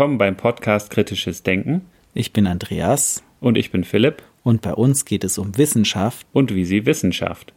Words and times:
Willkommen 0.00 0.16
beim 0.16 0.34
Podcast 0.34 0.88
Kritisches 0.88 1.42
Denken. 1.42 1.82
Ich 2.14 2.32
bin 2.32 2.46
Andreas. 2.46 3.22
Und 3.38 3.58
ich 3.58 3.70
bin 3.70 3.84
Philipp. 3.84 4.22
Und 4.42 4.62
bei 4.62 4.72
uns 4.72 5.04
geht 5.04 5.24
es 5.24 5.36
um 5.36 5.58
Wissenschaft. 5.58 6.26
Und 6.32 6.54
wie 6.54 6.64
sie 6.64 6.86
Wissenschaft. 6.86 7.52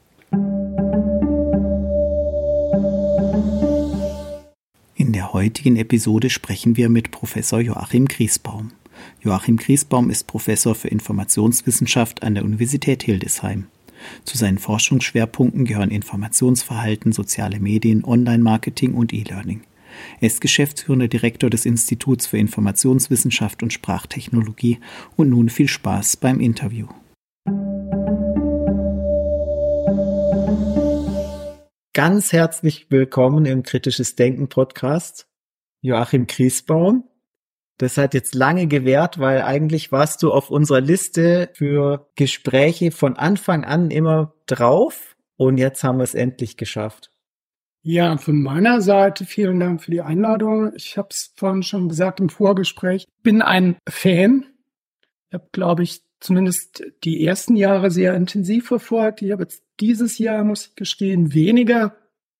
In 4.96 5.14
der 5.14 5.32
heutigen 5.32 5.78
Episode 5.78 6.30
sprechen 6.30 6.76
wir 6.76 6.90
mit 6.90 7.12
Professor 7.12 7.62
Joachim 7.62 8.10
Griesbaum. 8.10 8.74
Joachim 9.22 9.56
Griesbaum 9.56 10.10
ist 10.10 10.28
Professor 10.28 10.76
für 10.76 10.90
Informationswissenschaft 10.90 12.24
an 12.24 12.36
der 12.36 12.44
Universität 12.44 13.04
Hildesheim. 13.04 13.68
Zu 14.26 14.38
seinen 14.38 14.58
Forschungsschwerpunkten 14.58 15.64
gehören 15.64 15.92
Informationsverhalten, 15.92 17.14
soziale 17.14 17.62
Medien, 17.62 18.04
Online-Marketing 18.04 18.96
und 18.96 19.14
E-Learning. 19.14 19.62
Er 20.20 20.28
ist 20.28 20.42
geschäftsführender 20.42 21.08
Direktor 21.08 21.50
des 21.50 21.66
Instituts 21.66 22.28
für 22.28 22.38
Informationswissenschaft 22.38 23.64
und 23.64 23.74
Sprachtechnologie 23.74 24.80
und 25.16 25.30
nun 25.30 25.50
viel 25.50 25.68
Spaß 25.68 26.18
beim 26.18 26.40
Interview. 26.40 26.88
Ganz 31.94 32.34
herzlich 32.34 32.88
willkommen 32.90 33.46
im 33.46 33.62
Kritisches 33.62 34.16
Denken 34.16 34.50
Podcast, 34.50 35.28
Joachim 35.82 36.26
Griesbaum. 36.26 37.08
Das 37.78 37.98
hat 37.98 38.16
jetzt 38.16 38.34
lange 38.34 38.66
gewährt, 38.66 39.20
weil 39.20 39.44
eigentlich 39.44 39.92
warst 39.92 40.24
du 40.24 40.32
auf 40.32 40.50
unserer 40.50 40.82
Liste 40.82 41.52
für 41.54 42.10
Gespräche 42.16 42.90
von 42.90 43.16
Anfang 43.16 43.64
an 43.64 43.92
immer 43.92 44.34
drauf 44.48 45.16
und 45.38 45.58
jetzt 45.58 45.84
haben 45.84 45.98
wir 46.00 46.04
es 46.04 46.16
endlich 46.16 46.58
geschafft. 46.58 47.13
Ja, 47.86 48.16
von 48.18 48.42
meiner 48.42 48.80
Seite 48.82 49.26
vielen 49.26 49.60
Dank 49.60 49.84
für 49.84 49.92
die 49.92 50.02
Einladung. 50.02 50.72
Ich 50.74 50.98
habe 50.98 51.10
es 51.12 51.34
vorhin 51.36 51.64
schon 51.64 51.90
gesagt 51.90 52.22
im 52.22 52.30
Vorgespräch. 52.30 53.06
Bin 53.24 53.42
ein 53.42 53.76
Fan. 53.90 54.46
Ich 55.28 55.34
habe, 55.34 55.50
glaube 55.52 55.84
ich, 55.84 56.02
zumindest 56.22 56.86
die 57.04 57.26
ersten 57.26 57.58
Jahre 57.58 57.92
sehr 57.92 58.16
intensiv 58.16 58.68
verfolgt. 58.68 59.22
Ich 59.22 59.34
habe 59.34 59.44
jetzt 59.44 59.64
dieses 59.82 60.18
Jahr, 60.18 60.46
muss 60.46 60.68
ich 60.68 60.76
gestehen, 60.76 61.34
weniger 61.34 61.98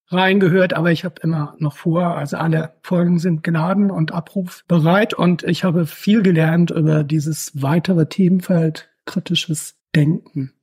reingehört, 0.08 0.74
aber 0.74 0.94
ich 0.94 1.04
habe 1.04 1.16
immer 1.22 1.56
noch 1.60 1.76
vor, 1.76 2.16
also 2.16 2.38
alle 2.38 2.76
Folgen 2.82 3.20
sind 3.20 3.44
geladen 3.44 3.92
und 3.92 4.14
abrufbereit 4.14 5.14
und 5.14 5.44
ich 5.44 5.66
habe 5.66 5.86
viel 5.86 6.22
gelernt 6.22 6.72
über 6.72 7.04
dieses 7.04 7.62
weitere 7.62 8.06
Themenfeld 8.08 8.90
kritisches 9.06 9.76
Denken 9.94 10.54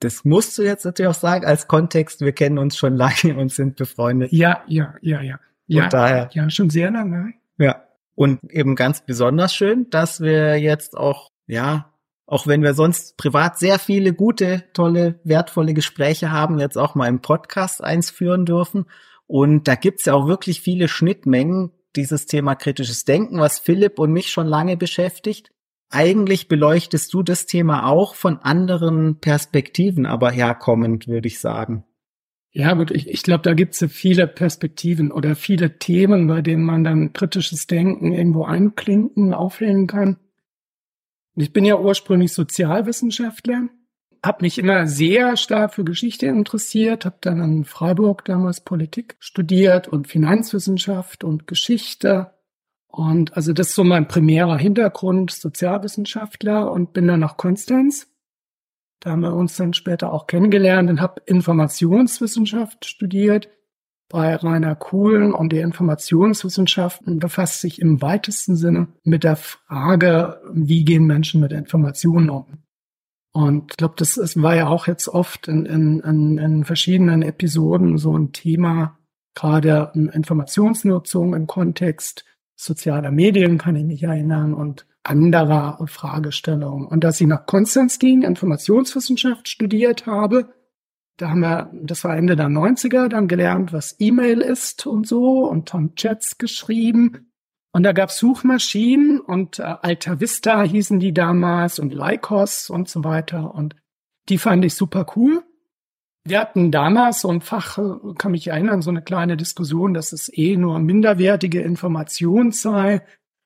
das 0.00 0.24
musst 0.24 0.56
du 0.58 0.62
jetzt 0.62 0.84
natürlich 0.84 1.10
auch 1.10 1.18
sagen 1.18 1.44
als 1.44 1.68
Kontext. 1.68 2.20
Wir 2.20 2.32
kennen 2.32 2.58
uns 2.58 2.76
schon 2.76 2.96
lange 2.96 3.36
und 3.36 3.52
sind 3.52 3.76
befreundet. 3.76 4.32
Ja, 4.32 4.62
ja, 4.66 4.94
ja, 5.00 5.20
ja. 5.22 5.38
Ja, 5.68 5.88
daher, 5.88 6.30
ja, 6.32 6.48
schon 6.48 6.70
sehr 6.70 6.92
lange. 6.92 7.34
Ja. 7.58 7.82
Und 8.14 8.38
eben 8.50 8.76
ganz 8.76 9.04
besonders 9.04 9.52
schön, 9.52 9.90
dass 9.90 10.20
wir 10.20 10.56
jetzt 10.58 10.96
auch, 10.96 11.30
ja, 11.46 11.92
auch 12.24 12.46
wenn 12.46 12.62
wir 12.62 12.74
sonst 12.74 13.16
privat 13.16 13.58
sehr 13.58 13.78
viele 13.78 14.12
gute, 14.12 14.64
tolle, 14.72 15.20
wertvolle 15.24 15.74
Gespräche 15.74 16.30
haben, 16.30 16.58
jetzt 16.58 16.78
auch 16.78 16.94
mal 16.94 17.08
im 17.08 17.20
Podcast 17.20 17.82
eins 17.82 18.10
führen 18.10 18.46
dürfen. 18.46 18.86
Und 19.26 19.66
da 19.66 19.74
gibt's 19.74 20.04
ja 20.04 20.14
auch 20.14 20.28
wirklich 20.28 20.60
viele 20.60 20.88
Schnittmengen, 20.88 21.72
dieses 21.96 22.26
Thema 22.26 22.54
kritisches 22.54 23.04
Denken, 23.04 23.40
was 23.40 23.58
Philipp 23.58 23.98
und 23.98 24.12
mich 24.12 24.30
schon 24.30 24.46
lange 24.46 24.76
beschäftigt 24.76 25.50
eigentlich 25.90 26.48
beleuchtest 26.48 27.12
du 27.14 27.22
das 27.22 27.46
Thema 27.46 27.86
auch 27.86 28.14
von 28.14 28.38
anderen 28.38 29.20
Perspektiven, 29.20 30.06
aber 30.06 30.30
herkommend, 30.30 31.06
würde 31.06 31.28
ich 31.28 31.40
sagen. 31.40 31.84
Ja, 32.50 32.72
gut, 32.72 32.90
ich, 32.90 33.08
ich 33.08 33.22
glaube, 33.22 33.42
da 33.42 33.52
gibt 33.52 33.74
es 33.80 33.92
viele 33.92 34.26
Perspektiven 34.26 35.12
oder 35.12 35.36
viele 35.36 35.78
Themen, 35.78 36.26
bei 36.26 36.40
denen 36.40 36.64
man 36.64 36.84
dann 36.84 37.12
kritisches 37.12 37.66
Denken 37.66 38.12
irgendwo 38.12 38.44
einklinken, 38.44 39.34
aufhängen 39.34 39.86
kann. 39.86 40.16
Ich 41.34 41.52
bin 41.52 41.66
ja 41.66 41.78
ursprünglich 41.78 42.32
Sozialwissenschaftler, 42.32 43.68
habe 44.24 44.42
mich 44.42 44.58
immer 44.58 44.86
sehr 44.86 45.36
stark 45.36 45.74
für 45.74 45.84
Geschichte 45.84 46.26
interessiert, 46.26 47.04
habe 47.04 47.18
dann 47.20 47.42
in 47.42 47.64
Freiburg 47.66 48.24
damals 48.24 48.62
Politik 48.62 49.16
studiert 49.18 49.86
und 49.86 50.08
Finanzwissenschaft 50.08 51.24
und 51.24 51.46
Geschichte 51.46 52.32
und 52.96 53.36
also 53.36 53.52
das 53.52 53.68
ist 53.68 53.74
so 53.74 53.84
mein 53.84 54.08
primärer 54.08 54.56
Hintergrund, 54.56 55.30
Sozialwissenschaftler 55.30 56.72
und 56.72 56.94
bin 56.94 57.06
dann 57.06 57.20
nach 57.20 57.36
Konstanz. 57.36 58.10
Da 59.00 59.10
haben 59.10 59.20
wir 59.20 59.34
uns 59.34 59.54
dann 59.54 59.74
später 59.74 60.14
auch 60.14 60.26
kennengelernt 60.26 60.88
und 60.88 61.02
habe 61.02 61.20
Informationswissenschaft 61.26 62.86
studiert 62.86 63.50
bei 64.08 64.34
Rainer 64.34 64.76
Kohlen 64.76 65.34
und 65.34 65.52
die 65.52 65.58
Informationswissenschaften 65.58 67.18
befasst 67.18 67.60
sich 67.60 67.82
im 67.82 68.00
weitesten 68.00 68.56
Sinne 68.56 68.88
mit 69.02 69.24
der 69.24 69.36
Frage, 69.36 70.40
wie 70.54 70.86
gehen 70.86 71.04
Menschen 71.04 71.42
mit 71.42 71.52
Informationen 71.52 72.30
um. 72.30 72.62
Und 73.34 73.72
ich 73.72 73.76
glaube, 73.76 73.96
das 73.98 74.16
ist, 74.16 74.40
war 74.42 74.56
ja 74.56 74.68
auch 74.68 74.86
jetzt 74.86 75.08
oft 75.08 75.48
in, 75.48 75.66
in, 75.66 76.00
in, 76.00 76.38
in 76.38 76.64
verschiedenen 76.64 77.20
Episoden 77.20 77.98
so 77.98 78.16
ein 78.16 78.32
Thema, 78.32 78.98
gerade 79.34 79.92
Informationsnutzung 79.94 81.34
im 81.34 81.46
Kontext 81.46 82.24
sozialer 82.56 83.10
Medien, 83.10 83.58
kann 83.58 83.76
ich 83.76 83.84
mich 83.84 84.02
erinnern, 84.02 84.54
und 84.54 84.86
anderer 85.04 85.78
Fragestellungen. 85.86 86.88
Und 86.88 87.04
dass 87.04 87.20
ich 87.20 87.26
nach 87.28 87.46
Konstanz 87.46 87.98
ging, 87.98 88.22
Informationswissenschaft 88.22 89.48
studiert 89.48 90.06
habe, 90.06 90.52
da 91.16 91.30
haben 91.30 91.40
wir, 91.40 91.70
das 91.72 92.04
war 92.04 92.16
Ende 92.16 92.36
der 92.36 92.48
90er, 92.48 93.08
dann 93.08 93.28
gelernt, 93.28 93.72
was 93.72 93.96
E-Mail 93.98 94.40
ist 94.40 94.86
und 94.86 95.06
so 95.06 95.48
und 95.48 95.72
haben 95.72 95.94
Chats 95.94 96.38
geschrieben. 96.38 97.32
Und 97.72 97.84
da 97.84 97.92
gab 97.92 98.10
es 98.10 98.18
Suchmaschinen 98.18 99.20
und 99.20 99.58
äh, 99.58 99.62
Alta 99.62 100.20
Vista 100.20 100.62
hießen 100.62 100.98
die 100.98 101.12
damals 101.12 101.78
und 101.78 101.94
Lycos 101.94 102.68
und 102.70 102.88
so 102.88 103.04
weiter. 103.04 103.54
Und 103.54 103.76
die 104.28 104.38
fand 104.38 104.64
ich 104.64 104.74
super 104.74 105.06
cool. 105.16 105.42
Wir 106.26 106.40
hatten 106.40 106.72
damals 106.72 107.20
so 107.20 107.30
ein 107.30 107.40
Fach, 107.40 107.78
kann 108.18 108.32
mich 108.32 108.48
erinnern, 108.48 108.82
so 108.82 108.90
eine 108.90 109.02
kleine 109.02 109.36
Diskussion, 109.36 109.94
dass 109.94 110.12
es 110.12 110.28
eh 110.36 110.56
nur 110.56 110.80
minderwertige 110.80 111.60
Information 111.60 112.50
sei, 112.50 113.02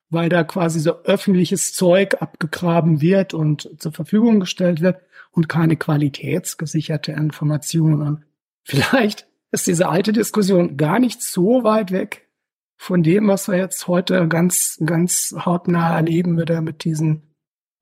weil 0.08 0.30
da 0.30 0.44
quasi 0.44 0.80
so 0.80 1.02
öffentliches 1.04 1.74
Zeug 1.74 2.22
abgegraben 2.22 3.02
wird 3.02 3.34
und 3.34 3.68
zur 3.78 3.92
Verfügung 3.92 4.40
gestellt 4.40 4.80
wird 4.80 4.98
und 5.30 5.48
keine 5.48 5.76
qualitätsgesicherte 5.76 7.12
Information. 7.12 8.00
Und 8.00 8.24
vielleicht 8.64 9.28
ist 9.52 9.66
diese 9.66 9.88
alte 9.88 10.12
Diskussion 10.12 10.78
gar 10.78 10.98
nicht 10.98 11.22
so 11.22 11.64
weit 11.64 11.92
weg 11.92 12.28
von 12.78 13.02
dem, 13.02 13.28
was 13.28 13.46
wir 13.46 13.58
jetzt 13.58 13.88
heute 13.88 14.26
ganz, 14.26 14.78
ganz 14.84 15.34
hautnah 15.38 15.96
erleben 15.96 16.38
wieder 16.38 16.62
mit 16.62 16.84
diesen 16.84 17.29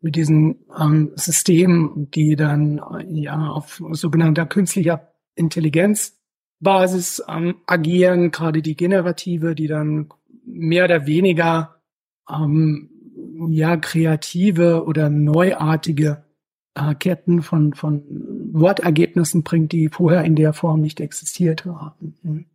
mit 0.01 0.17
diesen 0.17 0.65
ähm, 0.79 1.13
Systemen, 1.17 2.11
die 2.11 2.37
dann 2.37 2.81
ja 3.09 3.49
auf 3.49 3.83
sogenannter 3.93 4.47
künstlicher 4.47 5.13
Intelligenzbasis 5.35 7.23
ähm, 7.29 7.57
agieren, 7.67 8.31
gerade 8.31 8.63
die 8.63 8.77
generative, 8.77 9.55
die 9.55 9.67
dann 9.67 10.09
mehr 10.45 10.85
oder 10.85 11.07
weniger 11.07 11.77
ähm, 12.31 12.91
ja 13.51 13.77
kreative 13.77 14.85
oder 14.85 15.11
neuartige 15.11 16.25
äh, 16.75 16.95
Ketten 16.95 17.43
von 17.43 17.75
von 17.75 18.03
Wortergebnissen 18.53 19.43
bringt, 19.43 19.73
die 19.73 19.89
vorher 19.89 20.25
in 20.25 20.37
der 20.37 20.53
Form 20.53 20.81
nicht 20.81 21.01
existiert 21.01 21.65
haben. 21.65 22.47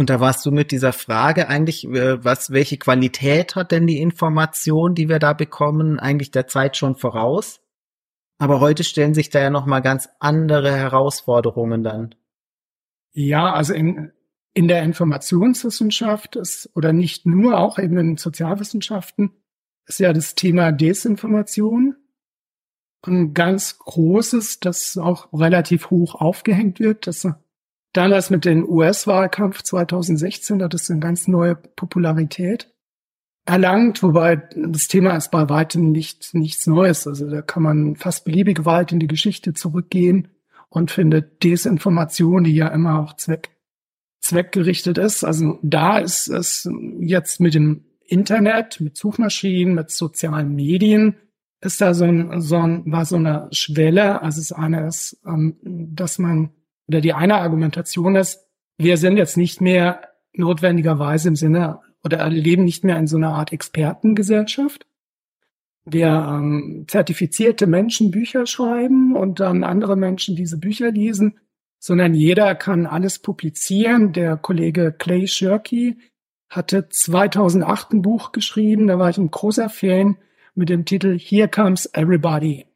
Und 0.00 0.08
da 0.08 0.18
warst 0.18 0.46
du 0.46 0.50
mit 0.50 0.70
dieser 0.70 0.94
Frage 0.94 1.48
eigentlich, 1.48 1.84
äh, 1.84 2.24
was, 2.24 2.52
welche 2.52 2.78
Qualität 2.78 3.54
hat 3.54 3.70
denn 3.70 3.86
die 3.86 4.00
Information, 4.00 4.94
die 4.94 5.10
wir 5.10 5.18
da 5.18 5.34
bekommen, 5.34 6.00
eigentlich 6.00 6.30
der 6.30 6.46
Zeit 6.46 6.78
schon 6.78 6.96
voraus? 6.96 7.60
Aber 8.38 8.60
heute 8.60 8.82
stellen 8.82 9.12
sich 9.12 9.28
da 9.28 9.42
ja 9.42 9.50
nochmal 9.50 9.82
ganz 9.82 10.08
andere 10.18 10.74
Herausforderungen 10.74 11.82
dann. 11.82 12.14
Ja, 13.12 13.52
also 13.52 13.74
in, 13.74 14.10
in 14.54 14.68
der 14.68 14.84
Informationswissenschaft 14.84 16.34
ist, 16.36 16.70
oder 16.74 16.94
nicht 16.94 17.26
nur, 17.26 17.58
auch 17.58 17.78
eben 17.78 17.98
in 17.98 18.06
den 18.06 18.16
Sozialwissenschaften, 18.16 19.32
ist 19.84 20.00
ja 20.00 20.14
das 20.14 20.34
Thema 20.34 20.72
Desinformation 20.72 21.96
ein 23.06 23.34
ganz 23.34 23.78
großes, 23.78 24.60
das 24.60 24.96
auch 24.96 25.30
relativ 25.34 25.90
hoch 25.90 26.14
aufgehängt 26.14 26.80
wird. 26.80 27.06
Das 27.06 27.26
Damals 27.92 28.30
mit 28.30 28.44
dem 28.44 28.68
US-Wahlkampf 28.68 29.62
2016 29.62 30.62
hat 30.62 30.74
es 30.74 30.90
eine 30.90 31.00
ganz 31.00 31.26
neue 31.26 31.56
Popularität 31.56 32.72
erlangt, 33.46 34.02
wobei 34.02 34.36
das 34.54 34.86
Thema 34.86 35.16
ist 35.16 35.30
bei 35.30 35.48
weitem 35.48 35.90
nicht, 35.90 36.34
nichts 36.34 36.66
Neues. 36.66 37.06
Also 37.06 37.28
da 37.28 37.42
kann 37.42 37.62
man 37.62 37.96
fast 37.96 38.24
beliebig 38.24 38.64
weit 38.64 38.92
in 38.92 39.00
die 39.00 39.08
Geschichte 39.08 39.54
zurückgehen 39.54 40.28
und 40.68 40.92
findet 40.92 41.42
Desinformation, 41.42 42.44
die 42.44 42.54
ja 42.54 42.68
immer 42.68 43.00
auch 43.00 43.16
Zweck, 43.16 43.50
zweckgerichtet 44.20 44.98
ist. 44.98 45.24
Also 45.24 45.58
da 45.62 45.98
ist 45.98 46.28
es 46.28 46.70
jetzt 47.00 47.40
mit 47.40 47.54
dem 47.54 47.84
Internet, 48.06 48.80
mit 48.80 48.96
Suchmaschinen, 48.96 49.74
mit 49.74 49.90
sozialen 49.90 50.54
Medien, 50.54 51.16
ist 51.60 51.80
da 51.80 51.92
so 51.92 52.04
ein, 52.04 52.40
so 52.40 52.56
ein, 52.56 52.90
war 52.90 53.04
so 53.04 53.16
eine 53.16 53.48
Schwelle. 53.50 54.22
Also 54.22 54.40
das 54.40 54.52
eine 54.52 54.86
ist, 54.86 55.20
ähm, 55.26 55.56
dass 55.62 56.18
man 56.18 56.50
oder 56.90 57.00
die 57.00 57.12
eine 57.12 57.36
Argumentation 57.36 58.16
ist, 58.16 58.48
wir 58.76 58.96
sind 58.96 59.16
jetzt 59.16 59.36
nicht 59.36 59.60
mehr 59.60 60.08
notwendigerweise 60.32 61.28
im 61.28 61.36
Sinne 61.36 61.78
oder 62.02 62.28
leben 62.28 62.64
nicht 62.64 62.82
mehr 62.82 62.98
in 62.98 63.06
so 63.06 63.16
einer 63.16 63.32
Art 63.32 63.52
Expertengesellschaft, 63.52 64.86
der 65.84 66.26
ähm, 66.28 66.86
zertifizierte 66.88 67.68
Menschen 67.68 68.10
Bücher 68.10 68.44
schreiben 68.44 69.14
und 69.14 69.38
dann 69.38 69.62
andere 69.62 69.94
Menschen 69.94 70.34
diese 70.34 70.58
Bücher 70.58 70.90
lesen, 70.90 71.38
sondern 71.78 72.12
jeder 72.12 72.56
kann 72.56 72.86
alles 72.86 73.20
publizieren. 73.20 74.12
Der 74.12 74.36
Kollege 74.36 74.92
Clay 74.92 75.28
Shirky 75.28 75.96
hatte 76.48 76.88
2008 76.88 77.92
ein 77.92 78.02
Buch 78.02 78.32
geschrieben, 78.32 78.88
da 78.88 78.98
war 78.98 79.10
ich 79.10 79.18
ein 79.18 79.30
großer 79.30 79.68
Fan 79.68 80.16
mit 80.56 80.70
dem 80.70 80.84
Titel 80.84 81.16
Here 81.16 81.46
Comes 81.46 81.88
Everybody. 81.92 82.66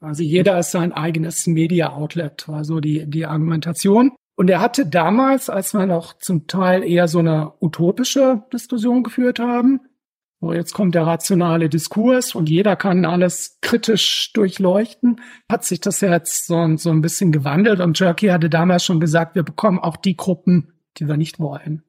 Also 0.00 0.22
jeder 0.22 0.58
ist 0.58 0.70
sein 0.70 0.92
eigenes 0.92 1.46
Media 1.46 1.92
Outlet, 1.92 2.48
war 2.48 2.64
so 2.64 2.80
die, 2.80 3.08
die 3.08 3.26
Argumentation. 3.26 4.12
Und 4.36 4.50
er 4.50 4.60
hatte 4.60 4.86
damals, 4.86 5.48
als 5.48 5.72
wir 5.72 5.86
noch 5.86 6.18
zum 6.18 6.46
Teil 6.46 6.84
eher 6.84 7.08
so 7.08 7.20
eine 7.20 7.54
utopische 7.60 8.42
Diskussion 8.52 9.02
geführt 9.02 9.38
haben, 9.38 9.80
wo 10.40 10.52
jetzt 10.52 10.74
kommt 10.74 10.94
der 10.94 11.06
rationale 11.06 11.70
Diskurs 11.70 12.34
und 12.34 12.50
jeder 12.50 12.76
kann 12.76 13.06
alles 13.06 13.58
kritisch 13.62 14.32
durchleuchten, 14.34 15.22
hat 15.50 15.64
sich 15.64 15.80
das 15.80 16.02
jetzt 16.02 16.46
so, 16.46 16.76
so 16.76 16.90
ein 16.90 17.00
bisschen 17.00 17.32
gewandelt. 17.32 17.80
Und 17.80 17.98
Jerky 17.98 18.28
hatte 18.28 18.50
damals 18.50 18.84
schon 18.84 19.00
gesagt, 19.00 19.34
wir 19.34 19.42
bekommen 19.42 19.78
auch 19.78 19.96
die 19.96 20.16
Gruppen, 20.16 20.74
die 20.98 21.08
wir 21.08 21.16
nicht 21.16 21.40
wollen. 21.40 21.82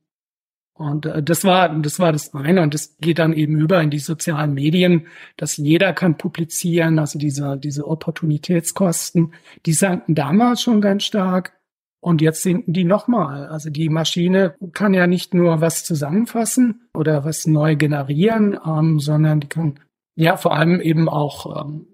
Und 0.77 1.05
äh, 1.05 1.23
das 1.23 1.43
war 1.43 1.69
das 1.69 1.99
war 1.99 2.11
das 2.11 2.33
eine 2.33 2.61
und 2.61 2.73
das 2.73 2.97
geht 2.99 3.19
dann 3.19 3.33
eben 3.33 3.57
über 3.57 3.81
in 3.81 3.89
die 3.89 3.99
sozialen 3.99 4.53
Medien, 4.53 5.07
dass 5.35 5.57
jeder 5.57 5.93
kann 5.93 6.17
publizieren, 6.17 6.99
also 6.99 7.17
diese 7.17 7.57
diese 7.57 7.87
Opportunitätskosten, 7.87 9.33
die 9.65 9.73
sanken 9.73 10.15
damals 10.15 10.61
schon 10.61 10.81
ganz 10.81 11.03
stark 11.03 11.53
und 11.99 12.21
jetzt 12.21 12.43
sinken 12.43 12.73
die 12.73 12.83
nochmal. 12.83 13.47
Also 13.47 13.69
die 13.69 13.89
Maschine 13.89 14.55
kann 14.73 14.93
ja 14.93 15.07
nicht 15.07 15.33
nur 15.33 15.61
was 15.61 15.83
zusammenfassen 15.83 16.87
oder 16.93 17.25
was 17.25 17.47
neu 17.47 17.75
generieren, 17.75 18.57
ähm, 18.65 18.99
sondern 18.99 19.39
die 19.39 19.47
kann 19.47 19.79
ja 20.15 20.37
vor 20.37 20.55
allem 20.55 20.79
eben 20.79 21.09
auch 21.09 21.65
ähm, 21.65 21.87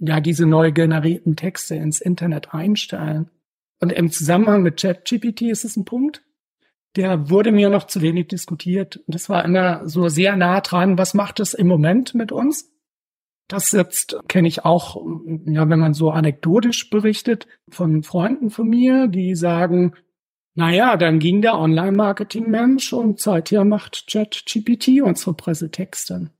ja 0.00 0.20
diese 0.20 0.46
neu 0.46 0.72
generierten 0.72 1.36
Texte 1.36 1.74
ins 1.74 2.00
Internet 2.00 2.54
einstellen. 2.54 3.30
Und 3.80 3.92
im 3.92 4.10
Zusammenhang 4.10 4.62
mit 4.62 4.80
ChatGPT 4.80 5.42
ist 5.42 5.64
es 5.64 5.76
ein 5.76 5.84
Punkt, 5.84 6.22
der 6.96 7.30
wurde 7.30 7.52
mir 7.52 7.70
noch 7.70 7.86
zu 7.86 8.02
wenig 8.02 8.28
diskutiert. 8.28 9.00
Das 9.06 9.28
war 9.28 9.44
immer 9.44 9.88
so 9.88 10.08
sehr 10.08 10.36
nah 10.36 10.60
dran. 10.60 10.98
Was 10.98 11.14
macht 11.14 11.40
es 11.40 11.54
im 11.54 11.66
Moment 11.66 12.14
mit 12.14 12.32
uns? 12.32 12.70
Das 13.48 13.72
jetzt 13.72 14.16
kenne 14.28 14.48
ich 14.48 14.64
auch, 14.64 14.96
ja, 15.46 15.68
wenn 15.68 15.78
man 15.78 15.94
so 15.94 16.10
anekdotisch 16.10 16.90
berichtet 16.90 17.46
von 17.68 18.02
Freunden 18.02 18.50
von 18.50 18.68
mir, 18.68 19.08
die 19.08 19.34
sagen, 19.34 19.94
naja, 20.54 20.96
dann 20.96 21.18
ging 21.18 21.42
der 21.42 21.58
Online-Marketing-Mensch 21.58 22.92
und 22.92 23.20
seither 23.20 23.64
macht 23.64 24.06
ChatGPT 24.10 25.02
unsere 25.02 25.34
Pressetexte. 25.34 26.30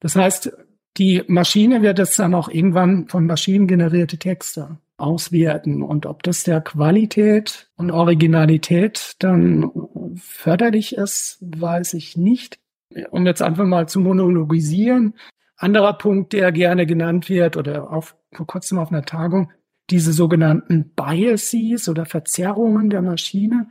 Das 0.00 0.16
heißt, 0.16 0.52
die 0.96 1.22
Maschine 1.26 1.82
wird 1.82 1.98
es 1.98 2.16
dann 2.16 2.34
auch 2.34 2.48
irgendwann 2.48 3.08
von 3.08 3.26
Maschinen 3.26 3.66
generierte 3.66 4.18
Texte 4.18 4.78
auswerten. 4.96 5.82
Und 5.82 6.06
ob 6.06 6.22
das 6.22 6.42
der 6.42 6.60
Qualität 6.60 7.70
und 7.76 7.90
Originalität 7.90 9.14
dann 9.20 9.70
förderlich 10.16 10.96
ist, 10.96 11.38
weiß 11.40 11.94
ich 11.94 12.16
nicht. 12.16 12.58
Um 13.10 13.26
jetzt 13.26 13.42
einfach 13.42 13.66
mal 13.66 13.88
zu 13.88 14.00
monologisieren. 14.00 15.14
Anderer 15.56 15.94
Punkt, 15.94 16.32
der 16.32 16.52
gerne 16.52 16.86
genannt 16.86 17.28
wird 17.28 17.56
oder 17.56 17.90
auf, 17.92 18.16
vor 18.32 18.46
kurzem 18.46 18.78
auf 18.78 18.90
einer 18.90 19.02
Tagung, 19.02 19.50
diese 19.90 20.12
sogenannten 20.12 20.92
Biases 20.94 21.88
oder 21.88 22.06
Verzerrungen 22.06 22.90
der 22.90 23.02
Maschine. 23.02 23.68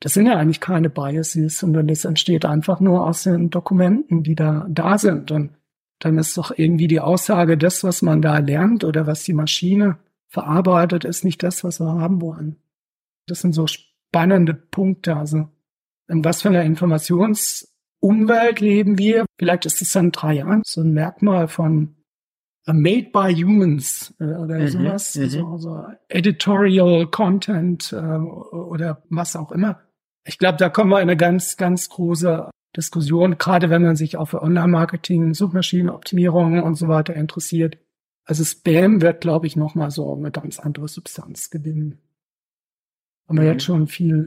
Das 0.00 0.14
sind 0.14 0.26
ja 0.26 0.36
eigentlich 0.36 0.60
keine 0.60 0.90
Biases, 0.90 1.58
sondern 1.58 1.86
das 1.86 2.04
entsteht 2.04 2.44
einfach 2.44 2.80
nur 2.80 3.06
aus 3.06 3.24
den 3.24 3.50
Dokumenten, 3.50 4.22
die 4.22 4.34
da, 4.34 4.66
da 4.68 4.98
sind. 4.98 5.30
Und 5.30 5.50
dann 6.00 6.18
ist 6.18 6.36
doch 6.36 6.52
irgendwie 6.56 6.88
die 6.88 7.00
Aussage, 7.00 7.58
das, 7.58 7.84
was 7.84 8.02
man 8.02 8.22
da 8.22 8.38
lernt 8.38 8.84
oder 8.84 9.06
was 9.06 9.22
die 9.22 9.34
Maschine 9.34 9.98
verarbeitet, 10.28 11.04
ist 11.04 11.24
nicht 11.24 11.42
das, 11.42 11.64
was 11.64 11.80
wir 11.80 11.92
haben 11.92 12.20
wollen. 12.20 12.56
Das 13.26 13.40
sind 13.40 13.52
so 13.52 13.66
spannende 13.66 14.54
Punkte. 14.54 15.16
Also 15.16 15.48
in 16.10 16.24
was 16.24 16.42
für 16.42 16.48
einer 16.48 16.64
Informationsumwelt 16.64 18.60
leben 18.60 18.98
wir? 18.98 19.24
Vielleicht 19.38 19.66
ist 19.66 19.80
es 19.80 19.92
dann 19.92 20.10
drei 20.10 20.34
Jahren 20.34 20.62
so 20.64 20.82
ein 20.82 20.92
Merkmal 20.92 21.48
von 21.48 21.96
Made 22.66 23.10
by 23.12 23.34
Humans 23.34 24.14
äh, 24.20 24.24
oder 24.24 24.58
mhm, 24.58 24.68
sowas, 24.68 25.14
mhm. 25.16 25.28
so, 25.28 25.56
so 25.58 25.84
Editorial 26.08 27.06
Content 27.06 27.92
äh, 27.92 27.96
oder 27.96 29.02
was 29.08 29.36
auch 29.36 29.52
immer. 29.52 29.80
Ich 30.24 30.38
glaube, 30.38 30.58
da 30.58 30.68
kommen 30.68 30.90
wir 30.90 30.98
in 30.98 31.08
eine 31.08 31.16
ganz, 31.16 31.56
ganz 31.56 31.88
große 31.88 32.50
Diskussion, 32.76 33.38
gerade 33.38 33.70
wenn 33.70 33.82
man 33.82 33.96
sich 33.96 34.16
auch 34.16 34.26
für 34.26 34.42
Online-Marketing, 34.42 35.34
Suchmaschinenoptimierung 35.34 36.62
und 36.62 36.74
so 36.74 36.88
weiter 36.88 37.14
interessiert. 37.14 37.78
Also 38.24 38.44
Spam 38.44 39.00
wird, 39.00 39.22
glaube 39.22 39.46
ich, 39.46 39.56
nochmal 39.56 39.90
so 39.90 40.14
eine 40.14 40.30
ganz 40.30 40.60
andere 40.60 40.86
Substanz 40.86 41.50
gewinnen. 41.50 41.98
Haben 43.26 43.38
wir 43.38 43.44
mhm. 43.44 43.52
jetzt 43.52 43.64
schon 43.64 43.86
viel 43.88 44.26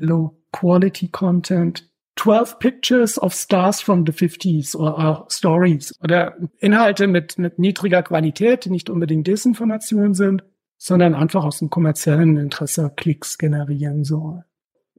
Low-Quality-Content. 0.54 1.90
12 2.16 2.60
Pictures 2.60 3.18
of 3.18 3.34
Stars 3.34 3.82
from 3.82 4.06
the 4.06 4.12
50s 4.12 4.76
oder 4.76 5.26
Stories 5.30 6.00
oder 6.04 6.38
Inhalte 6.60 7.08
mit, 7.08 7.40
mit 7.40 7.58
niedriger 7.58 8.04
Qualität, 8.04 8.66
die 8.66 8.70
nicht 8.70 8.92
unbedingt 8.92 9.26
Desinformation 9.26 10.14
sind, 10.14 10.44
sondern 10.78 11.16
einfach 11.16 11.44
aus 11.44 11.58
dem 11.58 11.72
kommerziellen 11.72 12.38
Interesse 12.38 12.92
Klicks 12.96 13.40
generieren 13.40 14.04
sollen 14.04 14.44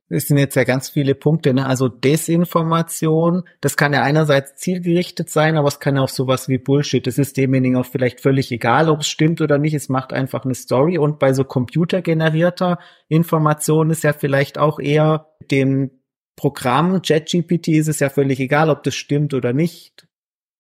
es 0.08 0.28
sind 0.28 0.36
jetzt 0.36 0.54
ja 0.54 0.64
ganz 0.64 0.90
viele 0.90 1.14
Punkte, 1.14 1.54
ne? 1.54 1.66
Also 1.66 1.88
Desinformation, 1.88 3.44
das 3.60 3.76
kann 3.76 3.94
ja 3.94 4.02
einerseits 4.02 4.56
zielgerichtet 4.56 5.30
sein, 5.30 5.56
aber 5.56 5.68
es 5.68 5.80
kann 5.80 5.96
auch 5.98 6.10
sowas 6.10 6.48
wie 6.48 6.58
Bullshit. 6.58 7.06
Das 7.06 7.18
ist 7.18 7.36
demjenigen 7.36 7.76
auch 7.76 7.86
vielleicht 7.86 8.20
völlig 8.20 8.52
egal, 8.52 8.90
ob 8.90 9.00
es 9.00 9.08
stimmt 9.08 9.40
oder 9.40 9.58
nicht. 9.58 9.74
Es 9.74 9.88
macht 9.88 10.12
einfach 10.12 10.44
eine 10.44 10.54
Story. 10.54 10.98
Und 10.98 11.18
bei 11.18 11.32
so 11.32 11.44
computergenerierter 11.44 12.78
Information 13.08 13.90
ist 13.90 14.04
ja 14.04 14.12
vielleicht 14.12 14.58
auch 14.58 14.78
eher 14.78 15.29
dem 15.50 15.90
Programm 16.36 17.00
ChatGPT 17.00 17.69
ist 17.69 17.88
es 17.88 18.00
ja 18.00 18.10
völlig 18.10 18.40
egal, 18.40 18.69
ob 18.69 18.82
das 18.82 18.94
stimmt 18.94 19.34
oder 19.34 19.52
nicht. 19.52 20.08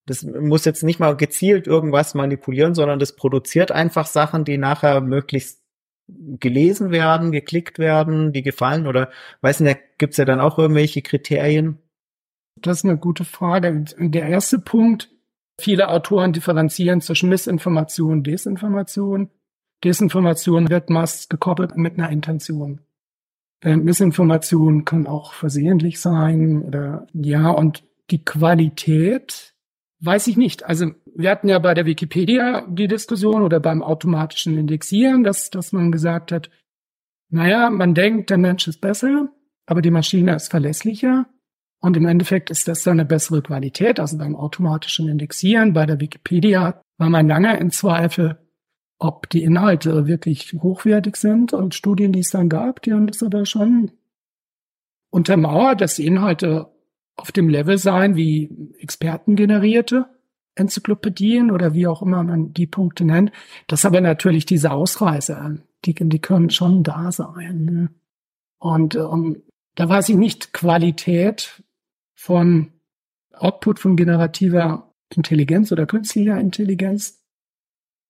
Das 0.06 0.22
muss 0.22 0.64
jetzt 0.64 0.84
nicht 0.84 1.00
mal 1.00 1.16
gezielt 1.16 1.66
irgendwas 1.66 2.14
manipulieren, 2.14 2.74
sondern 2.74 2.98
das 2.98 3.16
produziert 3.16 3.72
einfach 3.72 4.06
Sachen, 4.06 4.44
die 4.44 4.58
nachher 4.58 5.00
möglichst 5.00 5.63
gelesen 6.08 6.90
werden, 6.90 7.32
geklickt 7.32 7.78
werden, 7.78 8.32
die 8.32 8.42
gefallen 8.42 8.86
oder 8.86 9.10
weiß 9.40 9.60
nicht, 9.60 9.80
gibt's 9.98 10.16
ja 10.16 10.24
dann 10.24 10.40
auch 10.40 10.58
irgendwelche 10.58 11.02
Kriterien? 11.02 11.78
Das 12.56 12.78
ist 12.78 12.84
eine 12.84 12.98
gute 12.98 13.24
Frage. 13.24 13.84
Der 13.98 14.26
erste 14.26 14.58
Punkt, 14.58 15.10
viele 15.58 15.88
Autoren 15.88 16.32
differenzieren 16.32 17.00
zwischen 17.00 17.28
Missinformation 17.28 18.12
und 18.12 18.26
Desinformation. 18.26 19.30
Desinformation 19.82 20.70
wird 20.70 20.90
meist 20.90 21.30
gekoppelt 21.30 21.76
mit 21.76 21.98
einer 21.98 22.10
Intention. 22.10 22.80
Missinformation 23.64 24.84
kann 24.84 25.06
auch 25.06 25.32
versehentlich 25.32 25.98
sein 26.00 26.62
oder 26.62 27.06
ja, 27.14 27.50
und 27.50 27.82
die 28.10 28.22
Qualität 28.22 29.54
weiß 30.00 30.26
ich 30.26 30.36
nicht. 30.36 30.64
Also 30.66 30.90
wir 31.16 31.30
hatten 31.30 31.48
ja 31.48 31.58
bei 31.58 31.74
der 31.74 31.86
Wikipedia 31.86 32.66
die 32.68 32.88
Diskussion 32.88 33.42
oder 33.42 33.60
beim 33.60 33.82
automatischen 33.82 34.58
Indexieren, 34.58 35.24
dass, 35.24 35.50
dass 35.50 35.72
man 35.72 35.92
gesagt 35.92 36.32
hat, 36.32 36.50
naja, 37.30 37.70
man 37.70 37.94
denkt, 37.94 38.30
der 38.30 38.38
Mensch 38.38 38.68
ist 38.68 38.80
besser, 38.80 39.28
aber 39.66 39.82
die 39.82 39.90
Maschine 39.90 40.34
ist 40.34 40.50
verlässlicher. 40.50 41.26
Und 41.80 41.96
im 41.96 42.06
Endeffekt 42.06 42.50
ist 42.50 42.66
das 42.66 42.82
dann 42.82 43.00
eine 43.00 43.04
bessere 43.04 43.42
Qualität. 43.42 44.00
Also 44.00 44.16
beim 44.16 44.36
automatischen 44.36 45.08
Indexieren 45.08 45.72
bei 45.72 45.84
der 45.84 46.00
Wikipedia 46.00 46.80
war 46.96 47.10
man 47.10 47.28
lange 47.28 47.58
in 47.58 47.70
Zweifel, 47.70 48.38
ob 48.98 49.28
die 49.28 49.42
Inhalte 49.42 50.06
wirklich 50.06 50.54
hochwertig 50.54 51.16
sind. 51.16 51.52
Und 51.52 51.74
Studien, 51.74 52.12
die 52.12 52.20
es 52.20 52.30
dann 52.30 52.48
gab, 52.48 52.82
die 52.82 52.92
haben 52.92 53.06
das 53.06 53.22
aber 53.22 53.44
schon 53.44 53.90
untermauert, 55.10 55.80
dass 55.80 55.96
die 55.96 56.06
Inhalte 56.06 56.72
auf 57.16 57.32
dem 57.32 57.48
Level 57.48 57.78
sein 57.78 58.16
wie 58.16 58.72
expertengenerierte. 58.78 60.06
Enzyklopädien 60.54 61.50
oder 61.50 61.74
wie 61.74 61.86
auch 61.86 62.02
immer 62.02 62.22
man 62.22 62.52
die 62.52 62.66
Punkte 62.66 63.04
nennt. 63.04 63.32
Das 63.66 63.84
aber 63.84 64.00
natürlich 64.00 64.46
diese 64.46 64.70
Ausreißer, 64.70 65.56
die, 65.84 65.94
die 65.94 66.18
können 66.20 66.50
schon 66.50 66.82
da 66.82 67.10
sein. 67.12 67.64
Ne? 67.64 67.88
Und 68.58 68.94
ähm, 68.94 69.42
da 69.74 69.88
weiß 69.88 70.08
ich 70.10 70.16
nicht 70.16 70.52
Qualität 70.52 71.62
von 72.14 72.72
Output 73.32 73.80
von 73.80 73.96
generativer 73.96 74.92
Intelligenz 75.14 75.72
oder 75.72 75.86
künstlicher 75.86 76.38
Intelligenz. 76.38 77.20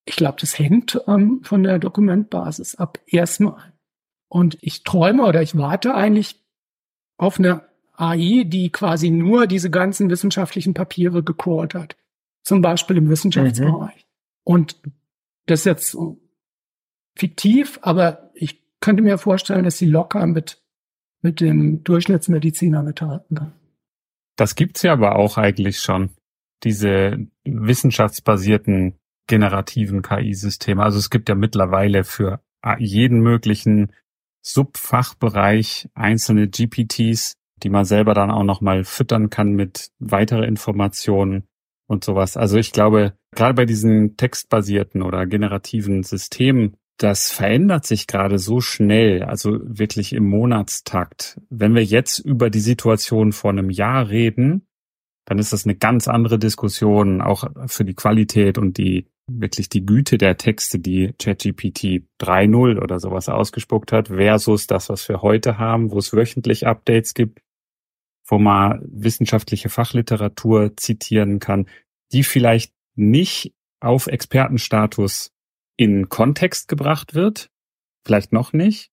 Ich 0.05 0.17
glaube, 0.17 0.37
das 0.41 0.59
hängt 0.59 1.01
ähm, 1.07 1.41
von 1.43 1.63
der 1.63 1.79
Dokumentbasis 1.79 2.75
ab 2.75 2.99
erstmal. 3.07 3.73
Und 4.29 4.59
ich 4.61 4.85
träume 4.85 5.25
oder 5.25 5.41
ich 5.41 5.57
warte 5.57 5.95
eigentlich 5.95 6.41
auf 7.17 7.39
eine 7.39 7.63
AI, 7.97 8.45
die 8.45 8.71
quasi 8.71 9.11
nur 9.11 9.47
diese 9.47 9.71
ganzen 9.71 10.11
wissenschaftlichen 10.11 10.75
Papiere 10.75 11.23
gecallt 11.23 11.75
hat 11.75 11.97
zum 12.45 12.61
Beispiel 12.63 12.99
im 12.99 13.09
Wissenschaftsbereich. 13.09 13.97
Mhm. 13.97 14.03
Und 14.45 14.83
das 15.47 15.61
ist 15.61 15.67
jetzt 15.67 15.97
fiktiv, 17.17 17.79
aber 17.83 18.31
ich 18.35 18.63
könnte 18.81 19.03
mir 19.03 19.19
vorstellen, 19.19 19.65
dass 19.65 19.79
sie 19.79 19.87
locker 19.87 20.27
mit, 20.27 20.63
mit 21.23 21.41
dem 21.41 21.83
Durchschnittsmediziner 21.85 22.83
mithalten 22.83 23.37
kann. 23.37 23.53
Das 24.37 24.55
gibt's 24.55 24.83
ja 24.83 24.93
aber 24.93 25.17
auch 25.17 25.39
eigentlich 25.39 25.79
schon. 25.79 26.11
Diese 26.63 27.27
wissenschaftsbasierten 27.45 28.99
generativen 29.27 30.03
KI-Systeme. 30.03 30.83
Also 30.83 30.99
es 30.99 31.11
gibt 31.11 31.29
ja 31.29 31.35
mittlerweile 31.35 32.05
für 32.05 32.41
jeden 32.79 33.21
möglichen 33.21 33.93
Subfachbereich 34.43 35.89
einzelne 35.95 36.49
GPTs, 36.49 37.35
die 37.63 37.71
man 37.71 37.85
selber 37.85 38.13
dann 38.13 38.31
auch 38.31 38.43
nochmal 38.43 38.85
füttern 38.85 39.31
kann 39.31 39.53
mit 39.53 39.91
weitere 39.99 40.47
Informationen 40.47 41.47
und 41.87 42.05
sowas. 42.05 42.37
Also 42.37 42.57
ich 42.57 42.73
glaube, 42.73 43.15
gerade 43.35 43.55
bei 43.55 43.65
diesen 43.65 44.17
textbasierten 44.17 45.03
oder 45.03 45.27
generativen 45.27 46.03
Systemen, 46.03 46.77
das 46.99 47.31
verändert 47.31 47.87
sich 47.87 48.07
gerade 48.07 48.39
so 48.39 48.61
schnell, 48.61 49.25
also 49.25 49.59
wirklich 49.63 50.13
im 50.13 50.29
Monatstakt. 50.29 51.41
Wenn 51.51 51.75
wir 51.75 51.85
jetzt 51.85 52.21
über 52.21 52.51
die 52.51 52.61
Situation 52.61 53.33
vor 53.33 53.51
einem 53.51 53.71
Jahr 53.71 54.09
reden, 54.09 54.67
dann 55.27 55.39
ist 55.39 55.53
das 55.53 55.65
eine 55.65 55.75
ganz 55.75 56.07
andere 56.07 56.39
Diskussion, 56.39 57.21
auch 57.21 57.45
für 57.67 57.85
die 57.85 57.95
Qualität 57.95 58.59
und 58.59 58.79
die 58.79 59.09
wirklich 59.27 59.71
die 59.71 59.87
Güte 59.87 60.19
der 60.19 60.37
Texte, 60.37 60.79
die 60.79 61.15
ChatGPT 61.19 62.05
3.0 62.21 62.81
oder 62.81 63.01
sowas 63.01 63.29
ausgespuckt 63.29 63.91
hat, 63.91 64.09
versus 64.09 64.67
das, 64.67 64.91
was 64.91 65.09
wir 65.09 65.23
heute 65.23 65.59
haben, 65.59 65.91
wo 65.91 65.99
es 65.99 66.13
wöchentlich 66.13 66.67
Updates 66.67 67.15
gibt, 67.15 67.41
wo 68.27 68.39
man 68.39 68.81
wissenschaftliche 68.85 69.69
Fachliteratur 69.69 70.77
zitieren 70.77 71.39
kann, 71.39 71.67
die 72.13 72.25
vielleicht 72.25 72.73
nicht 72.95 73.55
auf 73.81 74.07
Expertenstatus 74.07 75.33
in 75.77 76.09
Kontext 76.09 76.69
gebracht 76.69 77.15
wird, 77.15 77.51
vielleicht 78.05 78.33
noch 78.33 78.53
nicht, 78.53 78.91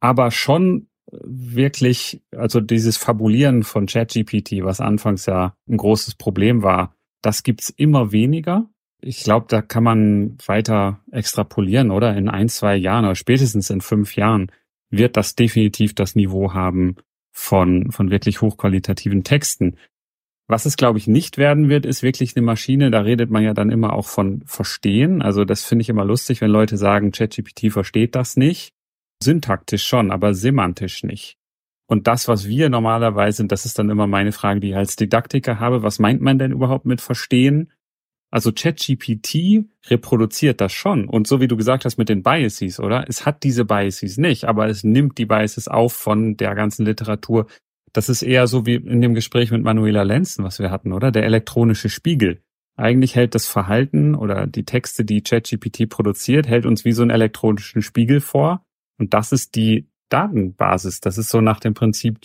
aber 0.00 0.30
schon 0.30 0.88
wirklich, 1.10 2.22
also 2.36 2.60
dieses 2.60 2.98
Fabulieren 2.98 3.62
von 3.62 3.86
ChatGPT, 3.86 4.62
was 4.62 4.80
anfangs 4.80 5.26
ja 5.26 5.54
ein 5.68 5.78
großes 5.78 6.16
Problem 6.16 6.62
war, 6.62 6.94
das 7.22 7.42
gibt's 7.42 7.70
immer 7.70 8.12
weniger. 8.12 8.68
Ich 9.00 9.22
glaube, 9.22 9.46
da 9.48 9.62
kann 9.62 9.84
man 9.84 10.36
weiter 10.44 11.00
extrapolieren, 11.10 11.90
oder? 11.90 12.16
In 12.16 12.28
ein, 12.28 12.48
zwei 12.48 12.76
Jahren 12.76 13.04
oder 13.04 13.14
spätestens 13.14 13.70
in 13.70 13.80
fünf 13.80 14.16
Jahren 14.16 14.52
wird 14.90 15.16
das 15.16 15.34
definitiv 15.34 15.94
das 15.94 16.14
Niveau 16.14 16.52
haben 16.52 16.96
von, 17.38 17.92
von 17.92 18.10
wirklich 18.10 18.42
hochqualitativen 18.42 19.22
Texten. 19.22 19.76
Was 20.48 20.66
es, 20.66 20.76
glaube 20.76 20.98
ich, 20.98 21.06
nicht 21.06 21.38
werden 21.38 21.68
wird, 21.68 21.86
ist 21.86 22.02
wirklich 22.02 22.36
eine 22.36 22.44
Maschine. 22.44 22.90
Da 22.90 23.00
redet 23.00 23.30
man 23.30 23.44
ja 23.44 23.54
dann 23.54 23.70
immer 23.70 23.92
auch 23.92 24.06
von 24.06 24.42
Verstehen. 24.44 25.22
Also 25.22 25.44
das 25.44 25.64
finde 25.64 25.82
ich 25.82 25.88
immer 25.88 26.04
lustig, 26.04 26.40
wenn 26.40 26.50
Leute 26.50 26.76
sagen, 26.76 27.12
ChatGPT 27.12 27.70
versteht 27.70 28.16
das 28.16 28.36
nicht. 28.36 28.72
Syntaktisch 29.22 29.86
schon, 29.86 30.10
aber 30.10 30.34
semantisch 30.34 31.04
nicht. 31.04 31.36
Und 31.86 32.06
das, 32.06 32.28
was 32.28 32.48
wir 32.48 32.68
normalerweise, 32.70 33.46
das 33.46 33.64
ist 33.64 33.78
dann 33.78 33.88
immer 33.88 34.06
meine 34.06 34.32
Frage, 34.32 34.60
die 34.60 34.70
ich 34.70 34.76
als 34.76 34.96
Didaktiker 34.96 35.60
habe, 35.60 35.82
was 35.82 35.98
meint 35.98 36.20
man 36.20 36.38
denn 36.38 36.52
überhaupt 36.52 36.86
mit 36.86 37.00
Verstehen? 37.00 37.70
Also 38.30 38.52
ChatGPT 38.52 39.64
reproduziert 39.86 40.60
das 40.60 40.72
schon. 40.72 41.08
Und 41.08 41.26
so 41.26 41.40
wie 41.40 41.48
du 41.48 41.56
gesagt 41.56 41.84
hast 41.84 41.96
mit 41.96 42.08
den 42.08 42.22
Biases, 42.22 42.78
oder? 42.78 43.06
Es 43.08 43.24
hat 43.24 43.42
diese 43.42 43.64
Biases 43.64 44.18
nicht, 44.18 44.44
aber 44.44 44.68
es 44.68 44.84
nimmt 44.84 45.16
die 45.16 45.24
Biases 45.24 45.66
auf 45.66 45.94
von 45.94 46.36
der 46.36 46.54
ganzen 46.54 46.84
Literatur. 46.84 47.46
Das 47.92 48.10
ist 48.10 48.22
eher 48.22 48.46
so 48.46 48.66
wie 48.66 48.74
in 48.74 49.00
dem 49.00 49.14
Gespräch 49.14 49.50
mit 49.50 49.62
Manuela 49.62 50.02
Lenzen, 50.02 50.44
was 50.44 50.58
wir 50.58 50.70
hatten, 50.70 50.92
oder? 50.92 51.10
Der 51.10 51.24
elektronische 51.24 51.88
Spiegel. 51.88 52.42
Eigentlich 52.76 53.16
hält 53.16 53.34
das 53.34 53.48
Verhalten 53.48 54.14
oder 54.14 54.46
die 54.46 54.64
Texte, 54.64 55.04
die 55.04 55.22
ChatGPT 55.22 55.88
produziert, 55.88 56.46
hält 56.46 56.66
uns 56.66 56.84
wie 56.84 56.92
so 56.92 57.02
einen 57.02 57.10
elektronischen 57.10 57.82
Spiegel 57.82 58.20
vor. 58.20 58.62
Und 58.98 59.14
das 59.14 59.32
ist 59.32 59.54
die 59.56 59.88
Datenbasis. 60.10 61.00
Das 61.00 61.18
ist 61.18 61.30
so 61.30 61.40
nach 61.40 61.60
dem 61.60 61.74
Prinzip 61.74 62.18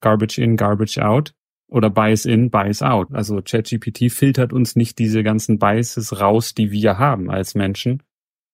Garbage 0.00 0.38
in, 0.38 0.56
Garbage 0.56 0.98
out 0.98 1.34
oder 1.68 1.90
Bias 1.90 2.24
in, 2.24 2.50
Bias 2.50 2.82
out. 2.82 3.08
Also 3.12 3.40
ChatGPT 3.42 4.10
filtert 4.10 4.52
uns 4.52 4.74
nicht 4.74 4.98
diese 4.98 5.22
ganzen 5.22 5.58
Biases 5.58 6.20
raus, 6.20 6.54
die 6.54 6.70
wir 6.70 6.98
haben 6.98 7.30
als 7.30 7.54
Menschen. 7.54 8.02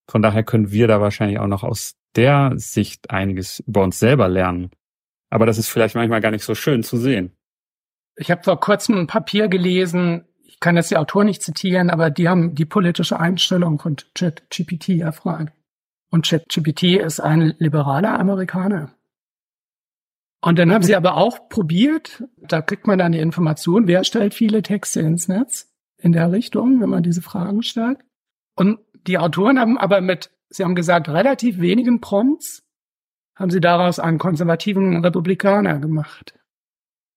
Von 0.08 0.20
daher 0.20 0.42
können 0.42 0.70
wir 0.70 0.88
da 0.88 1.00
wahrscheinlich 1.00 1.38
auch 1.38 1.46
noch 1.46 1.62
aus 1.62 1.94
der 2.16 2.52
Sicht 2.56 3.10
einiges 3.10 3.60
über 3.60 3.82
uns 3.82 3.98
selber 3.98 4.28
lernen. 4.28 4.70
Aber 5.30 5.46
das 5.46 5.58
ist 5.58 5.68
vielleicht 5.68 5.94
manchmal 5.94 6.20
gar 6.20 6.30
nicht 6.30 6.44
so 6.44 6.54
schön 6.54 6.82
zu 6.82 6.96
sehen. 6.96 7.32
Ich 8.16 8.30
habe 8.30 8.42
vor 8.42 8.60
kurzem 8.60 8.96
ein 8.98 9.06
Papier 9.06 9.48
gelesen, 9.48 10.24
ich 10.44 10.60
kann 10.60 10.76
jetzt 10.76 10.90
die 10.90 10.96
Autor 10.96 11.24
nicht 11.24 11.42
zitieren, 11.42 11.90
aber 11.90 12.10
die 12.10 12.28
haben 12.28 12.54
die 12.54 12.64
politische 12.64 13.18
Einstellung 13.18 13.80
von 13.80 13.96
ChatGPT 14.14 15.00
erfragt. 15.00 15.52
Und 16.10 16.26
ChatGPT 16.28 17.00
ist 17.00 17.18
ein 17.18 17.54
liberaler 17.58 18.18
Amerikaner. 18.18 18.94
Und 20.44 20.58
dann 20.58 20.70
haben 20.74 20.82
sie 20.82 20.94
aber 20.94 21.16
auch 21.16 21.48
probiert, 21.48 22.22
da 22.36 22.60
kriegt 22.60 22.86
man 22.86 22.98
dann 22.98 23.12
die 23.12 23.18
Information, 23.18 23.86
wer 23.86 24.04
stellt 24.04 24.34
viele 24.34 24.60
Texte 24.60 25.00
ins 25.00 25.26
Netz 25.26 25.72
in 25.96 26.12
der 26.12 26.32
Richtung, 26.32 26.82
wenn 26.82 26.90
man 26.90 27.02
diese 27.02 27.22
Fragen 27.22 27.62
stellt. 27.62 28.00
Und 28.54 28.78
die 29.06 29.16
Autoren 29.16 29.58
haben 29.58 29.78
aber 29.78 30.02
mit, 30.02 30.30
sie 30.50 30.62
haben 30.62 30.74
gesagt, 30.74 31.08
relativ 31.08 31.60
wenigen 31.60 32.02
Prompts 32.02 32.62
haben 33.34 33.50
sie 33.50 33.60
daraus 33.62 33.98
einen 33.98 34.18
konservativen 34.18 35.02
Republikaner 35.02 35.78
gemacht. 35.78 36.38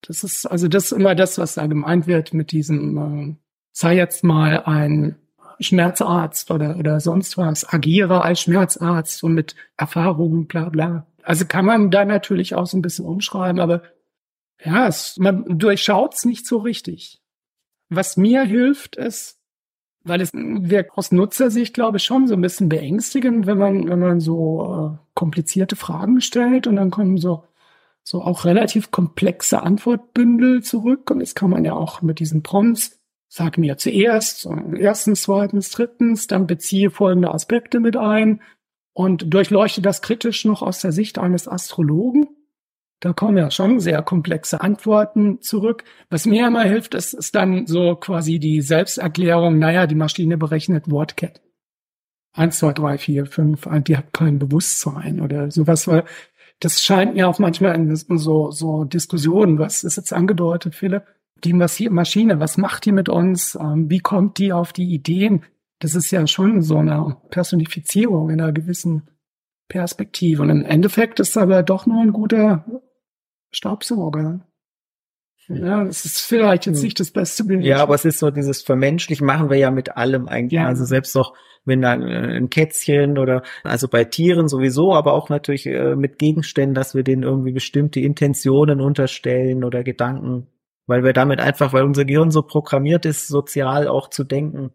Das 0.04 0.24
ist 0.24 0.46
also 0.46 0.70
das 0.70 0.86
ist 0.86 0.92
immer 0.94 1.14
das, 1.14 1.38
was 1.38 1.56
da 1.56 1.68
gemeint 1.68 2.08
wird 2.08 2.34
mit 2.34 2.54
diesem, 2.54 2.98
äh, 2.98 3.36
sei 3.74 3.98
jetzt 3.98 4.24
mal 4.24 4.64
ein 4.64 5.18
Schmerzarzt 5.60 6.50
oder, 6.50 6.78
oder 6.78 7.02
sonst 7.02 7.38
was, 7.38 7.68
agiere 7.74 8.24
als 8.24 8.40
Schmerzarzt 8.40 9.22
und 9.22 9.34
mit 9.34 9.58
Erfahrungen, 9.76 10.48
bla 10.48 10.70
bla. 10.70 11.06
Also 11.28 11.46
kann 11.46 11.66
man 11.66 11.92
da 11.92 12.06
natürlich 12.06 12.56
auch 12.56 12.68
so 12.68 12.78
ein 12.78 12.82
bisschen 12.82 13.04
umschreiben, 13.04 13.60
aber 13.60 13.82
ja, 14.64 14.88
es, 14.88 15.18
man 15.18 15.60
durchschaut 15.60 16.14
es 16.14 16.24
nicht 16.24 16.48
so 16.48 16.60
richtig. 16.60 17.22
Was 17.90 18.16
mir 18.16 18.44
hilft, 18.44 18.96
ist, 18.96 19.38
weil 20.06 20.22
es 20.22 20.32
wirkt 20.34 20.98
aus 20.98 21.12
Nutzersicht, 21.12 21.74
glaube 21.74 21.98
ich, 21.98 22.06
schon 22.06 22.28
so 22.28 22.34
ein 22.34 22.40
bisschen 22.40 22.70
beängstigend, 22.70 23.46
wenn 23.46 23.58
man, 23.58 23.90
wenn 23.90 24.00
man 24.00 24.22
so 24.22 24.96
äh, 24.96 25.08
komplizierte 25.16 25.76
Fragen 25.76 26.22
stellt 26.22 26.66
und 26.66 26.78
dann 26.78 26.92
kommen 26.92 27.18
so, 27.18 27.44
so 28.04 28.22
auch 28.22 28.46
relativ 28.46 28.92
komplexe 28.92 29.62
Antwortbündel 29.62 30.64
zurück. 30.64 31.12
Und 31.12 31.20
das 31.20 31.36
kann 31.36 31.50
man 31.50 31.66
ja 31.66 31.74
auch 31.74 32.02
mit 32.02 32.20
diesen 32.20 32.42
Prompts, 32.42 33.02
sag 33.28 33.58
mir 33.58 33.78
zuerst, 33.78 34.48
erstens, 34.78 35.24
zweitens, 35.24 35.72
drittens, 35.72 36.28
dann 36.28 36.48
beziehe 36.48 36.90
folgende 36.90 37.34
Aspekte 37.34 37.82
mit 37.82 37.98
ein, 37.98 38.40
und 38.98 39.32
durchleuchte 39.32 39.80
das 39.84 40.02
kritisch 40.02 40.44
noch 40.44 40.64
aus 40.64 40.82
der 40.82 40.92
Sicht 40.92 41.20
eines 41.20 41.48
Astrologen. 41.48 42.30
Da 43.00 43.14
kommen 43.14 43.38
ja 43.38 43.52
schon 43.52 43.80
sehr 43.80 44.02
komplexe 44.02 44.60
Antworten 44.60 45.40
zurück. 45.40 45.84
Was 46.10 46.26
mir 46.26 46.48
immer 46.48 46.64
hilft, 46.64 46.96
ist, 46.96 47.14
ist 47.14 47.36
dann 47.36 47.68
so 47.68 47.96
quasi 47.96 48.40
die 48.40 48.60
Selbsterklärung, 48.60 49.60
naja, 49.60 49.86
die 49.86 49.94
Maschine 49.94 50.36
berechnet 50.36 50.90
Wortketten. 50.90 51.44
Eins, 52.34 52.58
zwei, 52.58 52.74
drei, 52.74 52.98
vier, 52.98 53.28
fünf, 53.28 53.68
die 53.88 53.98
hat 53.98 54.14
kein 54.14 54.40
Bewusstsein 54.40 55.22
oder 55.22 55.52
sowas, 55.52 55.88
weil 55.88 56.04
das 56.60 56.84
scheint 56.84 57.14
mir 57.14 57.28
auch 57.30 57.38
manchmal 57.38 57.76
in 57.76 57.96
so, 57.96 58.50
so 58.50 58.84
Diskussionen, 58.84 59.60
was 59.60 59.84
ist 59.84 59.98
jetzt 59.98 60.12
angedeutet, 60.12 60.74
Philipp, 60.74 61.04
die 61.44 61.54
Maschine, 61.54 62.40
was 62.40 62.58
macht 62.58 62.86
die 62.86 62.92
mit 62.92 63.10
uns? 63.10 63.54
Ähm, 63.54 63.92
wie 63.92 64.00
kommt 64.00 64.40
die 64.40 64.54
auf 64.54 64.74
die 64.74 64.92
Ideen? 64.92 65.44
Das 65.80 65.96
ist 65.96 66.12
ja 66.12 66.26
schon 66.28 66.62
so 66.62 66.78
eine 66.78 67.18
Personifizierung 67.30 68.30
in 68.30 68.42
einer 68.42 68.52
gewissen 68.52 69.10
Perspektive. 69.68 70.42
Und 70.42 70.50
im 70.50 70.66
Endeffekt 70.66 71.20
ist 71.20 71.38
aber 71.38 71.64
doch 71.64 71.86
nur 71.86 72.02
ein 72.02 72.14
guter 72.14 72.66
Staubsauger. 73.52 74.48
Ja, 75.50 75.84
das 75.86 76.04
ist 76.04 76.20
vielleicht 76.22 76.66
jetzt 76.66 76.84
nicht 76.84 77.00
das 77.00 77.12
beste 77.12 77.46
Bild. 77.46 77.64
Ja, 77.64 77.82
aber 77.82 77.96
es 77.96 78.04
ist 78.04 78.20
so 78.20 78.32
dieses 78.32 78.62
Vermenschlich 78.64 79.22
machen 79.22 79.50
wir 79.50 79.58
ja 79.58 79.72
mit 79.72 79.96
allem 79.96 80.28
eigentlich. 80.28 80.60
Ja. 80.60 80.68
Also 80.68 80.84
selbst 80.84 81.16
doch, 81.16 81.34
wenn 81.64 81.82
dann 81.82 82.02
äh, 82.02 82.38
ein 82.38 82.50
Kätzchen 82.50 83.18
oder 83.18 83.44
also 83.64 83.88
bei 83.88 84.04
Tieren 84.04 84.50
sowieso, 84.50 84.94
aber 84.94 85.14
auch 85.14 85.30
natürlich 85.30 85.66
äh, 85.66 85.96
mit 85.96 86.20
Gegenständen, 86.20 86.74
dass 86.74 86.96
wir 86.96 87.04
denen 87.04 87.24
irgendwie 87.24 87.54
bestimmte 87.54 88.02
Intentionen 88.02 88.82
unterstellen 88.82 89.64
oder 89.64 89.84
Gedanken, 89.84 90.48
weil 90.86 91.06
wir 91.06 91.14
damit 91.14 91.40
einfach, 91.40 91.72
weil 91.72 91.84
unser 91.84 92.04
Gehirn 92.04 92.32
so 92.32 92.42
programmiert 92.42 93.06
ist, 93.06 93.28
sozial 93.28 93.88
auch 93.88 94.10
zu 94.10 94.26
denken, 94.26 94.72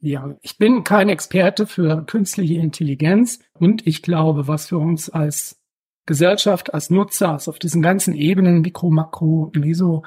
ja, 0.00 0.36
ich 0.42 0.58
bin 0.58 0.84
kein 0.84 1.08
Experte 1.08 1.66
für 1.66 2.04
künstliche 2.04 2.54
Intelligenz 2.54 3.40
und 3.54 3.86
ich 3.86 4.02
glaube, 4.02 4.46
was 4.46 4.68
für 4.68 4.78
uns 4.78 5.10
als 5.10 5.60
Gesellschaft, 6.06 6.72
als 6.72 6.90
Nutzer, 6.90 7.30
also 7.32 7.50
auf 7.50 7.58
diesen 7.58 7.82
ganzen 7.82 8.14
Ebenen, 8.14 8.62
Mikro, 8.62 8.90
Makro, 8.90 9.52
Meso, 9.54 10.04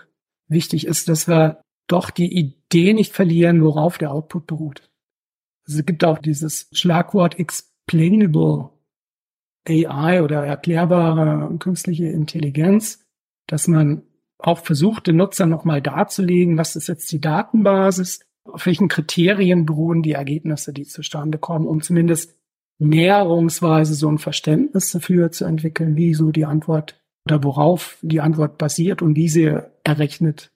wichtig 0.48 0.88
ist, 0.88 1.10
dass 1.10 1.27
wir 1.27 1.62
doch 1.88 2.10
die 2.10 2.33
Idee 2.33 2.93
nicht 2.93 3.13
verlieren, 3.13 3.63
worauf 3.63 3.98
der 3.98 4.12
Output 4.12 4.48
beruht. 4.48 4.89
Also 5.67 5.79
es 5.79 5.86
gibt 5.86 6.03
auch 6.03 6.17
dieses 6.17 6.69
Schlagwort 6.71 7.38
explainable 7.38 8.69
AI 9.67 10.24
oder 10.24 10.45
erklärbare 10.45 11.55
künstliche 11.60 12.07
Intelligenz, 12.07 13.05
dass 13.48 13.67
man 13.67 14.03
auch 14.39 14.60
versucht, 14.60 15.07
den 15.07 15.17
Nutzer 15.17 15.45
nochmal 15.45 15.81
darzulegen, 15.81 16.57
was 16.57 16.75
ist 16.75 16.88
jetzt 16.88 17.12
die 17.12 17.21
Datenbasis, 17.21 18.21
auf 18.43 18.65
welchen 18.65 18.88
Kriterien 18.88 19.65
beruhen 19.65 20.01
die 20.01 20.13
Ergebnisse, 20.13 20.74
die 20.74 20.86
zustande 20.86 21.38
kommen, 21.38 21.67
um 21.67 21.81
zumindest 21.81 22.36
näherungsweise 22.79 23.93
so 23.93 24.10
ein 24.10 24.17
Verständnis 24.17 24.91
dafür 24.91 25.31
zu 25.31 25.45
entwickeln, 25.45 25.95
wie 25.95 26.13
so 26.13 26.31
die 26.31 26.45
Antwort 26.45 27.00
oder 27.25 27.43
worauf 27.43 27.98
die 28.01 28.21
Antwort 28.21 28.57
basiert 28.57 29.01
und 29.01 29.15
wie 29.15 29.29
sie 29.29 29.55
errechnet 29.83 30.51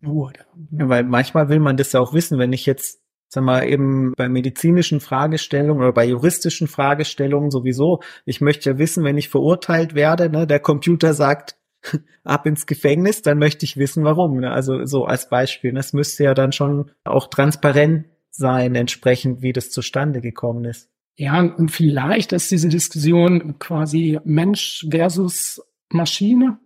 wurde. 0.00 0.40
Ja, 0.70 0.88
weil 0.88 1.02
manchmal 1.02 1.48
will 1.48 1.58
man 1.58 1.76
das 1.76 1.92
ja 1.92 2.00
auch 2.00 2.14
wissen, 2.14 2.38
wenn 2.38 2.52
ich 2.52 2.66
jetzt 2.66 3.00
sag 3.28 3.42
mal, 3.42 3.68
eben 3.68 4.12
bei 4.16 4.28
medizinischen 4.28 5.00
Fragestellungen 5.00 5.82
oder 5.82 5.92
bei 5.92 6.06
juristischen 6.06 6.68
Fragestellungen 6.68 7.50
sowieso. 7.50 8.00
Ich 8.24 8.40
möchte 8.40 8.70
ja 8.70 8.78
wissen, 8.78 9.04
wenn 9.04 9.18
ich 9.18 9.28
verurteilt 9.28 9.94
werde, 9.94 10.30
ne, 10.30 10.46
der 10.46 10.60
Computer 10.60 11.12
sagt, 11.12 11.56
ab 12.24 12.46
ins 12.46 12.66
Gefängnis, 12.66 13.22
dann 13.22 13.38
möchte 13.38 13.64
ich 13.64 13.76
wissen, 13.76 14.04
warum. 14.04 14.40
Ne? 14.40 14.50
Also 14.50 14.84
so 14.84 15.04
als 15.04 15.28
Beispiel. 15.28 15.72
Das 15.72 15.92
müsste 15.92 16.24
ja 16.24 16.34
dann 16.34 16.52
schon 16.52 16.90
auch 17.04 17.28
transparent 17.28 18.06
sein, 18.30 18.74
entsprechend, 18.74 19.42
wie 19.42 19.52
das 19.52 19.70
zustande 19.70 20.20
gekommen 20.20 20.64
ist. 20.64 20.90
Ja, 21.16 21.40
und 21.40 21.70
vielleicht 21.70 22.32
ist 22.32 22.50
diese 22.50 22.68
Diskussion 22.68 23.58
quasi 23.58 24.20
Mensch 24.24 24.86
versus 24.90 25.62
Maschine 25.88 26.58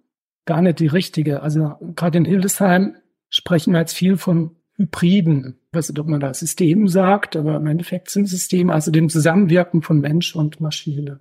gar 0.44 0.62
nicht 0.62 0.80
die 0.80 0.88
richtige. 0.88 1.42
Also 1.42 1.74
gerade 1.94 2.18
in 2.18 2.24
Hildesheim 2.24 2.96
sprechen 3.28 3.72
wir 3.72 3.80
jetzt 3.80 3.94
viel 3.94 4.16
von 4.16 4.56
Hybriden. 4.76 5.60
Ich 5.70 5.76
weiß 5.76 5.90
nicht, 5.90 6.00
ob 6.00 6.08
man 6.08 6.20
da 6.20 6.34
System 6.34 6.88
sagt, 6.88 7.36
aber 7.36 7.56
im 7.56 7.66
Endeffekt 7.66 8.10
sind 8.10 8.26
Systeme, 8.26 8.72
also 8.72 8.90
dem 8.90 9.08
Zusammenwirken 9.08 9.82
von 9.82 10.00
Mensch 10.00 10.34
und 10.34 10.60
Maschine. 10.60 11.20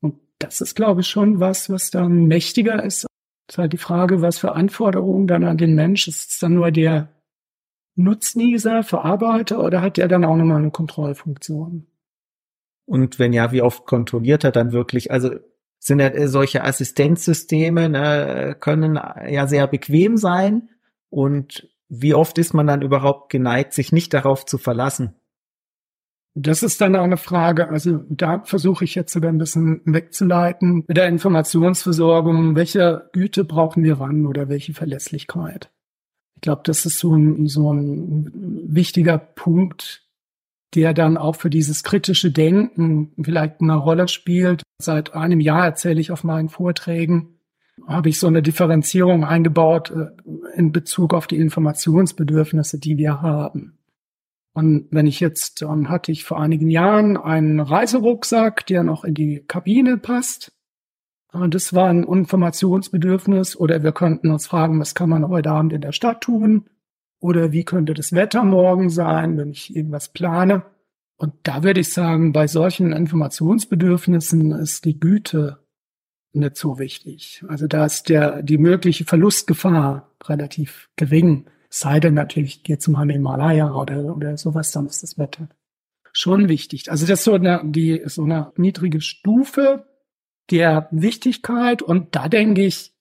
Und 0.00 0.16
das 0.38 0.60
ist, 0.60 0.74
glaube 0.74 1.00
ich, 1.00 1.06
schon 1.06 1.40
was, 1.40 1.70
was 1.70 1.90
dann 1.90 2.26
mächtiger 2.26 2.82
ist. 2.84 3.06
Ist 3.48 3.58
halt 3.58 3.72
die 3.72 3.78
Frage, 3.78 4.22
was 4.22 4.38
für 4.38 4.52
Anforderungen 4.52 5.26
dann 5.26 5.44
an 5.44 5.58
den 5.58 5.74
Mensch. 5.74 6.08
Ist 6.08 6.30
es 6.30 6.38
dann 6.38 6.54
nur 6.54 6.70
der 6.70 7.08
Nutznießer, 7.94 8.82
Verarbeiter 8.82 9.62
oder 9.62 9.80
hat 9.80 9.96
der 9.96 10.08
dann 10.08 10.24
auch 10.24 10.36
nochmal 10.36 10.58
eine 10.58 10.70
Kontrollfunktion? 10.70 11.86
Und 12.84 13.18
wenn 13.18 13.32
ja, 13.32 13.52
wie 13.52 13.62
oft 13.62 13.86
kontrolliert 13.86 14.44
er 14.44 14.52
dann 14.52 14.72
wirklich? 14.72 15.10
Also 15.10 15.30
sind 15.78 16.00
ja 16.00 16.28
solche 16.28 16.64
Assistenzsysteme, 16.64 17.88
ne, 17.88 18.56
können 18.58 18.98
ja 19.28 19.46
sehr 19.46 19.66
bequem 19.66 20.16
sein. 20.16 20.70
Und 21.10 21.68
wie 21.88 22.14
oft 22.14 22.38
ist 22.38 22.54
man 22.54 22.66
dann 22.66 22.82
überhaupt 22.82 23.30
geneigt, 23.30 23.72
sich 23.72 23.92
nicht 23.92 24.12
darauf 24.12 24.44
zu 24.44 24.58
verlassen? 24.58 25.14
Das 26.38 26.62
ist 26.62 26.82
dann 26.82 26.96
auch 26.96 27.04
eine 27.04 27.16
Frage. 27.16 27.70
Also 27.70 28.04
da 28.10 28.42
versuche 28.44 28.84
ich 28.84 28.94
jetzt 28.94 29.14
sogar 29.14 29.32
ein 29.32 29.38
bisschen 29.38 29.80
wegzuleiten 29.86 30.84
mit 30.86 30.94
der 30.94 31.08
Informationsversorgung. 31.08 32.54
Welche 32.54 33.08
Güte 33.14 33.44
brauchen 33.44 33.82
wir 33.82 33.98
wann 33.98 34.26
oder 34.26 34.50
welche 34.50 34.74
Verlässlichkeit? 34.74 35.70
Ich 36.34 36.42
glaube, 36.42 36.60
das 36.64 36.84
ist 36.84 36.98
so 36.98 37.16
ein, 37.16 37.46
so 37.46 37.72
ein 37.72 38.30
wichtiger 38.66 39.16
Punkt, 39.16 40.06
der 40.74 40.92
dann 40.92 41.16
auch 41.16 41.36
für 41.36 41.48
dieses 41.48 41.82
kritische 41.82 42.30
Denken 42.30 43.12
vielleicht 43.18 43.62
eine 43.62 43.76
Rolle 43.76 44.06
spielt. 44.06 44.62
Seit 44.78 45.14
einem 45.14 45.40
Jahr 45.40 45.64
erzähle 45.64 46.02
ich 46.02 46.12
auf 46.12 46.22
meinen 46.22 46.50
Vorträgen, 46.50 47.38
habe 47.86 48.10
ich 48.10 48.18
so 48.18 48.26
eine 48.26 48.42
Differenzierung 48.42 49.24
eingebaut 49.24 49.90
äh, 49.90 50.08
in 50.54 50.70
Bezug 50.70 51.14
auf 51.14 51.26
die 51.26 51.36
Informationsbedürfnisse, 51.36 52.78
die 52.78 52.98
wir 52.98 53.22
haben. 53.22 53.78
Und 54.56 54.88
wenn 54.90 55.06
ich 55.06 55.20
jetzt, 55.20 55.60
dann 55.60 55.90
hatte 55.90 56.10
ich 56.10 56.24
vor 56.24 56.40
einigen 56.40 56.70
Jahren 56.70 57.18
einen 57.18 57.60
Reiserucksack, 57.60 58.64
der 58.64 58.84
noch 58.84 59.04
in 59.04 59.12
die 59.12 59.44
Kabine 59.46 59.98
passt. 59.98 60.50
Und 61.30 61.54
das 61.54 61.74
war 61.74 61.90
ein 61.90 62.04
Informationsbedürfnis. 62.04 63.54
Oder 63.54 63.82
wir 63.82 63.92
könnten 63.92 64.30
uns 64.30 64.46
fragen, 64.46 64.80
was 64.80 64.94
kann 64.94 65.10
man 65.10 65.28
heute 65.28 65.50
Abend 65.50 65.74
in 65.74 65.82
der 65.82 65.92
Stadt 65.92 66.22
tun? 66.22 66.70
Oder 67.20 67.52
wie 67.52 67.64
könnte 67.64 67.92
das 67.92 68.14
Wetter 68.14 68.44
morgen 68.44 68.88
sein, 68.88 69.36
wenn 69.36 69.50
ich 69.50 69.76
irgendwas 69.76 70.08
plane? 70.14 70.62
Und 71.18 71.34
da 71.42 71.62
würde 71.62 71.80
ich 71.80 71.92
sagen, 71.92 72.32
bei 72.32 72.46
solchen 72.46 72.92
Informationsbedürfnissen 72.94 74.52
ist 74.52 74.86
die 74.86 74.98
Güte 74.98 75.58
nicht 76.32 76.56
so 76.56 76.78
wichtig. 76.78 77.44
Also 77.46 77.66
da 77.66 77.84
ist 77.84 78.08
der, 78.08 78.42
die 78.42 78.56
mögliche 78.56 79.04
Verlustgefahr 79.04 80.14
relativ 80.24 80.88
gering. 80.96 81.44
Sei 81.68 82.00
denn 82.00 82.14
natürlich, 82.14 82.62
geht 82.62 82.82
zum 82.82 82.98
Himalaya 83.00 83.72
oder, 83.72 84.16
oder 84.16 84.36
sowas, 84.36 84.70
dann 84.72 84.86
ist 84.86 85.02
das 85.02 85.18
Wetter 85.18 85.48
schon 86.16 86.48
wichtig. 86.48 86.90
Also 86.90 87.06
das 87.06 87.20
ist 87.20 87.24
so 87.24 87.34
eine, 87.34 87.60
die, 87.62 88.02
so 88.06 88.24
eine 88.24 88.52
niedrige 88.56 89.02
Stufe 89.02 89.84
der 90.50 90.88
Wichtigkeit. 90.90 91.82
Und 91.82 92.16
da 92.16 92.28
denke 92.28 92.64
ich, 92.64 92.92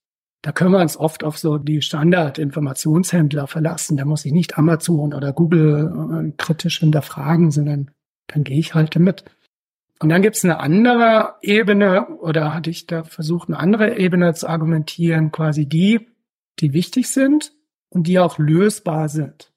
da 0.41 0.51
können 0.51 0.71
wir 0.71 0.82
uns 0.82 0.97
oft 0.97 1.23
auf 1.23 1.38
so 1.38 1.58
die 1.58 1.82
Standard-Informationshändler 1.82 3.47
verlassen. 3.47 3.95
Da 3.95 4.06
muss 4.06 4.25
ich 4.25 4.34
nicht 4.34 4.58
Amazon 4.58 5.13
oder 5.13 5.32
Google 5.32 6.28
äh, 6.28 6.32
kritisch 6.38 6.80
hinterfragen, 6.80 7.51
sondern 7.51 7.91
dann 8.28 8.43
gehe 8.43 8.60
ich 8.60 8.75
halt 8.75 8.95
damit. 8.95 9.23
Und 9.99 10.10
dann 10.10 10.21
gibt 10.21 10.36
es 10.36 10.43
eine 10.43 10.60
andere 10.60 11.36
Ebene, 11.41 12.08
oder 12.17 12.54
hatte 12.54 12.69
ich 12.69 12.86
da 12.86 13.06
versucht, 13.06 13.47
eine 13.47 13.60
andere 13.60 13.97
Ebene 13.97 14.34
zu 14.34 14.49
argumentieren, 14.49 15.32
quasi 15.32 15.67
die, 15.67 16.10
die 16.60 16.73
wichtig 16.73 17.10
sind 17.10 17.54
und 17.95 18.08
die 18.08 18.19
auch 18.19 18.38
lösbar 18.38 19.08
sind. 19.08 19.53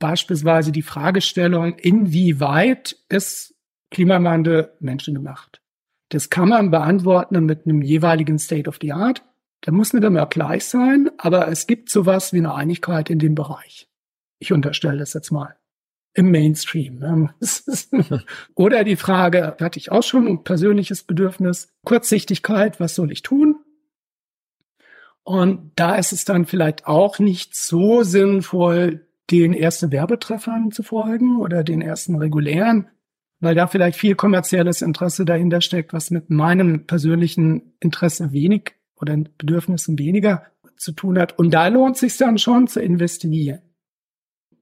Beispielsweise 0.00 0.72
die 0.72 0.82
Fragestellung, 0.82 1.78
inwieweit 1.78 2.96
ist 3.08 3.54
Klimawandel 3.90 4.72
menschengemacht? 4.80 5.62
Das 6.10 6.30
kann 6.30 6.48
man 6.48 6.72
beantworten 6.72 7.46
mit 7.46 7.64
einem 7.64 7.80
jeweiligen 7.80 8.38
State 8.38 8.68
of 8.68 8.78
the 8.82 8.92
Art. 8.92 9.24
Da 9.62 9.72
muss 9.72 9.92
nicht 9.92 10.04
immer 10.04 10.26
gleich 10.26 10.64
sein, 10.66 11.10
aber 11.16 11.48
es 11.48 11.66
gibt 11.66 11.90
sowas 11.90 12.32
wie 12.32 12.38
eine 12.38 12.54
Einigkeit 12.54 13.08
in 13.08 13.20
dem 13.20 13.36
Bereich. 13.36 13.88
Ich 14.40 14.52
unterstelle 14.52 14.98
das 14.98 15.14
jetzt 15.14 15.30
mal 15.30 15.56
im 16.12 16.30
Mainstream. 16.32 16.98
Ne? 16.98 17.34
Oder 18.56 18.82
die 18.82 18.96
Frage, 18.96 19.56
hatte 19.60 19.78
ich 19.78 19.92
auch 19.92 20.02
schon, 20.02 20.26
ein 20.26 20.44
persönliches 20.44 21.04
Bedürfnis, 21.04 21.68
Kurzsichtigkeit, 21.84 22.80
was 22.80 22.96
soll 22.96 23.12
ich 23.12 23.22
tun? 23.22 23.63
Und 25.24 25.72
da 25.76 25.96
ist 25.96 26.12
es 26.12 26.24
dann 26.24 26.44
vielleicht 26.44 26.86
auch 26.86 27.18
nicht 27.18 27.56
so 27.56 28.02
sinnvoll, 28.02 29.06
den 29.30 29.54
ersten 29.54 29.90
Werbetreffern 29.90 30.70
zu 30.70 30.82
folgen 30.82 31.40
oder 31.40 31.64
den 31.64 31.80
ersten 31.80 32.16
regulären, 32.16 32.88
weil 33.40 33.54
da 33.54 33.66
vielleicht 33.66 33.98
viel 33.98 34.14
kommerzielles 34.14 34.82
Interesse 34.82 35.24
dahinter 35.24 35.62
steckt, 35.62 35.94
was 35.94 36.10
mit 36.10 36.28
meinem 36.28 36.86
persönlichen 36.86 37.74
Interesse 37.80 38.32
wenig 38.32 38.72
oder 38.96 39.16
Bedürfnissen 39.16 39.98
weniger 39.98 40.44
zu 40.76 40.92
tun 40.92 41.18
hat. 41.18 41.38
Und 41.38 41.52
da 41.52 41.68
lohnt 41.68 41.94
es 41.94 42.00
sich 42.00 42.16
dann 42.18 42.36
schon 42.36 42.66
zu 42.66 42.80
investigieren 42.80 43.62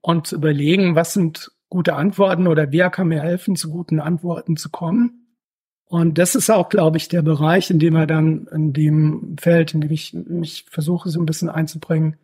und 0.01 0.29
zu 0.29 0.37
überlegen, 0.37 0.95
was 0.95 1.13
sind 1.15 1.51
gute 1.69 1.95
Antworten 1.95 2.47
oder 2.47 2.71
wer 2.71 2.91
kann 2.91 3.09
mir 3.09 3.23
helfen, 3.23 3.57
zu 3.57 3.71
guten 3.71 3.99
Antworten 3.99 4.57
zu 4.57 4.71
kommen. 4.71 5.22
Und 5.93 6.17
das 6.17 6.35
ist 6.35 6.49
auch, 6.49 6.71
glaube 6.71 6.97
ich, 6.97 7.09
der 7.09 7.21
Bereich, 7.21 7.71
in 7.71 7.79
dem 7.79 7.97
er 7.97 8.07
dann 8.07 8.47
in 8.51 8.73
dem 8.73 9.37
Feld, 9.39 9.75
in 9.75 9.83
dem 9.83 9.91
ich 9.91 10.15
mich 10.15 10.65
versuche, 10.71 11.11
so 11.11 11.21
ein 11.21 11.27
bisschen 11.27 11.51
einzubringen, 11.51 12.17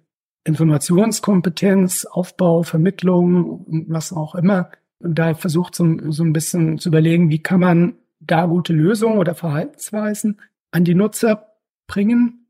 Informationskompetenz, 0.45 2.07
Aufbau, 2.07 2.63
Vermittlung, 2.63 3.85
was 3.87 4.11
auch 4.11 4.35
immer. 4.37 4.71
Da 5.01 5.35
versucht 5.35 5.75
so, 5.75 5.85
so 6.09 6.25
ein 6.25 6.33
bisschen 6.33 6.79
zu 6.79 6.89
überlegen, 6.89 7.29
wie 7.29 7.43
kann 7.43 7.61
man 7.61 7.97
da 8.21 8.47
gute 8.47 8.73
Lösungen 8.73 9.19
oder 9.19 9.35
Verhaltensweisen 9.35 10.41
an 10.71 10.85
die 10.85 10.95
Nutzer 10.95 11.49
bringen. 11.87 12.47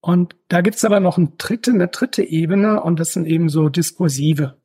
Und 0.00 0.34
da 0.48 0.62
gibt's 0.62 0.86
aber 0.86 0.98
noch 0.98 1.18
eine 1.18 1.32
dritte, 1.36 1.72
eine 1.72 1.88
dritte 1.88 2.22
Ebene 2.22 2.82
und 2.82 2.98
das 2.98 3.12
sind 3.12 3.26
eben 3.26 3.50
so 3.50 3.68
diskursive 3.68 4.56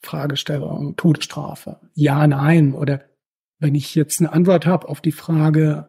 Fragestellung, 0.00 0.96
Todesstrafe, 0.96 1.80
ja, 1.92 2.26
nein. 2.26 2.72
Oder 2.72 3.02
wenn 3.58 3.74
ich 3.74 3.94
jetzt 3.94 4.20
eine 4.20 4.32
Antwort 4.32 4.66
habe 4.66 4.88
auf 4.88 5.00
die 5.00 5.12
Frage, 5.12 5.88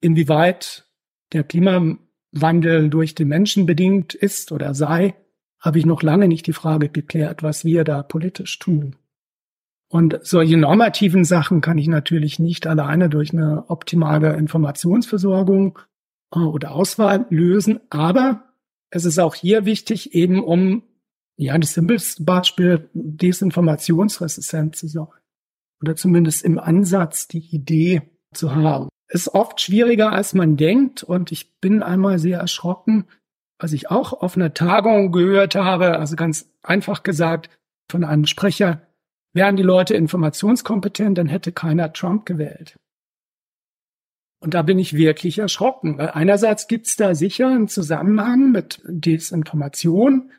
inwieweit 0.00 0.86
der 1.32 1.44
Klimawandel 1.44 2.90
durch 2.90 3.14
den 3.14 3.28
Menschen 3.28 3.66
bedingt 3.66 4.14
ist 4.14 4.52
oder 4.52 4.74
sei, 4.74 5.14
habe 5.60 5.78
ich 5.78 5.86
noch 5.86 6.02
lange 6.02 6.28
nicht 6.28 6.46
die 6.46 6.52
Frage 6.52 6.88
geklärt, 6.88 7.42
was 7.42 7.64
wir 7.64 7.84
da 7.84 8.02
politisch 8.02 8.58
tun. 8.58 8.96
Und 9.88 10.18
solche 10.22 10.56
normativen 10.56 11.24
Sachen 11.24 11.60
kann 11.60 11.78
ich 11.78 11.88
natürlich 11.88 12.38
nicht 12.38 12.66
alleine 12.66 13.08
durch 13.08 13.32
eine 13.32 13.70
optimale 13.70 14.34
Informationsversorgung 14.36 15.78
äh, 16.34 16.40
oder 16.40 16.72
Auswahl 16.72 17.26
lösen. 17.30 17.80
Aber 17.90 18.44
es 18.90 19.04
ist 19.04 19.18
auch 19.18 19.34
hier 19.34 19.64
wichtig, 19.64 20.14
eben 20.14 20.42
um 20.42 20.82
ja, 21.36 21.56
das 21.58 21.74
simpelste 21.74 22.22
Beispiel, 22.24 22.88
desinformationsresistent 22.92 24.76
zu 24.76 24.88
sein. 24.88 25.06
Oder 25.80 25.96
zumindest 25.96 26.44
im 26.44 26.58
Ansatz 26.58 27.28
die 27.28 27.46
Idee 27.54 28.02
zu 28.32 28.54
haben. 28.54 28.88
Ist 29.08 29.28
oft 29.28 29.60
schwieriger, 29.60 30.12
als 30.12 30.34
man 30.34 30.56
denkt. 30.56 31.02
Und 31.02 31.32
ich 31.32 31.60
bin 31.60 31.82
einmal 31.82 32.18
sehr 32.18 32.38
erschrocken, 32.38 33.06
was 33.58 33.72
ich 33.72 33.90
auch 33.90 34.12
auf 34.12 34.36
einer 34.36 34.54
Tagung 34.54 35.12
gehört 35.12 35.54
habe. 35.54 35.98
Also 35.98 36.16
ganz 36.16 36.50
einfach 36.62 37.02
gesagt 37.02 37.50
von 37.90 38.04
einem 38.04 38.26
Sprecher, 38.26 38.82
wären 39.32 39.56
die 39.56 39.62
Leute 39.62 39.94
informationskompetent, 39.94 41.18
dann 41.18 41.26
hätte 41.26 41.52
keiner 41.52 41.92
Trump 41.92 42.24
gewählt. 42.24 42.78
Und 44.40 44.54
da 44.54 44.62
bin 44.62 44.78
ich 44.78 44.94
wirklich 44.94 45.38
erschrocken, 45.38 45.98
weil 45.98 46.10
einerseits 46.10 46.68
gibt 46.68 46.86
es 46.86 46.96
da 46.96 47.14
sicher 47.14 47.48
einen 47.48 47.68
Zusammenhang 47.68 48.52
mit 48.52 48.80
Desinformation, 48.86 50.30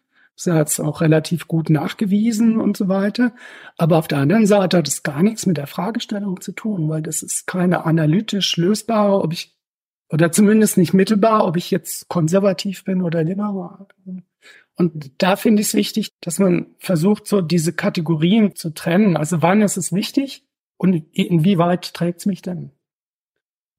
ja 0.44 0.58
jetzt 0.58 0.82
auch 0.82 1.00
relativ 1.00 1.48
gut 1.48 1.70
nachgewiesen 1.70 2.60
und 2.60 2.76
so 2.76 2.90
weiter. 2.90 3.34
Aber 3.78 3.98
auf 3.98 4.10
der 4.10 4.18
anderen 4.18 4.46
Seite 4.46 4.78
hat 4.78 4.88
es 4.88 5.04
gar 5.04 5.24
nichts 5.24 5.46
mit 5.46 5.58
der 5.58 5.68
Fragestellung 5.68 6.42
zu 6.42 6.52
tun, 6.52 6.90
weil 6.90 7.02
das 7.02 7.24
ist 7.24 7.48
keine 7.48 7.86
analytisch 7.86 8.58
lösbare, 8.58 9.22
ob 9.22 9.32
ich, 9.32 9.58
oder 10.10 10.32
zumindest 10.34 10.78
nicht 10.78 10.94
mittelbar, 10.94 11.48
ob 11.48 11.56
ich 11.56 11.72
jetzt 11.72 12.10
konservativ 12.10 12.84
bin 12.84 13.02
oder 13.02 13.24
liberal. 13.24 13.88
Und 14.76 15.12
da 15.22 15.38
finde 15.38 15.62
ich 15.62 15.70
es 15.70 15.74
wichtig, 15.74 16.10
dass 16.20 16.38
man 16.40 16.68
versucht, 16.80 17.28
so 17.28 17.42
diese 17.42 17.72
Kategorien 17.72 18.56
zu 18.56 18.72
trennen. 18.72 19.16
Also 19.16 19.42
wann 19.42 19.62
ist 19.62 19.78
es 19.78 19.94
wichtig 19.94 20.46
und 20.78 21.06
inwieweit 21.14 21.94
trägt 21.94 22.20
es 22.20 22.26
mich 22.26 22.42
denn? 22.42 22.72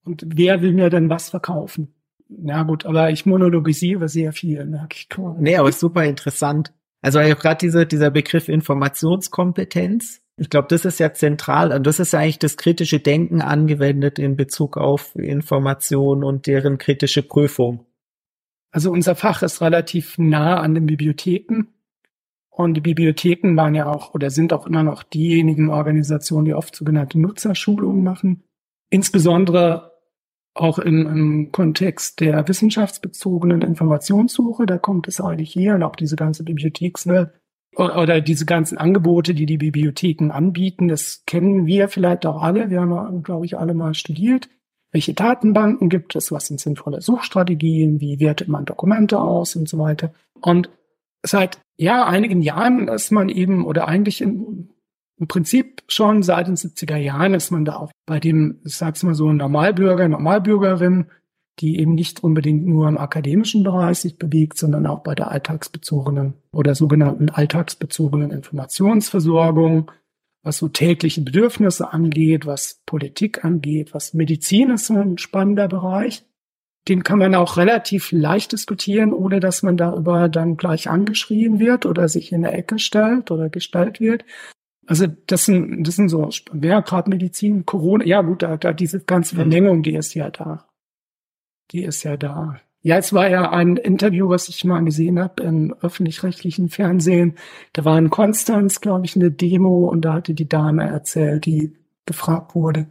Und 0.04 0.24
wer 0.26 0.62
will 0.62 0.72
mir 0.72 0.88
denn 0.88 1.10
was 1.10 1.28
verkaufen? 1.28 1.92
Na 2.28 2.62
gut, 2.64 2.86
aber 2.86 3.10
ich 3.10 3.26
monologisiere 3.26 4.08
sehr 4.08 4.32
viel, 4.32 4.64
merke 4.66 4.96
ich. 4.96 5.08
Cool. 5.16 5.36
Nee, 5.38 5.56
aber 5.56 5.70
super 5.72 6.04
interessant. 6.04 6.72
Also 7.02 7.20
gerade 7.20 7.58
diese, 7.60 7.86
dieser 7.86 8.10
Begriff 8.10 8.48
Informationskompetenz, 8.48 10.22
ich 10.38 10.50
glaube, 10.50 10.68
das 10.68 10.84
ist 10.84 10.98
ja 10.98 11.14
zentral 11.14 11.72
und 11.72 11.86
das 11.86 12.00
ist 12.00 12.12
ja 12.12 12.18
eigentlich 12.18 12.38
das 12.38 12.56
kritische 12.56 13.00
Denken 13.00 13.40
angewendet 13.40 14.18
in 14.18 14.36
Bezug 14.36 14.76
auf 14.76 15.14
Information 15.14 16.24
und 16.24 16.46
deren 16.46 16.78
kritische 16.78 17.22
Prüfung. 17.22 17.86
Also 18.70 18.90
unser 18.90 19.14
Fach 19.14 19.42
ist 19.42 19.62
relativ 19.62 20.18
nah 20.18 20.60
an 20.60 20.74
den 20.74 20.86
Bibliotheken. 20.86 21.68
Und 22.50 22.74
die 22.74 22.80
Bibliotheken 22.80 23.56
waren 23.56 23.74
ja 23.74 23.86
auch 23.86 24.14
oder 24.14 24.30
sind 24.30 24.52
auch 24.52 24.66
immer 24.66 24.82
noch 24.82 25.02
diejenigen 25.02 25.70
Organisationen, 25.70 26.46
die 26.46 26.54
oft 26.54 26.74
sogenannte 26.74 27.18
Nutzerschulungen 27.20 28.02
machen. 28.02 28.42
Insbesondere 28.90 29.95
auch 30.56 30.78
im, 30.78 31.06
im 31.06 31.52
Kontext 31.52 32.20
der 32.20 32.48
wissenschaftsbezogenen 32.48 33.62
Informationssuche. 33.62 34.66
Da 34.66 34.78
kommt 34.78 35.06
es 35.08 35.20
eigentlich 35.20 35.52
hier 35.52 35.74
und 35.74 35.82
auch 35.82 35.96
diese 35.96 36.16
ganze 36.16 36.44
Bibliothekswelt 36.44 37.30
oder 37.76 38.20
diese 38.22 38.46
ganzen 38.46 38.78
Angebote, 38.78 39.34
die 39.34 39.46
die 39.46 39.58
Bibliotheken 39.58 40.30
anbieten. 40.30 40.88
Das 40.88 41.24
kennen 41.26 41.66
wir 41.66 41.88
vielleicht 41.88 42.24
auch 42.24 42.42
alle. 42.42 42.70
Wir 42.70 42.80
haben, 42.80 43.22
glaube 43.22 43.44
ich, 43.44 43.58
alle 43.58 43.74
mal 43.74 43.94
studiert. 43.94 44.48
Welche 44.92 45.12
Datenbanken 45.12 45.90
gibt 45.90 46.16
es? 46.16 46.32
Was 46.32 46.46
sind 46.46 46.58
sinnvolle 46.58 47.02
Suchstrategien? 47.02 48.00
Wie 48.00 48.18
wertet 48.18 48.48
man 48.48 48.64
Dokumente 48.64 49.20
aus 49.20 49.56
und 49.56 49.68
so 49.68 49.78
weiter? 49.78 50.14
Und 50.40 50.70
seit 51.22 51.60
ja 51.76 52.06
einigen 52.06 52.40
Jahren 52.40 52.88
ist 52.88 53.10
man 53.10 53.28
eben 53.28 53.66
oder 53.66 53.88
eigentlich 53.88 54.22
im, 54.22 54.70
im 55.18 55.28
Prinzip 55.28 55.82
schon 55.88 56.22
seit 56.22 56.46
den 56.46 56.56
70er 56.56 56.96
Jahren 56.96 57.34
ist 57.34 57.50
man 57.50 57.64
da 57.64 57.76
auch 57.76 57.90
bei 58.04 58.20
dem, 58.20 58.60
ich 58.64 58.76
sag's 58.76 59.02
mal 59.02 59.14
so, 59.14 59.32
Normalbürger, 59.32 60.08
Normalbürgerin, 60.08 61.06
die 61.60 61.78
eben 61.78 61.94
nicht 61.94 62.22
unbedingt 62.22 62.66
nur 62.66 62.86
im 62.86 62.98
akademischen 62.98 63.64
Bereich 63.64 63.98
sich 64.00 64.18
bewegt, 64.18 64.58
sondern 64.58 64.86
auch 64.86 65.02
bei 65.02 65.14
der 65.14 65.30
alltagsbezogenen 65.30 66.34
oder 66.52 66.74
sogenannten 66.74 67.30
alltagsbezogenen 67.30 68.30
Informationsversorgung, 68.30 69.90
was 70.42 70.58
so 70.58 70.68
tägliche 70.68 71.22
Bedürfnisse 71.22 71.92
angeht, 71.92 72.44
was 72.44 72.82
Politik 72.84 73.42
angeht, 73.42 73.94
was 73.94 74.12
Medizin 74.12 74.70
ist 74.70 74.90
ein 74.90 75.16
spannender 75.16 75.66
Bereich. 75.66 76.24
Den 76.88 77.02
kann 77.02 77.18
man 77.18 77.34
auch 77.34 77.56
relativ 77.56 78.12
leicht 78.12 78.52
diskutieren, 78.52 79.12
ohne 79.12 79.40
dass 79.40 79.62
man 79.62 79.76
darüber 79.76 80.28
dann 80.28 80.56
gleich 80.56 80.88
angeschrien 80.88 81.58
wird 81.58 81.84
oder 81.84 82.08
sich 82.08 82.32
in 82.32 82.42
der 82.42 82.56
Ecke 82.56 82.78
stellt 82.78 83.30
oder 83.30 83.48
gestellt 83.48 83.98
wird. 83.98 84.24
Also 84.86 85.06
das 85.26 85.44
sind, 85.44 85.86
das 85.86 85.96
sind 85.96 86.08
so, 86.08 86.30
wer 86.52 86.82
gerade 86.82 87.10
Medizin, 87.10 87.66
Corona, 87.66 88.04
ja 88.04 88.22
gut, 88.22 88.42
da, 88.42 88.56
da 88.56 88.72
diese 88.72 89.00
ganze 89.00 89.34
mhm. 89.34 89.38
Vermengung, 89.40 89.82
die 89.82 89.94
ist 89.94 90.14
ja 90.14 90.30
da. 90.30 90.68
Die 91.72 91.82
ist 91.82 92.04
ja 92.04 92.16
da. 92.16 92.60
Ja, 92.82 92.98
es 92.98 93.12
war 93.12 93.28
ja 93.28 93.50
ein 93.50 93.76
Interview, 93.76 94.28
was 94.28 94.48
ich 94.48 94.64
mal 94.64 94.84
gesehen 94.84 95.18
habe 95.18 95.42
im 95.42 95.74
öffentlich-rechtlichen 95.80 96.68
Fernsehen. 96.68 97.34
Da 97.72 97.84
war 97.84 97.98
in 97.98 98.10
Konstanz, 98.10 98.80
glaube 98.80 99.06
ich, 99.06 99.16
eine 99.16 99.32
Demo 99.32 99.88
und 99.88 100.02
da 100.02 100.12
hatte 100.12 100.34
die 100.34 100.48
Dame 100.48 100.84
erzählt, 100.84 101.46
die 101.46 101.76
gefragt 102.04 102.54
wurde, 102.54 102.86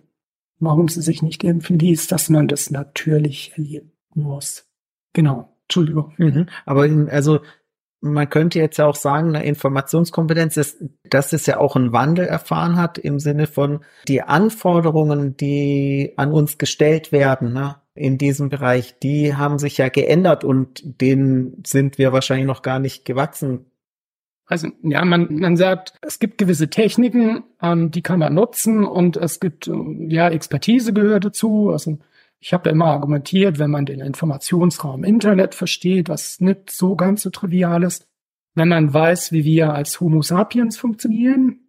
warum 0.60 0.89
sie 0.89 1.01
sich 1.01 1.21
nicht 1.21 1.45
impfen 1.45 1.79
ließ, 1.79 2.08
dass 2.08 2.29
man 2.29 2.49
das 2.49 2.71
natürlich 2.71 3.53
erleben 3.55 3.93
muss. 4.13 4.69
Genau. 5.13 5.55
Entschuldigung. 5.63 6.13
Mhm. 6.17 6.47
Aber 6.65 6.81
also 7.10 7.39
man 8.06 8.30
könnte 8.30 8.60
jetzt 8.60 8.78
ja 8.78 8.86
auch 8.86 8.96
sagen, 8.96 9.36
eine 9.36 9.46
Informationskompetenz 9.46 10.58
ist, 10.58 10.84
dass 11.10 11.34
es 11.34 11.46
ja 11.46 11.58
auch 11.58 11.76
einen 11.76 11.91
Wandel 11.91 12.26
erfahren 12.26 12.78
hat 12.78 12.98
im 12.98 13.20
Sinne 13.20 13.48
von 13.48 13.82
die 14.08 14.22
Anforderungen, 14.22 15.36
die 15.38 16.13
an 16.18 16.32
uns 16.32 16.58
gestellt 16.58 17.12
werden, 17.12 17.54
ne, 17.54 17.76
in 17.96 18.18
diesem 18.18 18.50
Bereich, 18.50 19.00
die 19.00 19.36
haben 19.36 19.58
sich 19.58 19.78
ja 19.78 19.89
geändert 19.89 20.44
und 20.44 21.02
denen 21.02 21.63
sind 21.65 21.98
wir 21.98 22.12
wahrscheinlich 22.12 22.46
noch 22.46 22.62
gar 22.62 22.80
nicht 22.80 23.06
gewachsen. 23.06 23.65
Also 24.46 24.68
ja, 24.84 25.04
man, 25.06 25.39
man 25.39 25.56
sagt, 25.58 25.94
es 26.02 26.20
gibt 26.20 26.38
gewisse 26.38 26.70
Techniken, 26.70 27.44
ähm, 27.62 27.91
die 27.91 28.02
kann 28.02 28.20
man 28.20 28.34
nutzen 28.34 28.86
und 28.86 29.18
es 29.18 29.39
gibt, 29.39 29.72
ja, 30.08 30.30
Expertise 30.30 30.94
gehört 30.94 31.26
dazu. 31.26 31.72
Also 31.72 31.98
ich 32.45 32.53
habe 32.53 32.69
immer 32.69 32.86
argumentiert, 32.86 33.58
wenn 33.58 33.71
man 33.71 33.88
den 33.88 34.01
Informationsraum 34.01 35.03
Internet 35.03 35.55
versteht, 35.55 36.10
was 36.10 36.39
nicht 36.39 36.69
so 36.69 36.95
ganz 36.95 37.23
so 37.23 37.31
trivial 37.31 37.81
ist, 37.81 38.08
wenn 38.53 38.67
man 38.67 38.93
weiß, 38.93 39.31
wie 39.31 39.43
wir 39.45 39.73
als 39.73 39.99
Homo 39.99 40.21
sapiens 40.21 40.77
funktionieren, 40.77 41.62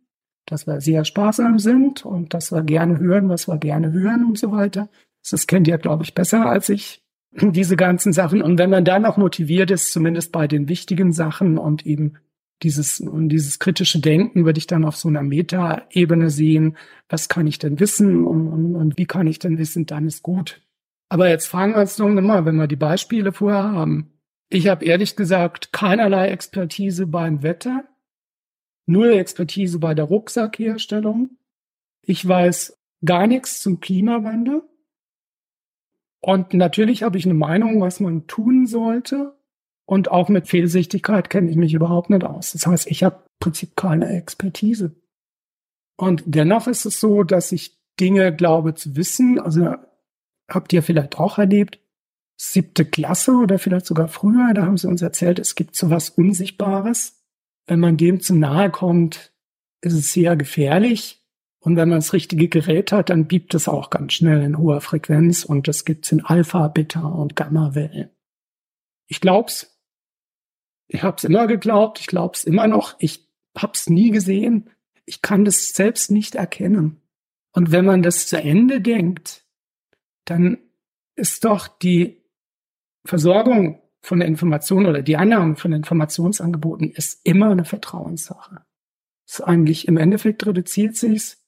dass 0.44 0.66
wir 0.66 0.82
sehr 0.82 1.06
sparsam 1.06 1.58
sind 1.58 2.04
und 2.04 2.34
dass 2.34 2.52
wir 2.52 2.62
gerne 2.62 2.98
hören, 2.98 3.30
was 3.30 3.48
wir 3.48 3.56
gerne 3.56 3.90
hören 3.90 4.26
und 4.26 4.36
so 4.36 4.52
weiter. 4.52 4.90
Das 5.30 5.46
kennt 5.46 5.66
ihr, 5.66 5.78
glaube 5.78 6.04
ich, 6.04 6.12
besser 6.12 6.44
als 6.44 6.68
ich, 6.68 7.02
diese 7.32 7.76
ganzen 7.76 8.12
Sachen. 8.12 8.42
Und 8.42 8.58
wenn 8.58 8.68
man 8.68 8.84
dann 8.84 9.06
auch 9.06 9.16
motiviert 9.16 9.70
ist, 9.70 9.92
zumindest 9.92 10.30
bei 10.30 10.46
den 10.46 10.68
wichtigen 10.68 11.10
Sachen 11.10 11.56
und 11.56 11.86
eben 11.86 12.18
dieses, 12.62 13.00
und 13.00 13.30
dieses 13.30 13.58
kritische 13.58 14.00
Denken 14.00 14.44
würde 14.44 14.58
ich 14.58 14.66
dann 14.66 14.84
auf 14.84 14.96
so 14.96 15.08
einer 15.08 15.22
Meta-Ebene 15.22 16.28
sehen. 16.28 16.76
Was 17.08 17.30
kann 17.30 17.46
ich 17.46 17.58
denn 17.58 17.80
wissen 17.80 18.26
und, 18.26 18.48
und, 18.48 18.76
und 18.76 18.98
wie 18.98 19.06
kann 19.06 19.26
ich 19.26 19.38
denn 19.38 19.56
wissen, 19.56 19.86
dann 19.86 20.06
ist 20.06 20.22
gut. 20.22 20.60
Aber 21.08 21.28
jetzt 21.28 21.46
fragen 21.46 21.74
wir 21.74 21.80
uns 21.80 21.98
nochmal, 21.98 22.44
wenn 22.44 22.56
wir 22.56 22.66
die 22.66 22.76
Beispiele 22.76 23.32
vorher 23.32 23.62
haben. 23.62 24.12
Ich 24.48 24.68
habe 24.68 24.84
ehrlich 24.84 25.16
gesagt 25.16 25.72
keinerlei 25.72 26.28
Expertise 26.28 27.06
beim 27.06 27.42
Wetter, 27.42 27.84
nur 28.86 29.10
Expertise 29.10 29.78
bei 29.78 29.94
der 29.94 30.04
Rucksackherstellung. 30.04 31.30
Ich 32.02 32.26
weiß 32.26 32.78
gar 33.04 33.26
nichts 33.26 33.60
zum 33.60 33.80
Klimawandel. 33.80 34.62
Und 36.20 36.54
natürlich 36.54 37.02
habe 37.02 37.18
ich 37.18 37.24
eine 37.24 37.34
Meinung, 37.34 37.80
was 37.80 38.00
man 38.00 38.26
tun 38.26 38.66
sollte. 38.66 39.36
Und 39.84 40.10
auch 40.10 40.28
mit 40.28 40.48
Fehlsichtigkeit 40.48 41.30
kenne 41.30 41.50
ich 41.50 41.56
mich 41.56 41.74
überhaupt 41.74 42.10
nicht 42.10 42.24
aus. 42.24 42.52
Das 42.52 42.66
heißt, 42.66 42.90
ich 42.90 43.04
habe 43.04 43.16
im 43.16 43.38
Prinzip 43.38 43.76
keine 43.76 44.08
Expertise. 44.08 44.96
Und 45.96 46.24
dennoch 46.26 46.66
ist 46.66 46.84
es 46.84 46.98
so, 46.98 47.22
dass 47.22 47.52
ich 47.52 47.78
Dinge 48.00 48.34
glaube 48.34 48.74
zu 48.74 48.96
wissen. 48.96 49.38
Also 49.38 49.76
habt 50.48 50.72
ihr 50.72 50.82
vielleicht 50.82 51.18
auch 51.18 51.38
erlebt, 51.38 51.80
siebte 52.36 52.84
Klasse 52.84 53.32
oder 53.32 53.58
vielleicht 53.58 53.86
sogar 53.86 54.08
früher, 54.08 54.52
da 54.54 54.64
haben 54.64 54.76
sie 54.76 54.88
uns 54.88 55.02
erzählt, 55.02 55.38
es 55.38 55.54
gibt 55.54 55.74
so 55.74 55.90
was 55.90 56.10
Unsichtbares. 56.10 57.24
Wenn 57.66 57.80
man 57.80 57.96
dem 57.96 58.20
zu 58.20 58.34
nahe 58.34 58.70
kommt, 58.70 59.32
ist 59.80 59.94
es 59.94 60.12
sehr 60.12 60.36
gefährlich. 60.36 61.22
Und 61.58 61.76
wenn 61.76 61.88
man 61.88 61.98
das 61.98 62.12
richtige 62.12 62.48
Gerät 62.48 62.92
hat, 62.92 63.10
dann 63.10 63.26
biebt 63.26 63.54
es 63.54 63.66
auch 63.66 63.90
ganz 63.90 64.12
schnell 64.12 64.42
in 64.42 64.58
hoher 64.58 64.80
Frequenz 64.80 65.44
und 65.44 65.66
das 65.66 65.84
gibt's 65.84 66.12
in 66.12 66.24
Alpha, 66.24 66.68
Beta 66.68 67.00
und 67.00 67.34
Gamma-Wellen. 67.34 68.10
Ich 69.08 69.20
glaub's. 69.20 69.76
Ich 70.86 71.02
hab's 71.02 71.24
immer 71.24 71.48
geglaubt. 71.48 71.98
Ich 71.98 72.06
glaub's 72.06 72.44
immer 72.44 72.68
noch. 72.68 72.94
Ich 73.00 73.28
hab's 73.56 73.88
nie 73.90 74.10
gesehen. 74.10 74.70
Ich 75.06 75.22
kann 75.22 75.44
das 75.44 75.74
selbst 75.74 76.10
nicht 76.10 76.36
erkennen. 76.36 77.00
Und 77.52 77.72
wenn 77.72 77.84
man 77.84 78.02
das 78.02 78.28
zu 78.28 78.40
Ende 78.40 78.80
denkt, 78.80 79.45
dann 80.26 80.58
ist 81.14 81.44
doch 81.44 81.66
die 81.68 82.22
Versorgung 83.04 83.80
von 84.02 84.20
der 84.20 84.28
Information 84.28 84.86
oder 84.86 85.02
die 85.02 85.16
Annahme 85.16 85.56
von 85.56 85.72
Informationsangeboten 85.72 86.90
ist 86.90 87.24
immer 87.24 87.50
eine 87.50 87.64
Vertrauenssache. 87.64 88.64
Ist 89.26 89.40
eigentlich 89.40 89.88
im 89.88 89.96
Endeffekt 89.96 90.46
reduziert 90.46 90.96
sich's 90.96 91.44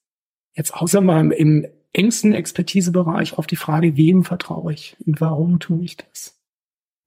jetzt 0.55 0.75
außer 0.75 1.01
mal 1.01 1.31
im 1.31 1.67
engsten 1.93 2.33
Expertisebereich 2.33 3.39
auf 3.39 3.47
die 3.47 3.57
Frage, 3.57 3.97
wem 3.97 4.25
vertraue 4.25 4.73
ich 4.73 4.97
und 5.07 5.21
warum 5.21 5.61
tue 5.61 5.85
ich 5.85 5.97
das? 5.97 6.41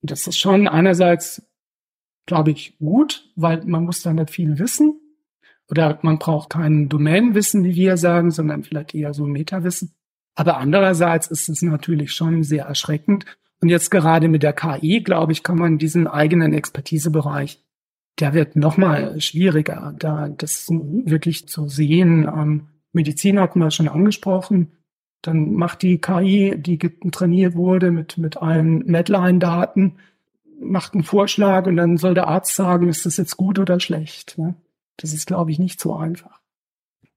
Und 0.00 0.10
das 0.10 0.26
ist 0.26 0.38
schon 0.38 0.68
einerseits, 0.68 1.42
glaube 2.26 2.50
ich, 2.50 2.78
gut, 2.78 3.30
weil 3.36 3.64
man 3.64 3.84
muss 3.84 4.02
da 4.02 4.12
nicht 4.12 4.30
viel 4.30 4.58
wissen 4.58 5.00
oder 5.68 5.98
man 6.02 6.18
braucht 6.18 6.50
kein 6.50 6.88
Domänenwissen, 6.88 7.64
wie 7.64 7.74
wir 7.74 7.96
sagen, 7.96 8.30
sondern 8.30 8.64
vielleicht 8.64 8.94
eher 8.94 9.14
so 9.14 9.26
Metawissen. 9.26 9.94
Aber 10.34 10.56
andererseits 10.56 11.26
ist 11.26 11.48
es 11.48 11.62
natürlich 11.62 12.12
schon 12.12 12.42
sehr 12.42 12.64
erschreckend. 12.64 13.26
Und 13.60 13.68
jetzt 13.68 13.90
gerade 13.90 14.28
mit 14.28 14.42
der 14.42 14.52
KI, 14.52 15.02
glaube 15.02 15.32
ich, 15.32 15.42
kann 15.42 15.58
man 15.58 15.78
diesen 15.78 16.06
eigenen 16.06 16.52
Expertisebereich, 16.52 17.62
der 18.18 18.34
wird 18.34 18.56
nochmal 18.56 19.20
schwieriger, 19.20 19.94
da 19.98 20.28
das 20.28 20.68
wirklich 20.70 21.48
zu 21.48 21.68
sehen. 21.68 22.24
Ähm, 22.24 22.68
Medizin 22.92 23.38
hatten 23.38 23.60
wir 23.60 23.70
schon 23.70 23.88
angesprochen. 23.88 24.72
Dann 25.22 25.54
macht 25.54 25.82
die 25.82 25.98
KI, 25.98 26.54
die 26.58 26.78
trainiert 26.78 27.54
wurde 27.54 27.90
mit, 27.90 28.18
mit 28.18 28.36
allen 28.38 28.78
Medline-Daten, 28.84 29.96
macht 30.60 30.94
einen 30.94 31.04
Vorschlag 31.04 31.66
und 31.66 31.76
dann 31.76 31.96
soll 31.96 32.14
der 32.14 32.26
Arzt 32.26 32.54
sagen, 32.54 32.88
ist 32.88 33.06
das 33.06 33.16
jetzt 33.16 33.36
gut 33.36 33.58
oder 33.58 33.78
schlecht. 33.78 34.36
Ne? 34.36 34.54
Das 34.96 35.12
ist, 35.12 35.26
glaube 35.26 35.52
ich, 35.52 35.58
nicht 35.58 35.80
so 35.80 35.94
einfach. 35.94 36.41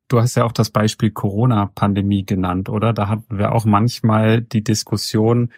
Du 0.08 0.20
hast 0.20 0.36
ja 0.36 0.44
auch 0.44 0.52
das 0.52 0.70
Beispiel 0.70 1.12
Corona-Pandemie 1.12 2.26
genannt, 2.26 2.70
oder? 2.70 2.94
Da 2.94 3.08
hatten 3.08 3.38
wir 3.38 3.54
auch 3.54 3.66
manchmal 3.66 4.42
die 4.42 4.64
Diskussion, 4.64 5.52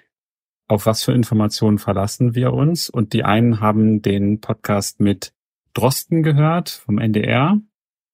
auf 0.70 0.86
was 0.86 1.04
für 1.04 1.12
Informationen 1.12 1.80
verlassen 1.80 2.34
wir 2.34 2.54
uns. 2.54 2.90
Und 2.90 3.14
die 3.14 3.24
einen 3.24 3.60
haben 3.60 4.02
den 4.02 4.40
Podcast 4.40 5.00
mit 5.00 5.34
Drosten 5.74 6.24
gehört 6.24 6.70
vom 6.70 6.98
NDR. 6.98 7.60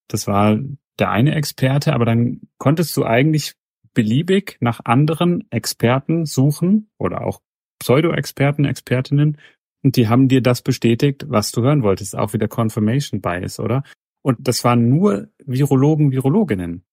Das 0.08 0.26
war 0.26 0.58
der 0.98 1.10
eine 1.10 1.34
Experte, 1.34 1.92
aber 1.92 2.04
dann 2.04 2.40
konntest 2.58 2.96
du 2.96 3.04
eigentlich 3.04 3.54
beliebig 3.94 4.58
nach 4.60 4.80
anderen 4.84 5.50
Experten 5.50 6.26
suchen 6.26 6.90
oder 6.98 7.24
auch 7.24 7.40
Pseudo-Experten, 7.78 8.64
Expertinnen. 8.64 9.38
Und 9.82 9.96
die 9.96 10.08
haben 10.08 10.28
dir 10.28 10.42
das 10.42 10.62
bestätigt, 10.62 11.26
was 11.28 11.52
du 11.52 11.62
hören 11.62 11.82
wolltest. 11.82 12.16
Auch 12.16 12.32
wieder 12.32 12.48
Confirmation 12.48 13.20
Bias, 13.20 13.60
oder? 13.60 13.82
Und 14.24 14.48
das 14.48 14.64
waren 14.64 14.88
nur 14.88 15.28
Virologen, 15.44 16.10
Virologinnen. 16.10 16.84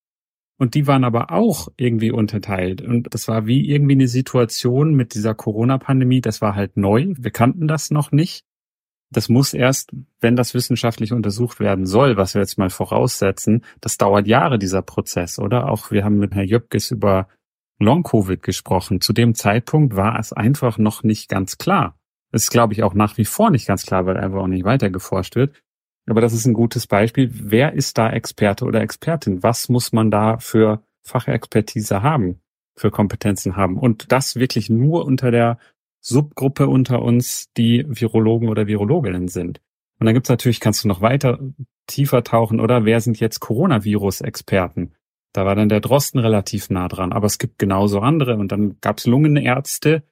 Und 0.57 0.75
die 0.75 0.85
waren 0.85 1.05
aber 1.05 1.31
auch 1.31 1.69
irgendwie 1.77 2.11
unterteilt. 2.11 2.81
Und 2.81 3.13
das 3.13 3.29
war 3.29 3.47
wie 3.47 3.69
irgendwie 3.69 3.93
eine 3.93 4.09
Situation 4.09 4.93
mit 4.93 5.15
dieser 5.15 5.33
Corona-Pandemie. 5.33 6.19
Das 6.19 6.41
war 6.41 6.55
halt 6.55 6.75
neu. 6.75 7.13
Wir 7.17 7.31
kannten 7.31 7.69
das 7.69 7.89
noch 7.89 8.11
nicht. 8.11 8.43
Das 9.11 9.29
muss 9.29 9.53
erst, 9.53 9.91
wenn 10.19 10.35
das 10.35 10.53
wissenschaftlich 10.53 11.13
untersucht 11.13 11.61
werden 11.61 11.85
soll, 11.85 12.17
was 12.17 12.33
wir 12.33 12.41
jetzt 12.41 12.57
mal 12.57 12.69
voraussetzen, 12.69 13.63
das 13.79 13.97
dauert 13.97 14.27
Jahre, 14.27 14.59
dieser 14.59 14.81
Prozess, 14.81 15.39
oder? 15.39 15.69
Auch 15.69 15.89
wir 15.89 16.03
haben 16.03 16.17
mit 16.17 16.35
Herrn 16.35 16.47
Jöpkes 16.47 16.91
über 16.91 17.27
Long-Covid 17.79 18.43
gesprochen. 18.43 18.99
Zu 18.99 19.13
dem 19.13 19.35
Zeitpunkt 19.35 19.95
war 19.95 20.19
es 20.19 20.33
einfach 20.33 20.77
noch 20.77 21.03
nicht 21.03 21.29
ganz 21.29 21.57
klar. 21.57 21.97
Es 22.31 22.43
ist, 22.43 22.51
glaube 22.51 22.73
ich, 22.73 22.83
auch 22.83 22.93
nach 22.93 23.17
wie 23.17 23.25
vor 23.25 23.51
nicht 23.51 23.67
ganz 23.67 23.85
klar, 23.85 24.05
weil 24.05 24.17
einfach 24.17 24.39
auch 24.39 24.47
nicht 24.47 24.65
weiter 24.65 24.89
geforscht 24.89 25.35
wird. 25.35 25.61
Aber 26.07 26.21
das 26.21 26.33
ist 26.33 26.45
ein 26.45 26.53
gutes 26.53 26.87
Beispiel. 26.87 27.29
Wer 27.31 27.73
ist 27.73 27.97
da 27.97 28.09
Experte 28.09 28.65
oder 28.65 28.81
Expertin? 28.81 29.43
Was 29.43 29.69
muss 29.69 29.93
man 29.93 30.11
da 30.11 30.37
für 30.37 30.83
Fachexpertise 31.03 32.01
haben, 32.01 32.41
für 32.75 32.91
Kompetenzen 32.91 33.55
haben? 33.55 33.77
Und 33.77 34.11
das 34.11 34.35
wirklich 34.35 34.69
nur 34.69 35.05
unter 35.05 35.31
der 35.31 35.57
Subgruppe 36.01 36.67
unter 36.67 37.01
uns, 37.03 37.51
die 37.55 37.85
Virologen 37.87 38.49
oder 38.49 38.65
Virologinnen 38.65 39.27
sind. 39.27 39.61
Und 39.99 40.05
dann 40.05 40.15
gibt's 40.15 40.29
natürlich, 40.29 40.59
kannst 40.59 40.83
du 40.83 40.87
noch 40.87 41.01
weiter 41.01 41.39
tiefer 41.85 42.23
tauchen, 42.23 42.59
oder 42.59 42.85
wer 42.85 43.01
sind 43.01 43.19
jetzt 43.19 43.39
Coronavirus-Experten? 43.39 44.93
Da 45.33 45.45
war 45.45 45.55
dann 45.55 45.69
der 45.69 45.79
Drosten 45.79 46.19
relativ 46.19 46.69
nah 46.71 46.87
dran, 46.87 47.13
aber 47.13 47.27
es 47.27 47.37
gibt 47.37 47.59
genauso 47.59 47.99
andere. 47.99 48.35
Und 48.37 48.51
dann 48.51 48.77
gab's 48.81 49.05
Lungenärzte, 49.05 50.03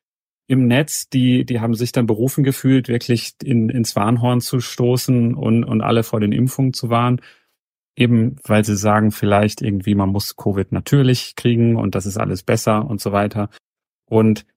im 0.49 0.65
Netz, 0.65 1.07
die, 1.09 1.45
die 1.45 1.59
haben 1.59 1.75
sich 1.75 1.91
dann 1.91 2.07
berufen 2.07 2.43
gefühlt, 2.43 2.88
wirklich 2.88 3.35
in, 3.43 3.69
ins 3.69 3.95
Warnhorn 3.95 4.41
zu 4.41 4.59
stoßen 4.59 5.35
und, 5.35 5.63
und 5.63 5.81
alle 5.81 6.01
vor 6.01 6.19
den 6.19 6.31
Impfungen 6.31 6.73
zu 6.73 6.89
warnen. 6.89 7.21
Eben, 7.95 8.38
weil 8.43 8.65
sie 8.65 8.75
sagen, 8.75 9.12
vielleicht 9.12 9.62
irgendwie, 9.62 9.93
man 9.93 10.09
muss 10.09 10.38
Covid 10.38 10.71
natürlich 10.71 11.35
kriegen 11.35 11.75
und 11.75 11.93
das 11.93 12.07
ist 12.07 12.17
alles 12.17 12.41
besser 12.41 12.89
und 12.89 12.99
so 12.99 13.12
weiter. 13.12 13.49
Und 14.09 14.47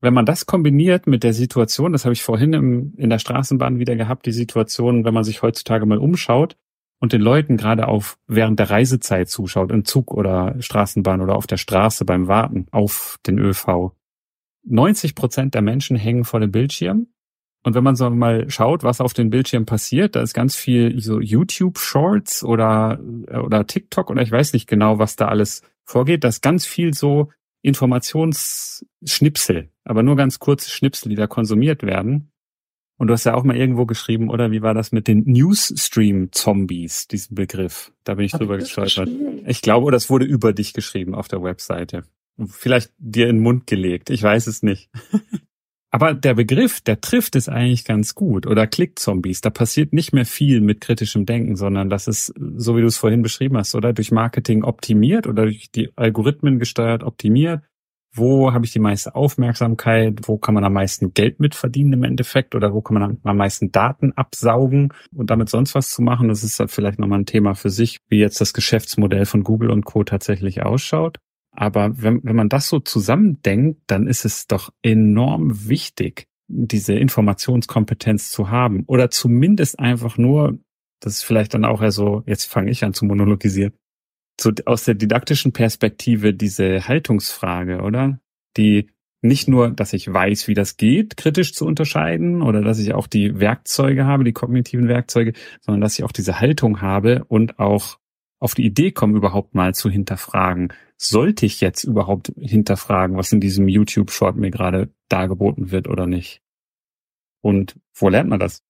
wenn 0.00 0.14
man 0.14 0.24
das 0.24 0.46
kombiniert 0.46 1.08
mit 1.08 1.24
der 1.24 1.32
Situation, 1.32 1.92
das 1.92 2.04
habe 2.04 2.12
ich 2.12 2.22
vorhin 2.22 2.52
im, 2.52 2.94
in 2.96 3.10
der 3.10 3.18
Straßenbahn 3.18 3.80
wieder 3.80 3.96
gehabt, 3.96 4.26
die 4.26 4.32
Situation, 4.32 5.04
wenn 5.04 5.14
man 5.14 5.24
sich 5.24 5.42
heutzutage 5.42 5.84
mal 5.84 5.98
umschaut 5.98 6.56
und 7.00 7.12
den 7.12 7.22
Leuten 7.22 7.56
gerade 7.56 7.88
auf 7.88 8.18
während 8.28 8.60
der 8.60 8.70
Reisezeit 8.70 9.28
zuschaut, 9.28 9.72
im 9.72 9.84
Zug 9.84 10.12
oder 10.12 10.54
Straßenbahn 10.60 11.20
oder 11.20 11.34
auf 11.34 11.48
der 11.48 11.56
Straße 11.56 12.04
beim 12.04 12.28
Warten 12.28 12.68
auf 12.70 13.18
den 13.26 13.40
ÖV, 13.40 13.96
90 14.64 15.14
Prozent 15.14 15.54
der 15.54 15.62
Menschen 15.62 15.96
hängen 15.96 16.24
vor 16.24 16.40
dem 16.40 16.50
Bildschirm. 16.50 17.06
Und 17.62 17.74
wenn 17.74 17.84
man 17.84 17.94
so 17.94 18.08
mal 18.08 18.48
schaut, 18.48 18.82
was 18.82 19.02
auf 19.02 19.12
dem 19.12 19.28
Bildschirm 19.28 19.66
passiert, 19.66 20.16
da 20.16 20.22
ist 20.22 20.32
ganz 20.32 20.56
viel 20.56 20.98
so 21.00 21.20
YouTube 21.20 21.78
Shorts 21.78 22.42
oder, 22.42 22.98
oder 23.28 23.66
TikTok 23.66 24.08
oder 24.10 24.22
ich 24.22 24.32
weiß 24.32 24.54
nicht 24.54 24.66
genau, 24.66 24.98
was 24.98 25.16
da 25.16 25.28
alles 25.28 25.60
vorgeht. 25.84 26.24
Da 26.24 26.28
ist 26.28 26.42
ganz 26.42 26.64
viel 26.64 26.94
so 26.94 27.28
Informationsschnipsel, 27.62 29.68
aber 29.84 30.02
nur 30.02 30.16
ganz 30.16 30.38
kurze 30.38 30.70
Schnipsel, 30.70 31.10
die 31.10 31.16
da 31.16 31.26
konsumiert 31.26 31.82
werden. 31.82 32.30
Und 32.96 33.08
du 33.08 33.12
hast 33.14 33.24
ja 33.24 33.34
auch 33.34 33.44
mal 33.44 33.56
irgendwo 33.56 33.84
geschrieben, 33.86 34.30
oder 34.30 34.50
wie 34.50 34.62
war 34.62 34.74
das 34.74 34.90
mit 34.92 35.08
den 35.08 35.24
Newsstream-Zombies, 35.24 37.08
diesen 37.08 37.34
Begriff? 37.34 37.92
Da 38.04 38.14
bin 38.14 38.26
ich 38.26 38.34
Hab 38.34 38.40
drüber 38.40 38.58
gestolpert. 38.58 39.08
Ich 39.46 39.62
glaube, 39.62 39.90
das 39.90 40.10
wurde 40.10 40.26
über 40.26 40.52
dich 40.52 40.74
geschrieben 40.74 41.14
auf 41.14 41.28
der 41.28 41.42
Webseite 41.42 42.04
vielleicht 42.48 42.92
dir 42.98 43.28
in 43.28 43.36
den 43.36 43.42
Mund 43.42 43.66
gelegt. 43.66 44.10
Ich 44.10 44.22
weiß 44.22 44.46
es 44.46 44.62
nicht. 44.62 44.90
Aber 45.92 46.14
der 46.14 46.34
Begriff, 46.34 46.80
der 46.80 47.00
trifft 47.00 47.34
es 47.34 47.48
eigentlich 47.48 47.84
ganz 47.84 48.14
gut. 48.14 48.46
Oder 48.46 48.68
Klickzombies. 48.68 49.40
Da 49.40 49.50
passiert 49.50 49.92
nicht 49.92 50.12
mehr 50.12 50.24
viel 50.24 50.60
mit 50.60 50.80
kritischem 50.80 51.26
Denken, 51.26 51.56
sondern 51.56 51.90
das 51.90 52.06
ist, 52.06 52.32
so 52.56 52.76
wie 52.76 52.80
du 52.80 52.86
es 52.86 52.96
vorhin 52.96 53.22
beschrieben 53.22 53.56
hast, 53.56 53.74
oder 53.74 53.92
durch 53.92 54.12
Marketing 54.12 54.62
optimiert 54.62 55.26
oder 55.26 55.44
durch 55.44 55.70
die 55.72 55.90
Algorithmen 55.96 56.60
gesteuert 56.60 57.02
optimiert. 57.02 57.62
Wo 58.12 58.52
habe 58.52 58.64
ich 58.64 58.72
die 58.72 58.80
meiste 58.80 59.14
Aufmerksamkeit? 59.14 60.20
Wo 60.24 60.36
kann 60.36 60.54
man 60.54 60.64
am 60.64 60.72
meisten 60.72 61.12
Geld 61.14 61.38
mit 61.38 61.54
verdienen 61.54 61.92
im 61.92 62.04
Endeffekt? 62.04 62.54
Oder 62.54 62.72
wo 62.72 62.82
kann 62.82 62.98
man 62.98 63.18
am 63.22 63.36
meisten 63.36 63.70
Daten 63.70 64.12
absaugen 64.12 64.92
und 65.14 65.30
damit 65.30 65.48
sonst 65.48 65.74
was 65.74 65.90
zu 65.90 66.02
machen? 66.02 66.28
Das 66.28 66.42
ist 66.42 66.58
halt 66.58 66.72
vielleicht 66.72 66.98
nochmal 66.98 67.20
ein 67.20 67.26
Thema 67.26 67.54
für 67.54 67.70
sich, 67.70 67.98
wie 68.08 68.18
jetzt 68.18 68.40
das 68.40 68.52
Geschäftsmodell 68.52 69.26
von 69.26 69.44
Google 69.44 69.70
und 69.70 69.84
Co. 69.84 70.02
tatsächlich 70.02 70.62
ausschaut. 70.62 71.18
Aber 71.52 72.00
wenn, 72.02 72.20
wenn 72.22 72.36
man 72.36 72.48
das 72.48 72.68
so 72.68 72.80
zusammendenkt, 72.80 73.82
dann 73.86 74.06
ist 74.06 74.24
es 74.24 74.46
doch 74.46 74.70
enorm 74.82 75.68
wichtig, 75.68 76.26
diese 76.48 76.94
Informationskompetenz 76.94 78.30
zu 78.30 78.50
haben. 78.50 78.84
Oder 78.86 79.10
zumindest 79.10 79.78
einfach 79.78 80.16
nur, 80.16 80.58
das 81.00 81.14
ist 81.14 81.22
vielleicht 81.24 81.54
dann 81.54 81.64
auch 81.64 81.82
eher 81.82 81.92
so, 81.92 82.22
jetzt 82.26 82.44
fange 82.44 82.70
ich 82.70 82.84
an 82.84 82.94
zu 82.94 83.04
monologisieren, 83.04 83.72
so 84.40 84.52
aus 84.66 84.84
der 84.84 84.94
didaktischen 84.94 85.52
Perspektive 85.52 86.34
diese 86.34 86.86
Haltungsfrage, 86.88 87.80
oder? 87.82 88.20
Die 88.56 88.88
nicht 89.22 89.48
nur, 89.48 89.70
dass 89.70 89.92
ich 89.92 90.12
weiß, 90.12 90.48
wie 90.48 90.54
das 90.54 90.76
geht, 90.76 91.16
kritisch 91.16 91.52
zu 91.52 91.66
unterscheiden 91.66 92.40
oder 92.42 92.62
dass 92.62 92.78
ich 92.78 92.94
auch 92.94 93.06
die 93.06 93.38
Werkzeuge 93.38 94.06
habe, 94.06 94.24
die 94.24 94.32
kognitiven 94.32 94.88
Werkzeuge, 94.88 95.34
sondern 95.60 95.82
dass 95.82 95.98
ich 95.98 96.04
auch 96.04 96.12
diese 96.12 96.40
Haltung 96.40 96.80
habe 96.80 97.24
und 97.28 97.58
auch 97.58 97.98
auf 98.38 98.54
die 98.54 98.64
Idee 98.64 98.92
komme, 98.92 99.18
überhaupt 99.18 99.54
mal 99.54 99.74
zu 99.74 99.90
hinterfragen, 99.90 100.72
sollte 101.02 101.46
ich 101.46 101.62
jetzt 101.62 101.84
überhaupt 101.84 102.30
hinterfragen, 102.36 103.16
was 103.16 103.32
in 103.32 103.40
diesem 103.40 103.68
YouTube-Short 103.68 104.36
mir 104.36 104.50
gerade 104.50 104.90
dargeboten 105.08 105.70
wird 105.70 105.88
oder 105.88 106.06
nicht? 106.06 106.42
Und 107.40 107.80
wo 107.94 108.10
lernt 108.10 108.28
man 108.28 108.38
das? 108.38 108.62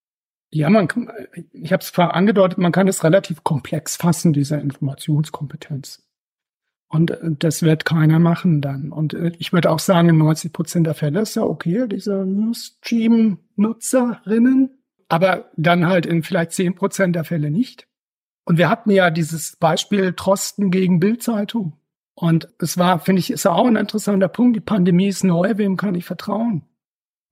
Ja, 0.53 0.71
man 0.71 0.87
kann, 0.87 1.11
ich 1.53 1.73
habe 1.73 1.83
es 1.83 1.91
vorher 1.91 2.15
angedeutet, 2.15 2.59
man 2.59 2.71
kann 2.71 2.87
es 2.87 3.03
relativ 3.03 3.43
komplex 3.43 3.97
fassen, 3.97 4.33
diese 4.33 4.55
Informationskompetenz. 4.57 6.07
Und 6.89 7.11
äh, 7.11 7.33
das 7.39 7.63
wird 7.63 7.85
keiner 7.85 8.21
machen 8.21 8.61
dann. 8.61 8.93
Und 8.93 9.15
äh, 9.15 9.33
ich 9.39 9.53
würde 9.53 9.71
auch 9.71 9.81
sagen, 9.81 10.09
in 10.09 10.19
90 10.19 10.53
Prozent 10.53 10.87
der 10.87 10.95
Fälle 10.95 11.23
ist 11.23 11.35
ja 11.35 11.43
okay, 11.43 11.89
diese 11.89 12.25
Stream-Nutzerinnen, 12.55 14.71
aber 15.09 15.51
dann 15.57 15.87
halt 15.87 16.07
in 16.07 16.23
vielleicht 16.23 16.53
10 16.53 16.77
Prozent 16.77 17.17
der 17.17 17.25
Fälle 17.25 17.51
nicht. 17.51 17.89
Und 18.45 18.57
wir 18.57 18.69
hatten 18.69 18.91
ja 18.91 19.11
dieses 19.11 19.57
Beispiel 19.57 20.13
Trosten 20.13 20.71
gegen 20.71 21.01
Bildzeitung. 21.01 21.80
Und 22.21 22.51
es 22.59 22.77
war, 22.77 22.99
finde 22.99 23.21
ich, 23.21 23.31
ist 23.31 23.47
auch 23.47 23.67
ein 23.67 23.77
interessanter 23.77 24.29
Punkt. 24.29 24.55
Die 24.55 24.61
Pandemie 24.61 25.09
ist 25.09 25.25
neu. 25.25 25.57
Wem 25.57 25.79
kann 25.79 25.95
ich 25.95 26.05
vertrauen? 26.05 26.67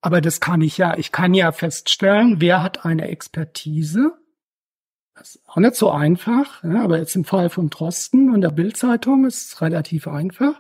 Aber 0.01 0.23
das 0.23 0.41
kann 0.41 0.63
ich 0.63 0.79
ja. 0.79 0.97
Ich 0.97 1.13
kann 1.13 1.35
ja 1.35 1.53
feststellen, 1.53 2.41
wer 2.41 2.63
hat 2.63 2.87
eine 2.87 3.09
Expertise. 3.09 4.15
Das 5.15 5.35
ist 5.35 5.47
auch 5.47 5.59
nicht 5.59 5.75
so 5.75 5.91
einfach. 5.91 6.65
Ja, 6.65 6.83
aber 6.85 6.97
jetzt 6.97 7.15
im 7.17 7.27
Fall 7.27 7.51
von 7.51 7.69
Drosten 7.69 8.33
und 8.33 8.41
der 8.41 8.49
Bildzeitung 8.49 9.27
ist 9.27 9.53
es 9.53 9.61
relativ 9.61 10.09
einfach. 10.09 10.59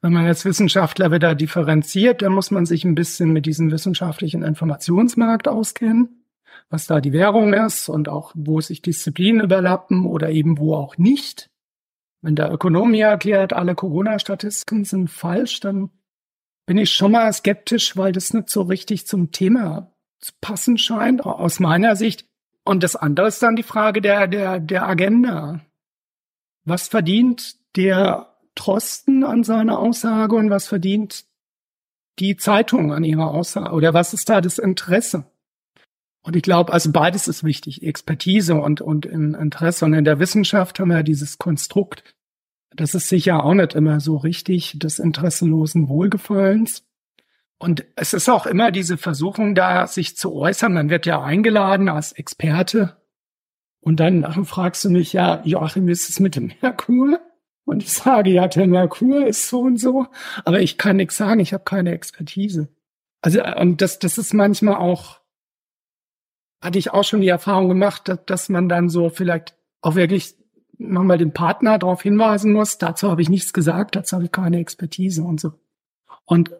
Wenn 0.00 0.12
man 0.12 0.26
als 0.26 0.44
Wissenschaftler 0.44 1.12
wieder 1.12 1.36
differenziert, 1.36 2.22
dann 2.22 2.32
muss 2.32 2.50
man 2.50 2.66
sich 2.66 2.84
ein 2.84 2.96
bisschen 2.96 3.32
mit 3.32 3.46
diesem 3.46 3.70
wissenschaftlichen 3.70 4.42
Informationsmarkt 4.42 5.46
auskennen, 5.46 6.24
was 6.68 6.88
da 6.88 7.00
die 7.00 7.12
Währung 7.12 7.52
ist 7.52 7.88
und 7.88 8.08
auch 8.08 8.32
wo 8.34 8.60
sich 8.60 8.82
Disziplinen 8.82 9.40
überlappen 9.40 10.04
oder 10.04 10.30
eben 10.30 10.58
wo 10.58 10.74
auch 10.74 10.98
nicht. 10.98 11.51
Wenn 12.22 12.36
der 12.36 12.52
Ökonom 12.52 12.92
mir 12.92 13.06
erklärt, 13.06 13.52
alle 13.52 13.74
Corona-Statistiken 13.74 14.84
sind 14.84 15.08
falsch, 15.08 15.60
dann 15.60 15.90
bin 16.66 16.78
ich 16.78 16.92
schon 16.92 17.12
mal 17.12 17.32
skeptisch, 17.32 17.96
weil 17.96 18.12
das 18.12 18.32
nicht 18.32 18.48
so 18.48 18.62
richtig 18.62 19.06
zum 19.06 19.32
Thema 19.32 19.92
zu 20.20 20.32
passen 20.40 20.78
scheint, 20.78 21.26
aus 21.26 21.58
meiner 21.58 21.96
Sicht. 21.96 22.24
Und 22.64 22.84
das 22.84 22.94
andere 22.94 23.26
ist 23.26 23.42
dann 23.42 23.56
die 23.56 23.64
Frage 23.64 24.00
der, 24.00 24.28
der, 24.28 24.60
der 24.60 24.86
Agenda. 24.86 25.60
Was 26.64 26.86
verdient 26.86 27.56
der 27.76 28.38
Trosten 28.54 29.24
an 29.24 29.42
seiner 29.42 29.80
Aussage 29.80 30.36
und 30.36 30.48
was 30.48 30.68
verdient 30.68 31.24
die 32.20 32.36
Zeitung 32.36 32.92
an 32.92 33.02
ihrer 33.02 33.32
Aussage? 33.32 33.74
Oder 33.74 33.94
was 33.94 34.14
ist 34.14 34.28
da 34.28 34.40
das 34.40 34.58
Interesse? 34.58 35.24
Und 36.22 36.36
ich 36.36 36.42
glaube, 36.42 36.72
also 36.72 36.92
beides 36.92 37.26
ist 37.26 37.42
wichtig, 37.42 37.82
Expertise 37.82 38.54
und, 38.54 38.80
und 38.80 39.06
Interesse. 39.06 39.84
Und 39.84 39.94
in 39.94 40.04
der 40.04 40.20
Wissenschaft 40.20 40.78
haben 40.78 40.90
wir 40.90 41.02
dieses 41.02 41.38
Konstrukt, 41.38 42.04
das 42.74 42.94
ist 42.94 43.08
sicher 43.08 43.44
auch 43.44 43.54
nicht 43.54 43.74
immer 43.74 44.00
so 44.00 44.16
richtig 44.16 44.78
des 44.78 44.98
interessenlosen 44.98 45.88
Wohlgefallens. 45.88 46.84
Und 47.58 47.84
es 47.96 48.12
ist 48.12 48.28
auch 48.28 48.46
immer 48.46 48.72
diese 48.72 48.96
Versuchung 48.96 49.54
da, 49.54 49.86
sich 49.86 50.16
zu 50.16 50.34
äußern. 50.34 50.72
Man 50.72 50.90
wird 50.90 51.06
ja 51.06 51.22
eingeladen 51.22 51.88
als 51.88 52.12
Experte. 52.12 52.96
Und 53.80 54.00
dann 54.00 54.44
fragst 54.44 54.84
du 54.84 54.90
mich, 54.90 55.12
ja, 55.12 55.42
Joachim, 55.44 55.86
wie 55.86 55.92
ist 55.92 56.08
es 56.08 56.20
mit 56.20 56.36
dem 56.36 56.52
Merkur? 56.60 57.20
Und 57.64 57.82
ich 57.82 57.92
sage, 57.92 58.30
ja, 58.30 58.48
der 58.48 58.66
Merkur 58.66 59.26
ist 59.26 59.48
so 59.48 59.60
und 59.60 59.78
so. 59.78 60.06
Aber 60.44 60.60
ich 60.60 60.78
kann 60.78 60.96
nichts 60.96 61.16
sagen, 61.16 61.40
ich 61.40 61.52
habe 61.52 61.64
keine 61.64 61.92
Expertise. 61.92 62.68
Also, 63.20 63.44
und 63.44 63.80
das, 63.80 63.98
das 63.98 64.18
ist 64.18 64.34
manchmal 64.34 64.76
auch, 64.76 65.20
hatte 66.62 66.78
ich 66.78 66.92
auch 66.92 67.04
schon 67.04 67.20
die 67.20 67.28
Erfahrung 67.28 67.68
gemacht, 67.68 68.08
dass, 68.08 68.24
dass 68.24 68.48
man 68.48 68.68
dann 68.68 68.88
so 68.88 69.10
vielleicht 69.10 69.56
auch 69.80 69.96
wirklich 69.96 70.34
nochmal 70.78 71.18
den 71.18 71.32
Partner 71.32 71.78
darauf 71.78 72.02
hinweisen 72.02 72.52
muss, 72.52 72.78
dazu 72.78 73.10
habe 73.10 73.22
ich 73.22 73.28
nichts 73.28 73.52
gesagt, 73.52 73.96
dazu 73.96 74.16
habe 74.16 74.24
ich 74.24 74.32
keine 74.32 74.58
Expertise 74.58 75.22
und 75.22 75.40
so. 75.40 75.52
Und 76.24 76.50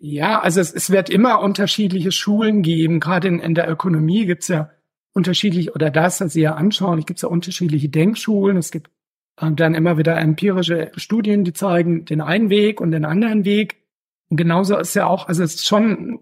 ja, 0.00 0.40
also 0.40 0.60
es, 0.60 0.72
es 0.72 0.90
wird 0.90 1.10
immer 1.10 1.40
unterschiedliche 1.40 2.12
Schulen 2.12 2.62
geben. 2.62 3.00
Gerade 3.00 3.28
in, 3.28 3.40
in 3.40 3.54
der 3.54 3.68
Ökonomie 3.68 4.26
gibt's 4.26 4.48
ja 4.48 4.70
unterschiedlich, 5.12 5.74
oder 5.74 5.90
das, 5.90 6.20
was 6.20 6.32
Sie 6.34 6.42
ja 6.42 6.54
anschauen, 6.54 7.04
gibt 7.04 7.18
es 7.18 7.22
ja 7.22 7.28
unterschiedliche 7.28 7.88
Denkschulen. 7.88 8.56
Es 8.56 8.70
gibt 8.70 8.90
äh, 9.40 9.50
dann 9.50 9.74
immer 9.74 9.98
wieder 9.98 10.16
empirische 10.16 10.92
Studien, 10.96 11.42
die 11.42 11.52
zeigen 11.52 12.04
den 12.04 12.20
einen 12.20 12.50
Weg 12.50 12.80
und 12.80 12.92
den 12.92 13.04
anderen 13.04 13.44
Weg. 13.44 13.78
Und 14.28 14.36
genauso 14.36 14.76
ist 14.76 14.94
ja 14.94 15.06
auch, 15.06 15.26
also 15.26 15.42
es 15.42 15.56
ist 15.56 15.66
schon 15.66 16.20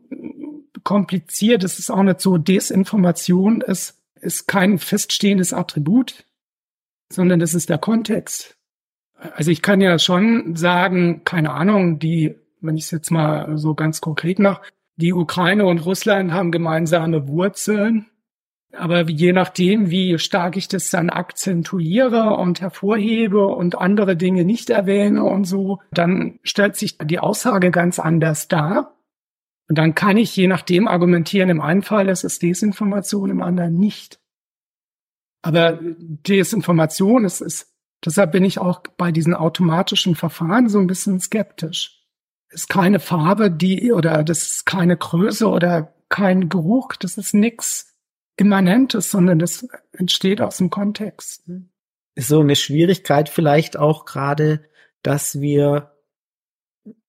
kompliziert. 0.87 1.63
Es 1.65 1.79
ist 1.79 1.91
auch 1.91 2.03
nicht 2.03 2.23
so, 2.23 2.39
Desinformation 2.39 3.61
ist, 3.61 4.01
ist 4.19 4.47
kein 4.49 4.79
feststehendes 4.79 5.53
Attribut, 5.53 6.25
sondern 7.13 7.41
das 7.41 7.53
ist 7.53 7.69
der 7.69 7.79
Kontext. 7.79 8.57
Also 9.35 9.51
ich 9.51 9.61
kann 9.61 9.83
ja 9.83 9.99
schon 9.99 10.57
sagen, 10.57 11.25
keine 11.25 11.53
Ahnung, 11.53 11.99
die 11.99 12.37
wenn 12.61 12.77
ich 12.77 12.85
es 12.85 12.91
jetzt 12.91 13.11
mal 13.11 13.57
so 13.57 13.75
ganz 13.75 14.01
konkret 14.01 14.39
mache, 14.39 14.63
die 14.97 15.13
Ukraine 15.13 15.67
und 15.67 15.85
Russland 15.85 16.33
haben 16.33 16.51
gemeinsame 16.51 17.29
Wurzeln. 17.29 18.07
Aber 18.73 19.09
je 19.09 19.33
nachdem, 19.33 19.91
wie 19.91 20.19
stark 20.19 20.57
ich 20.57 20.69
das 20.69 20.91
dann 20.91 21.09
akzentuiere 21.09 22.37
und 22.37 22.61
hervorhebe 22.61 23.47
und 23.47 23.79
andere 23.79 24.17
Dinge 24.17 24.45
nicht 24.45 24.69
erwähne 24.69 25.25
und 25.25 25.45
so, 25.45 25.81
dann 25.93 26.39
stellt 26.43 26.77
sich 26.77 26.99
die 26.99 27.19
Aussage 27.19 27.71
ganz 27.71 27.99
anders 27.99 28.49
dar. 28.49 28.96
Und 29.69 29.79
dann 29.79 29.95
kann 29.95 30.17
ich 30.17 30.35
je 30.37 30.47
nachdem 30.47 30.87
argumentieren, 30.87 31.51
im 31.51 31.61
einen 31.61 31.83
Fall 31.83 32.09
ist 32.09 32.25
es 32.25 32.39
Desinformation, 32.39 33.31
im 33.31 33.43
anderen 33.43 33.77
nicht. 33.77 34.21
Aber 35.43 35.79
Desinformation 35.83 37.25
ist, 37.25 37.41
ist, 37.41 37.75
deshalb 38.05 38.33
bin 38.33 38.45
ich 38.45 38.59
auch 38.59 38.83
bei 38.97 39.13
diesen 39.13 39.35
automatischen 39.35 40.15
Verfahren 40.15 40.69
so 40.69 40.79
ein 40.79 40.87
bisschen 40.87 41.21
skeptisch 41.21 41.97
ist 42.51 42.69
keine 42.69 43.01
Farbe, 43.01 43.51
die 43.51 43.93
oder 43.93 44.23
das 44.25 44.43
ist 44.43 44.67
keine 44.67 44.97
Größe 44.97 45.49
oder 45.49 45.95
kein 46.09 46.49
Geruch, 46.49 46.95
das 46.97 47.19
ist 47.19 47.35
nichts 47.35 47.95
Immanentes, 48.37 49.11
sondern 49.11 49.39
das 49.39 49.69
entsteht 49.93 50.41
aus 50.41 50.59
dem 50.59 50.71
Kontext. 50.71 51.51
Ist 52.15 52.29
so 52.29 52.41
eine 52.41 52.57
Schwierigkeit 52.57 53.29
vielleicht 53.29 53.77
auch 53.77 54.05
gerade, 54.05 54.65
dass 55.03 55.41
wir 55.41 55.96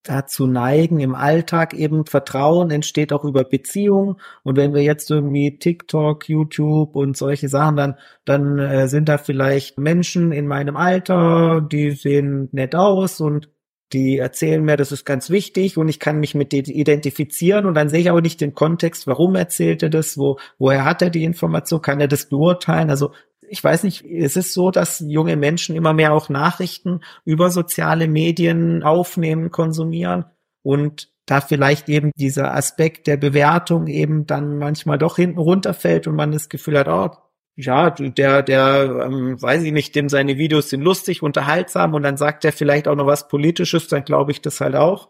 dazu 0.04 0.48
neigen, 0.48 1.00
im 1.00 1.16
Alltag 1.16 1.74
eben 1.74 2.06
Vertrauen 2.06 2.72
entsteht 2.72 3.12
auch 3.12 3.26
über 3.26 3.44
Beziehungen. 3.44 4.16
Und 4.44 4.56
wenn 4.56 4.74
wir 4.74 4.84
jetzt 4.84 5.12
irgendwie 5.12 5.58
TikTok, 5.58 6.30
YouTube 6.30 6.96
und 6.96 7.18
solche 7.18 7.50
Sachen, 7.50 7.76
dann, 7.76 7.96
dann 8.26 8.60
äh, 8.60 8.88
sind 8.88 9.10
da 9.10 9.18
vielleicht 9.18 9.78
Menschen 9.78 10.32
in 10.32 10.48
meinem 10.48 10.78
Alter, 10.78 11.62
die 11.62 11.92
sehen 11.92 12.50
nett 12.52 12.76
aus 12.76 13.20
und 13.20 13.50
die 13.94 14.18
erzählen 14.18 14.64
mir, 14.64 14.76
das 14.76 14.92
ist 14.92 15.06
ganz 15.06 15.30
wichtig 15.30 15.78
und 15.78 15.88
ich 15.88 16.00
kann 16.00 16.20
mich 16.20 16.36
mit 16.36 16.52
denen 16.52 16.66
identifizieren 16.66 17.66
und 17.66 17.74
dann 17.74 17.88
sehe 17.90 18.02
ich 18.02 18.10
aber 18.10 18.22
nicht 18.22 18.42
den 18.42 18.54
Kontext, 18.54 19.08
warum 19.08 19.36
erzählt 19.36 19.82
er 19.82 19.90
das, 19.90 20.18
wo, 20.18 20.38
woher 20.58 20.84
hat 20.84 21.02
er 21.02 21.10
die 21.10 21.24
Information, 21.24 21.82
kann 21.82 22.02
er 22.02 22.10
das 22.10 22.28
beurteilen? 22.28 22.90
Also 22.90 23.14
ich 23.50 23.64
weiß 23.64 23.84
nicht, 23.84 24.04
es 24.06 24.36
ist 24.36 24.54
so, 24.54 24.72
dass 24.72 25.04
junge 25.06 25.36
Menschen 25.36 25.76
immer 25.76 25.94
mehr 25.94 26.14
auch 26.14 26.30
Nachrichten 26.30 27.02
über 27.26 27.50
soziale 27.50 28.08
Medien 28.08 28.84
aufnehmen, 28.84 29.52
konsumieren 29.52 30.26
und 30.64 31.10
da 31.26 31.42
vielleicht 31.42 31.90
eben 31.90 32.12
dieser 32.16 32.54
Aspekt 32.54 33.06
der 33.06 33.18
Bewertung 33.18 33.88
eben 33.88 34.26
dann 34.26 34.58
manchmal 34.58 34.98
doch 34.98 35.18
hinten 35.18 35.40
runterfällt 35.40 36.08
und 36.08 36.16
man 36.16 36.32
das 36.32 36.50
Gefühl 36.50 36.80
hat, 36.80 36.88
oh, 36.88 37.10
ja, 37.56 37.90
der, 37.90 38.44
der, 38.44 39.08
ähm, 39.08 39.42
weiß 39.42 39.64
ich 39.64 39.74
nicht, 39.74 39.96
dem 39.96 40.10
seine 40.10 40.38
Videos 40.38 40.70
sind 40.70 40.82
lustig, 40.82 41.24
unterhaltsam 41.24 41.96
und 41.96 42.04
dann 42.04 42.16
sagt 42.16 42.46
er 42.46 42.54
vielleicht 42.54 42.88
auch 42.88 42.96
noch 42.96 43.08
was 43.08 43.28
Politisches, 43.28 43.88
dann 43.88 44.06
glaube 44.06 44.32
ich 44.32 44.42
das 44.42 44.62
halt 44.62 44.76
auch. 44.76 45.10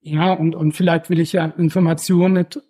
Ja, 0.00 0.32
und, 0.32 0.54
und 0.54 0.72
vielleicht 0.72 1.10
will 1.10 1.18
ich 1.18 1.32
ja 1.32 1.44
Informationen 1.44 2.34
nicht 2.34 2.60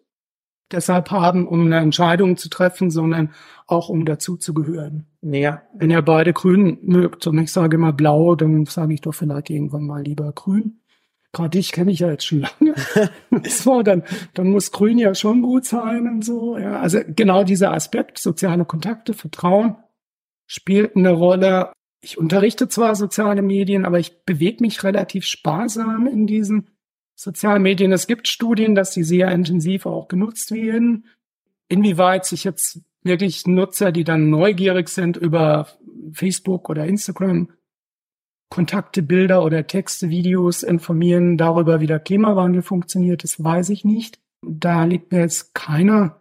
deshalb 0.72 1.10
haben, 1.10 1.46
um 1.46 1.66
eine 1.66 1.78
Entscheidung 1.78 2.36
zu 2.36 2.48
treffen, 2.48 2.90
sondern 2.90 3.30
auch 3.66 3.88
um 3.88 4.04
dazuzugehören. 4.04 5.06
Ja. 5.22 5.62
Wenn 5.74 5.90
ihr 5.90 6.02
beide 6.02 6.32
grün 6.32 6.78
mögt 6.82 7.26
und 7.26 7.38
ich 7.38 7.52
sage 7.52 7.76
immer 7.76 7.92
blau, 7.92 8.34
dann 8.34 8.64
sage 8.64 8.94
ich 8.94 9.00
doch 9.00 9.14
vielleicht 9.14 9.50
irgendwann 9.50 9.86
mal 9.86 10.02
lieber 10.02 10.32
grün 10.32 10.80
gerade 11.36 11.50
dich 11.50 11.72
kenne 11.72 11.92
ich 11.92 12.00
ja 12.00 12.10
jetzt 12.10 12.26
schon 12.26 12.40
lange. 12.60 12.74
so, 13.48 13.82
dann, 13.82 14.02
dann 14.34 14.50
muss 14.50 14.72
Grün 14.72 14.98
ja 14.98 15.14
schon 15.14 15.42
gut 15.42 15.66
sein 15.66 16.08
und 16.08 16.24
so. 16.24 16.58
Ja, 16.58 16.80
also 16.80 16.98
genau 17.06 17.44
dieser 17.44 17.72
Aspekt, 17.72 18.18
soziale 18.18 18.64
Kontakte, 18.64 19.14
Vertrauen 19.14 19.76
spielt 20.46 20.96
eine 20.96 21.12
Rolle. 21.12 21.72
Ich 22.00 22.18
unterrichte 22.18 22.68
zwar 22.68 22.94
soziale 22.94 23.42
Medien, 23.42 23.84
aber 23.84 23.98
ich 23.98 24.24
bewege 24.24 24.62
mich 24.62 24.82
relativ 24.82 25.26
sparsam 25.26 26.06
in 26.06 26.26
diesen 26.26 26.70
sozialen 27.16 27.62
Medien. 27.62 27.90
Es 27.90 28.06
gibt 28.06 28.28
Studien, 28.28 28.74
dass 28.76 28.92
die 28.92 29.02
sehr 29.02 29.32
intensiv 29.32 29.86
auch 29.86 30.06
genutzt 30.06 30.52
werden. 30.52 31.06
Inwieweit 31.68 32.24
sich 32.26 32.44
jetzt 32.44 32.80
wirklich 33.02 33.46
Nutzer, 33.46 33.90
die 33.90 34.04
dann 34.04 34.30
neugierig 34.30 34.88
sind 34.88 35.16
über 35.16 35.66
Facebook 36.12 36.68
oder 36.68 36.86
Instagram, 36.86 37.48
Kontakte, 38.48 39.02
Bilder 39.02 39.42
oder 39.42 39.66
Texte, 39.66 40.08
Videos 40.08 40.62
informieren 40.62 41.36
darüber, 41.36 41.80
wie 41.80 41.88
der 41.88 41.98
Klimawandel 41.98 42.62
funktioniert, 42.62 43.24
das 43.24 43.42
weiß 43.42 43.70
ich 43.70 43.84
nicht. 43.84 44.20
Da 44.42 44.84
liegt 44.84 45.10
mir 45.10 45.20
jetzt 45.20 45.54
keine 45.54 46.16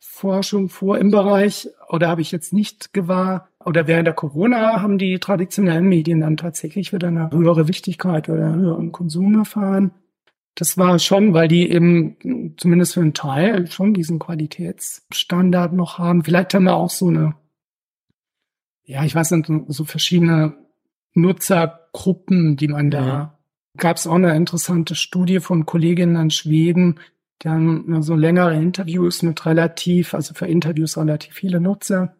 Forschung 0.00 0.68
vor 0.68 0.98
im 0.98 1.10
Bereich 1.12 1.68
oder 1.88 2.08
habe 2.08 2.22
ich 2.22 2.32
jetzt 2.32 2.52
nicht 2.52 2.92
gewahr. 2.92 3.48
Oder 3.64 3.86
während 3.86 4.06
der 4.06 4.14
Corona 4.14 4.80
haben 4.80 4.98
die 4.98 5.18
traditionellen 5.18 5.88
Medien 5.88 6.20
dann 6.20 6.36
tatsächlich 6.36 6.92
wieder 6.92 7.08
eine 7.08 7.30
höhere 7.30 7.68
Wichtigkeit 7.68 8.28
oder 8.28 8.54
höheren 8.54 8.90
Konsum 8.90 9.38
erfahren. 9.38 9.92
Das 10.58 10.76
war 10.76 10.98
schon, 10.98 11.34
weil 11.34 11.46
die 11.46 11.70
eben 11.70 12.56
zumindest 12.56 12.94
für 12.94 13.00
einen 13.00 13.14
Teil 13.14 13.70
schon 13.70 13.94
diesen 13.94 14.18
Qualitätsstandard 14.18 15.72
noch 15.72 15.98
haben. 15.98 16.24
Vielleicht 16.24 16.52
haben 16.52 16.64
wir 16.64 16.74
auch 16.74 16.90
so 16.90 17.06
eine, 17.06 17.36
ja, 18.82 19.04
ich 19.04 19.14
weiß 19.14 19.30
nicht, 19.30 19.48
so 19.68 19.84
verschiedene 19.84 20.56
Nutzergruppen, 21.14 22.56
die 22.56 22.66
man 22.66 22.90
da. 22.90 23.06
Ja. 23.06 23.38
Gab 23.76 23.98
es 23.98 24.08
auch 24.08 24.16
eine 24.16 24.34
interessante 24.34 24.96
Studie 24.96 25.38
von 25.38 25.64
Kolleginnen 25.64 26.16
in 26.16 26.30
Schweden, 26.32 26.98
die 27.42 27.48
haben 27.50 28.02
so 28.02 28.16
längere 28.16 28.56
Interviews 28.56 29.22
mit 29.22 29.46
relativ, 29.46 30.12
also 30.12 30.34
für 30.34 30.46
Interviews 30.46 30.98
relativ 30.98 31.34
viele 31.34 31.60
Nutzer 31.60 32.16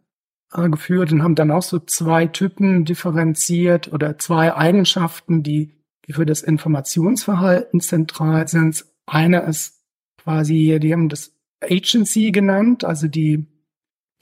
äh, 0.52 0.68
geführt 0.68 1.10
und 1.10 1.24
haben 1.24 1.34
dann 1.34 1.50
auch 1.50 1.62
so 1.62 1.80
zwei 1.80 2.26
Typen 2.26 2.84
differenziert 2.84 3.92
oder 3.92 4.16
zwei 4.18 4.54
Eigenschaften, 4.54 5.42
die, 5.42 5.72
die 6.08 6.14
für 6.14 6.26
das 6.26 6.42
Informationsverhalten 6.42 7.80
zentral 7.80 8.48
sind. 8.48 8.86
Eine 9.06 9.42
ist 9.42 9.84
quasi, 10.16 10.78
die 10.80 10.92
haben 10.92 11.08
das 11.08 11.34
Agency 11.62 12.32
genannt, 12.32 12.84
also 12.84 13.08
die, 13.08 13.46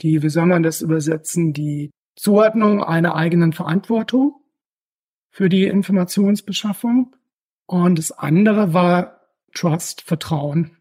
die, 0.01 0.23
wie 0.23 0.29
soll 0.29 0.47
man 0.47 0.63
das 0.63 0.83
übersetzen, 0.83 1.53
die 1.53 1.91
Zuordnung 2.17 2.83
einer 2.83 3.15
eigenen 3.15 3.53
Verantwortung 3.53 4.35
für 5.31 5.49
die 5.49 5.65
Informationsbeschaffung. 5.65 7.15
Und 7.67 7.99
das 7.99 8.11
andere 8.11 8.73
war 8.73 9.21
Trust, 9.55 10.03
Vertrauen. 10.03 10.77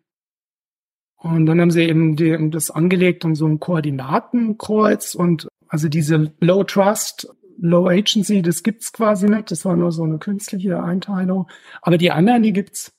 Und 1.18 1.46
dann 1.46 1.60
haben 1.60 1.72
sie 1.72 1.84
eben 1.84 2.16
die, 2.16 2.50
das 2.52 2.72
angelegt 2.72 3.26
und 3.26 3.36
so 3.36 3.48
ein 3.48 3.60
Koordinatenkreuz 3.60 5.16
und 5.16 5.48
also 5.68 5.90
diese 5.90 6.34
Low 6.40 6.64
Trust, 6.64 7.28
Low 7.58 7.88
Agency, 7.88 8.42
das 8.42 8.64
gibt's 8.64 8.92
quasi 8.94 9.28
nicht. 9.28 9.52
Das 9.52 9.66
war 9.66 9.76
nur 9.76 9.92
so 9.92 10.04
eine 10.04 10.18
künstliche 10.18 10.82
Einteilung. 10.82 11.48
Aber 11.82 11.98
die 11.98 12.12
anderen, 12.12 12.44
die 12.44 12.54
gibt's. 12.54 12.92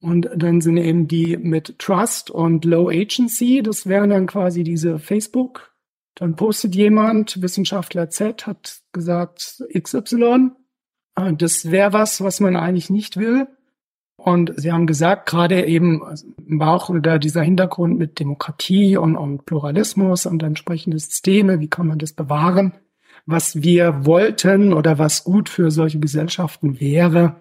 Und 0.00 0.30
dann 0.34 0.60
sind 0.60 0.78
eben 0.78 1.08
die 1.08 1.36
mit 1.36 1.78
Trust 1.78 2.30
und 2.30 2.64
Low 2.64 2.88
Agency, 2.88 3.62
das 3.62 3.86
wären 3.86 4.10
dann 4.10 4.26
quasi 4.26 4.64
diese 4.64 4.98
Facebook. 4.98 5.74
Dann 6.14 6.36
postet 6.36 6.74
jemand, 6.74 7.42
Wissenschaftler 7.42 8.08
Z 8.08 8.46
hat 8.46 8.80
gesagt 8.92 9.62
XY 9.78 10.52
das 11.32 11.70
wäre 11.70 11.92
was, 11.92 12.22
was 12.22 12.40
man 12.40 12.56
eigentlich 12.56 12.90
nicht 12.90 13.16
will. 13.16 13.48
Und 14.16 14.52
Sie 14.56 14.70
haben 14.70 14.86
gesagt, 14.86 15.28
gerade 15.28 15.64
eben 15.66 16.02
war 16.46 16.74
auch 16.74 16.90
da 17.00 17.18
dieser 17.18 17.42
Hintergrund 17.42 17.98
mit 17.98 18.18
Demokratie 18.18 18.96
und, 18.96 19.16
und 19.16 19.46
Pluralismus 19.46 20.26
und 20.26 20.42
entsprechende 20.42 20.98
Systeme, 20.98 21.60
wie 21.60 21.68
kann 21.68 21.86
man 21.86 21.98
das 21.98 22.12
bewahren? 22.12 22.74
Was 23.30 23.62
wir 23.62 24.04
wollten 24.06 24.72
oder 24.72 24.98
was 24.98 25.22
gut 25.22 25.48
für 25.48 25.70
solche 25.70 26.00
Gesellschaften 26.00 26.80
wäre, 26.80 27.36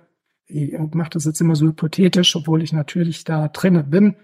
ich 0.45 0.77
mache 0.93 1.09
das 1.11 1.25
jetzt 1.25 1.41
immer 1.41 1.55
so 1.55 1.67
hypothetisch, 1.67 2.35
obwohl 2.35 2.61
ich 2.61 2.73
natürlich 2.73 3.23
da 3.23 3.47
drinnen 3.47 3.89
bin, 3.89 4.15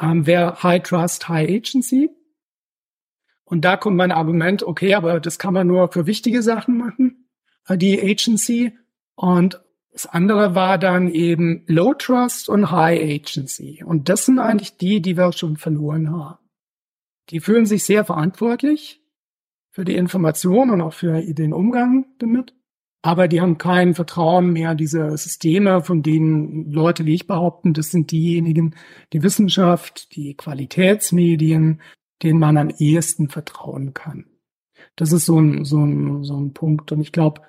ähm, 0.00 0.26
wäre 0.26 0.62
High 0.62 0.82
Trust, 0.82 1.28
High 1.28 1.48
Agency. 1.48 2.10
Und 3.44 3.64
da 3.64 3.76
kommt 3.76 3.96
mein 3.96 4.10
Argument, 4.10 4.64
okay, 4.64 4.94
aber 4.94 5.20
das 5.20 5.38
kann 5.38 5.54
man 5.54 5.68
nur 5.68 5.92
für 5.92 6.06
wichtige 6.06 6.42
Sachen 6.42 6.76
machen, 6.76 7.28
äh, 7.68 7.78
die 7.78 8.00
Agency. 8.00 8.76
Und 9.14 9.60
Das 9.92 10.04
andere 10.04 10.54
war 10.54 10.76
dann 10.76 11.08
eben 11.08 11.62
Low 11.68 11.94
Trust 11.94 12.50
und 12.50 12.70
High 12.70 13.00
Agency. 13.00 13.82
Und 13.82 14.10
das 14.10 14.26
sind 14.26 14.38
eigentlich 14.38 14.76
die, 14.76 15.00
die 15.00 15.16
wir 15.16 15.32
schon 15.32 15.56
verloren 15.56 16.10
haben. 16.10 16.38
Die 17.30 17.40
fühlen 17.40 17.64
sich 17.64 17.84
sehr 17.84 18.04
verantwortlich 18.04 19.00
für 19.76 19.84
die 19.84 19.96
Information 19.96 20.70
und 20.70 20.80
auch 20.80 20.94
für 20.94 21.20
den 21.20 21.52
Umgang 21.52 22.06
damit. 22.18 22.54
Aber 23.02 23.28
die 23.28 23.42
haben 23.42 23.58
kein 23.58 23.92
Vertrauen 23.92 24.50
mehr, 24.50 24.74
diese 24.74 25.14
Systeme, 25.18 25.82
von 25.82 26.02
denen 26.02 26.70
Leute 26.72 27.04
wie 27.04 27.12
ich 27.12 27.26
behaupten, 27.26 27.74
das 27.74 27.90
sind 27.90 28.10
diejenigen, 28.10 28.74
die 29.12 29.22
Wissenschaft, 29.22 30.16
die 30.16 30.34
Qualitätsmedien, 30.34 31.82
denen 32.22 32.40
man 32.40 32.56
am 32.56 32.70
ehesten 32.70 33.28
vertrauen 33.28 33.92
kann. 33.92 34.24
Das 34.96 35.12
ist 35.12 35.26
so 35.26 35.38
ein, 35.38 35.66
so 35.66 35.84
ein, 35.84 36.24
so 36.24 36.40
ein 36.40 36.54
Punkt. 36.54 36.90
Und 36.90 37.02
ich 37.02 37.12
glaube, 37.12 37.42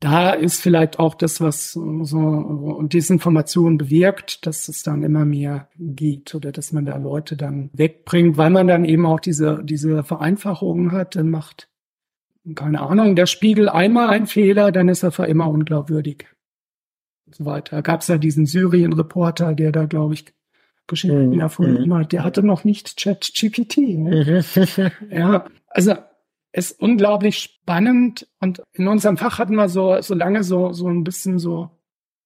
da 0.00 0.30
ist 0.30 0.60
vielleicht 0.60 0.98
auch 1.00 1.14
das, 1.14 1.40
was 1.40 1.72
so 1.72 2.82
Desinformation 2.82 3.78
bewirkt, 3.78 4.46
dass 4.46 4.68
es 4.68 4.82
dann 4.82 5.02
immer 5.02 5.24
mehr 5.24 5.68
geht 5.76 6.34
oder 6.34 6.52
dass 6.52 6.72
man 6.72 6.86
da 6.86 6.96
Leute 6.96 7.36
dann 7.36 7.70
wegbringt, 7.72 8.36
weil 8.36 8.50
man 8.50 8.68
dann 8.68 8.84
eben 8.84 9.06
auch 9.06 9.18
diese, 9.18 9.60
diese 9.64 10.04
Vereinfachungen 10.04 10.92
hat, 10.92 11.16
dann 11.16 11.30
macht, 11.30 11.68
keine 12.54 12.80
Ahnung, 12.80 13.16
der 13.16 13.26
Spiegel 13.26 13.68
einmal 13.68 14.08
ein 14.10 14.26
Fehler, 14.26 14.70
dann 14.70 14.88
ist 14.88 15.02
er 15.02 15.10
für 15.10 15.26
immer 15.26 15.48
unglaubwürdig. 15.48 16.26
Und 17.26 17.34
so 17.34 17.44
weiter. 17.44 17.76
Da 17.76 17.82
gab 17.82 18.02
es 18.02 18.08
ja 18.08 18.18
diesen 18.18 18.46
Syrien-Reporter, 18.46 19.54
der 19.54 19.72
da, 19.72 19.86
glaube 19.86 20.14
ich, 20.14 20.26
Geschichten 20.86 21.30
mhm. 21.30 21.40
erfunden 21.40 21.92
hat. 21.92 22.12
Der 22.12 22.24
hatte 22.24 22.42
noch 22.42 22.64
nicht 22.64 22.96
Chat-GPT. 22.96 23.76
Ne? 23.98 24.44
ja, 25.10 25.44
also 25.68 25.94
ist 26.58 26.80
unglaublich 26.80 27.38
spannend 27.38 28.28
und 28.40 28.62
in 28.72 28.88
unserem 28.88 29.16
Fach 29.16 29.38
hatten 29.38 29.54
wir 29.54 29.68
so, 29.68 30.00
so 30.00 30.14
lange 30.14 30.44
so, 30.44 30.72
so 30.72 30.88
ein 30.88 31.04
bisschen 31.04 31.38
so 31.38 31.70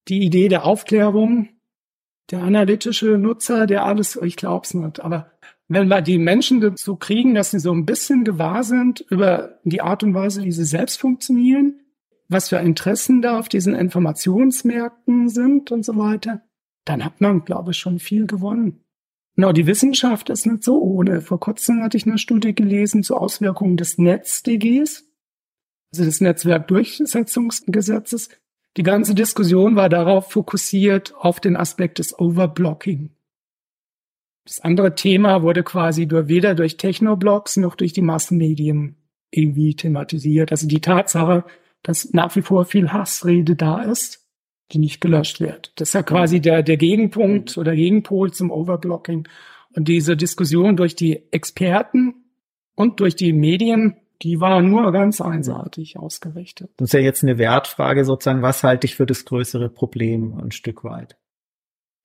die 0.09 0.23
Idee 0.23 0.49
der 0.49 0.65
Aufklärung, 0.65 1.49
der 2.31 2.43
analytische 2.43 3.19
Nutzer, 3.19 3.67
der 3.67 3.85
alles, 3.85 4.17
ich 4.17 4.37
glaub's 4.37 4.75
nicht, 4.75 5.01
aber 5.01 5.33
wenn 5.69 5.89
wir 5.89 6.03
die 6.03 6.19
Menschen 6.19 6.61
dazu 6.61 6.97
kriegen, 6.97 7.35
dass 7.35 7.51
sie 7.51 7.59
so 7.59 7.73
ein 7.73 7.87
bisschen 7.87 8.25
gewahr 8.25 8.63
sind 8.63 9.01
über 9.09 9.59
die 9.65 9.81
Art 9.81 10.03
und 10.03 10.15
Weise, 10.15 10.45
wie 10.45 10.53
sie 10.53 10.65
selbst 10.65 11.01
funktionieren, 11.01 11.81
was 12.29 12.49
für 12.49 12.57
Interessen 12.57 13.23
da 13.23 13.39
auf 13.39 13.49
diesen 13.49 13.75
Informationsmärkten 13.75 15.29
sind 15.29 15.71
und 15.71 15.85
so 15.85 15.97
weiter, 15.97 16.43
dann 16.85 17.05
hat 17.05 17.21
man, 17.21 17.45
glaube 17.45 17.71
ich, 17.71 17.79
schon 17.79 17.99
viel 17.99 18.27
gewonnen. 18.27 18.85
Genau, 19.35 19.53
die 19.53 19.67
Wissenschaft 19.67 20.31
ist 20.31 20.47
nicht 20.47 20.63
so 20.63 20.81
ohne. 20.83 21.23
Vor 21.23 21.41
kurzem 21.41 21.83
hatte 21.83 21.97
ich 21.97 22.07
eine 22.07 22.19
Studie 22.19 22.55
gelesen 22.55 23.03
zu 23.03 23.17
Auswirkungen 23.17 23.79
des 23.79 23.99
NetzDGs, 23.99 25.05
also 25.93 26.05
des 26.05 26.21
Netzwerkdurchsetzungsgesetzes. 26.21 28.29
Die 28.77 28.83
ganze 28.83 29.15
Diskussion 29.15 29.77
war 29.77 29.89
darauf 29.89 30.33
fokussiert 30.33 31.15
auf 31.17 31.41
den 31.41 31.57
Aspekt 31.57 31.99
des 31.99 32.19
Overblocking. 32.19 33.11
Das 34.45 34.61
andere 34.61 34.95
Thema 34.95 35.43
wurde 35.43 35.63
quasi 35.63 36.07
durch, 36.07 36.29
weder 36.29 36.55
durch 36.55 36.77
Technoblocks 36.77 37.57
noch 37.57 37.75
durch 37.75 37.93
die 37.93 38.03
Massenmedien 38.03 38.97
irgendwie 39.31 39.77
thematisiert. 39.77 40.51
Also 40.51 40.67
die 40.67 40.81
Tatsache, 40.81 41.45
dass 41.83 42.13
nach 42.13 42.35
wie 42.37 42.43
vor 42.43 42.65
viel 42.65 42.93
Hassrede 42.93 43.57
da 43.57 43.83
ist 43.83 44.22
die 44.73 44.79
nicht 44.79 45.01
gelöscht 45.01 45.41
wird. 45.41 45.73
Das 45.77 45.89
ist 45.89 45.95
ja 45.95 46.03
quasi 46.03 46.41
der, 46.41 46.63
der 46.63 46.77
Gegenpunkt 46.77 47.59
oder 47.59 47.75
Gegenpol 47.75 48.33
zum 48.33 48.51
Overblocking. 48.51 49.29
Und 49.75 49.89
diese 49.89 50.17
Diskussion 50.17 50.77
durch 50.77 50.97
die 50.97 51.23
Experten 51.31 52.15
und 52.75 53.01
durch 53.01 53.17
die 53.17 53.33
Medien, 53.33 53.97
die 54.23 54.41
war 54.41 54.63
nur 54.63 54.93
ganz 54.93 55.21
einseitig 55.21 55.99
ausgerichtet. 55.99 56.71
Das 56.77 56.89
ist 56.89 56.93
ja 56.95 57.01
jetzt 57.01 57.23
eine 57.23 57.39
Wertfrage 57.39 58.05
sozusagen, 58.05 58.43
was 58.43 58.63
halte 58.63 58.87
ich 58.87 58.97
für 58.97 59.07
das 59.07 59.25
größere 59.25 59.69
Problem 59.69 60.39
ein 60.43 60.53
Stück 60.53 60.85
weit? 60.85 61.17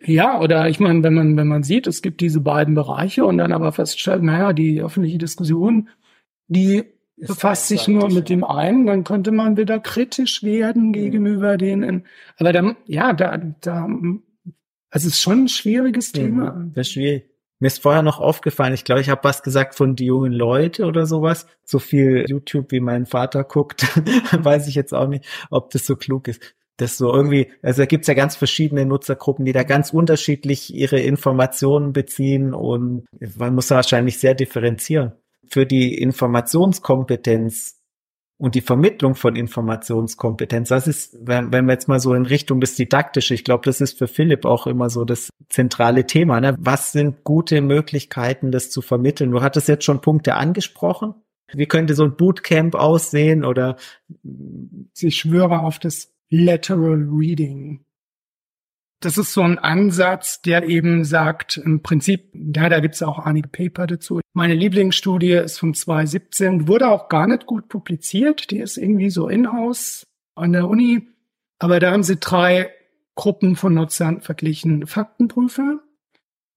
Ja, 0.04 0.40
oder 0.40 0.70
ich 0.70 0.80
meine, 0.80 1.04
wenn 1.04 1.14
man, 1.14 1.38
wenn 1.38 1.48
man 1.48 1.64
sieht, 1.64 1.88
es 1.88 2.02
gibt 2.02 2.22
diese 2.22 2.42
beiden 2.42 2.76
Bereiche 2.76 3.26
und 3.26 3.38
dann 3.40 3.52
aber 3.52 3.72
feststellt, 3.72 4.22
naja, 4.22 4.54
die 4.54 4.82
öffentliche 4.82 5.18
Diskussion, 5.18 5.90
die 6.48 6.84
befasst 7.18 7.68
sich 7.68 7.88
nur 7.88 8.10
mit 8.10 8.30
dem 8.30 8.44
einen, 8.44 8.86
dann 8.86 9.04
könnte 9.04 9.32
man 9.32 9.58
wieder 9.58 9.80
kritisch 9.80 10.44
werden 10.44 10.94
gegenüber 10.94 11.58
denen. 11.58 12.06
Aber 12.38 12.54
dann, 12.54 12.78
ja, 12.86 13.14
da, 13.14 13.38
da, 13.38 13.88
also 14.90 15.08
es 15.08 15.16
ist 15.16 15.22
schon 15.22 15.46
ein 15.46 15.50
schwieriges 15.50 16.12
Thema. 16.12 16.52
Mhm, 16.52 16.74
das 16.74 16.88
ist 16.88 16.94
schwierig. 16.94 17.32
Mir 17.60 17.68
ist 17.68 17.82
vorher 17.82 18.04
noch 18.04 18.20
aufgefallen, 18.20 18.76
ich 18.76 18.84
glaube, 18.84 19.02
ich 19.02 19.10
habe 19.10 19.24
was 19.24 19.42
gesagt 19.42 19.74
von 19.74 19.96
die 19.96 20.06
jungen 20.06 20.32
Leute 20.32 20.86
oder 20.86 21.08
sowas. 21.08 21.48
So 21.64 21.80
viel 21.80 22.26
YouTube 22.28 22.72
wie 22.72 22.80
mein 22.80 23.08
Vater 23.08 23.44
guckt, 23.44 23.84
weiß 24.32 24.68
ich 24.68 24.76
jetzt 24.76 24.94
auch 24.94 25.08
nicht, 25.08 25.26
ob 25.50 25.72
das 25.72 25.88
so 25.88 25.96
klug 25.96 26.28
ist. 26.28 26.40
Das 26.80 26.98
so 26.98 27.12
irgendwie, 27.12 27.52
also 27.64 27.82
da 27.82 27.88
gibt's 27.88 28.06
ja 28.06 28.14
ganz 28.14 28.36
verschiedene 28.36 28.86
Nutzergruppen, 28.86 29.46
die 29.46 29.54
da 29.54 29.64
ganz 29.64 29.92
unterschiedlich 29.92 30.72
ihre 30.72 31.00
Informationen 31.00 31.94
beziehen 31.94 32.54
und 32.54 33.08
man 33.36 33.56
muss 33.56 33.72
wahrscheinlich 33.72 34.20
sehr 34.20 34.36
differenzieren 34.36 35.14
für 35.50 35.66
die 35.66 35.96
Informationskompetenz 35.96 37.78
und 38.40 38.54
die 38.54 38.62
Vermittlung 38.62 39.16
von 39.16 39.36
Informationskompetenz, 39.36 40.70
das 40.70 40.88
ist, 40.88 41.18
wenn, 41.22 41.52
wenn 41.52 41.66
wir 41.66 41.74
jetzt 41.74 41.88
mal 41.88 42.00
so 42.00 42.14
in 42.14 42.26
Richtung 42.26 42.62
des 42.62 42.76
Didaktische, 42.76 43.34
ich 43.34 43.44
glaube, 43.44 43.64
das 43.66 43.82
ist 43.82 43.98
für 43.98 44.08
Philipp 44.08 44.46
auch 44.46 44.68
immer 44.68 44.90
so 44.90 45.06
das 45.06 45.30
zentrale 45.50 46.06
Thema. 46.06 46.40
Ne? 46.40 46.56
Was 46.60 46.92
sind 46.92 47.24
gute 47.24 47.62
Möglichkeiten, 47.62 48.52
das 48.52 48.70
zu 48.70 48.82
vermitteln? 48.82 49.32
Du 49.32 49.42
hattest 49.42 49.68
jetzt 49.68 49.86
schon 49.86 50.02
Punkte 50.02 50.36
angesprochen. 50.36 51.16
Wie 51.52 51.66
könnte 51.66 51.96
so 51.96 52.04
ein 52.04 52.16
Bootcamp 52.16 52.76
aussehen 52.76 53.44
oder? 53.44 53.78
Ich 55.00 55.16
schwöre 55.16 55.62
auf 55.62 55.80
das 55.80 56.14
Lateral 56.30 57.08
Reading 57.10 57.86
das 59.00 59.18
ist 59.18 59.34
so 59.34 59.42
ein 59.42 59.60
Ansatz, 59.60 60.42
der 60.42 60.68
eben 60.68 61.04
sagt, 61.04 61.58
im 61.58 61.84
Prinzip, 61.84 62.32
ja, 62.34 62.68
da 62.68 62.80
gibt's 62.80 63.04
auch 63.04 63.20
einige 63.20 63.48
Paper 63.48 63.86
dazu. 63.86 64.22
Meine 64.34 64.56
Lieblingsstudie 64.56 65.34
ist 65.34 65.60
von 65.60 65.74
2017, 65.74 66.68
wurde 66.68 66.88
auch 66.88 67.08
gar 67.08 67.28
nicht 67.28 67.46
gut 67.46 67.70
publiziert. 67.70 68.50
Die 68.50 68.60
ist 68.60 68.78
irgendwie 68.78 69.12
so 69.12 69.28
in-house 69.28 70.04
an 70.36 70.54
der 70.54 70.68
Uni. 70.68 71.08
Aber 71.60 71.80
da 71.80 71.92
haben 71.92 72.04
sie 72.04 72.18
drei 72.18 72.72
Gruppen 73.16 73.56
von 73.56 73.76
Nutzern 73.76 74.22
verglichen. 74.22 74.88
Faktenprüfer, 74.88 75.80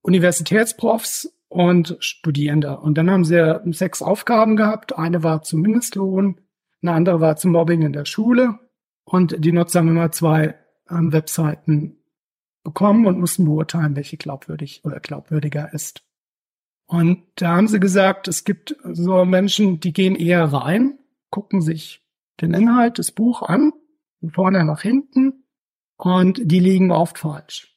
Universitätsprofs 0.03 1.33
und 1.49 1.97
Studierende. 2.01 2.79
Und 2.79 2.97
dann 2.97 3.11
haben 3.11 3.25
sie 3.25 3.61
sechs 3.73 4.01
Aufgaben 4.01 4.57
gehabt. 4.57 4.97
Eine 4.97 5.23
war 5.23 5.43
zum 5.43 5.61
Mindestlohn, 5.61 6.41
eine 6.81 6.93
andere 6.93 7.21
war 7.21 7.37
zum 7.37 7.53
Mobbing 7.53 7.83
in 7.83 7.93
der 7.93 8.07
Schule. 8.07 8.59
Und 9.05 9.45
die 9.45 9.53
Nutzer 9.53 9.81
haben 9.81 9.89
immer 9.89 10.11
zwei 10.13 10.55
ähm, 10.89 11.13
Webseiten 11.13 12.00
bekommen 12.63 13.07
und 13.07 13.19
mussten 13.19 13.45
beurteilen, 13.45 13.97
welche 13.97 14.17
glaubwürdig 14.17 14.83
oder 14.85 15.01
glaubwürdiger 15.01 15.73
ist. 15.73 16.03
Und 16.87 17.23
da 17.37 17.57
haben 17.57 17.69
sie 17.69 17.81
gesagt, 17.81 18.29
es 18.29 18.45
gibt 18.45 18.77
so 18.83 19.25
Menschen, 19.25 19.81
die 19.81 19.93
gehen 19.93 20.17
eher 20.17 20.45
rein, 20.45 20.99
gucken 21.31 21.63
sich 21.63 22.03
den 22.41 22.53
Inhalt 22.53 22.99
des 22.99 23.13
Buch 23.13 23.43
an, 23.43 23.73
von 24.21 24.31
vorne 24.31 24.65
nach 24.65 24.83
hinten, 24.83 25.45
und 25.97 26.41
die 26.43 26.61
liegen 26.61 26.91
oft 26.91 27.19
falsch. 27.19 27.77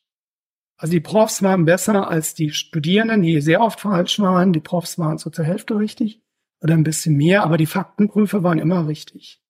Also 0.78 0.92
die 0.92 1.02
Profs 1.02 1.44
waren 1.44 1.66
besser 1.66 2.10
als 2.10 2.34
die 2.34 2.52
Studierenden, 2.52 3.22
die 3.22 3.42
sehr 3.42 3.62
oft 3.62 3.82
falsch 3.82 4.20
waren. 4.20 4.54
Die 4.54 4.60
Profs 4.60 4.98
waren 4.98 5.18
so 5.18 5.30
zur 5.30 5.46
Hälfte 5.46 5.78
richtig 5.78 6.22
oder 6.62 6.74
ein 6.74 6.84
bisschen 6.84 7.16
mehr, 7.16 7.44
aber 7.44 7.58
die 7.58 7.66
Faktenprüfer 7.66 8.42
waren 8.44 8.60
immer 8.60 8.88
richtig. 8.88 9.42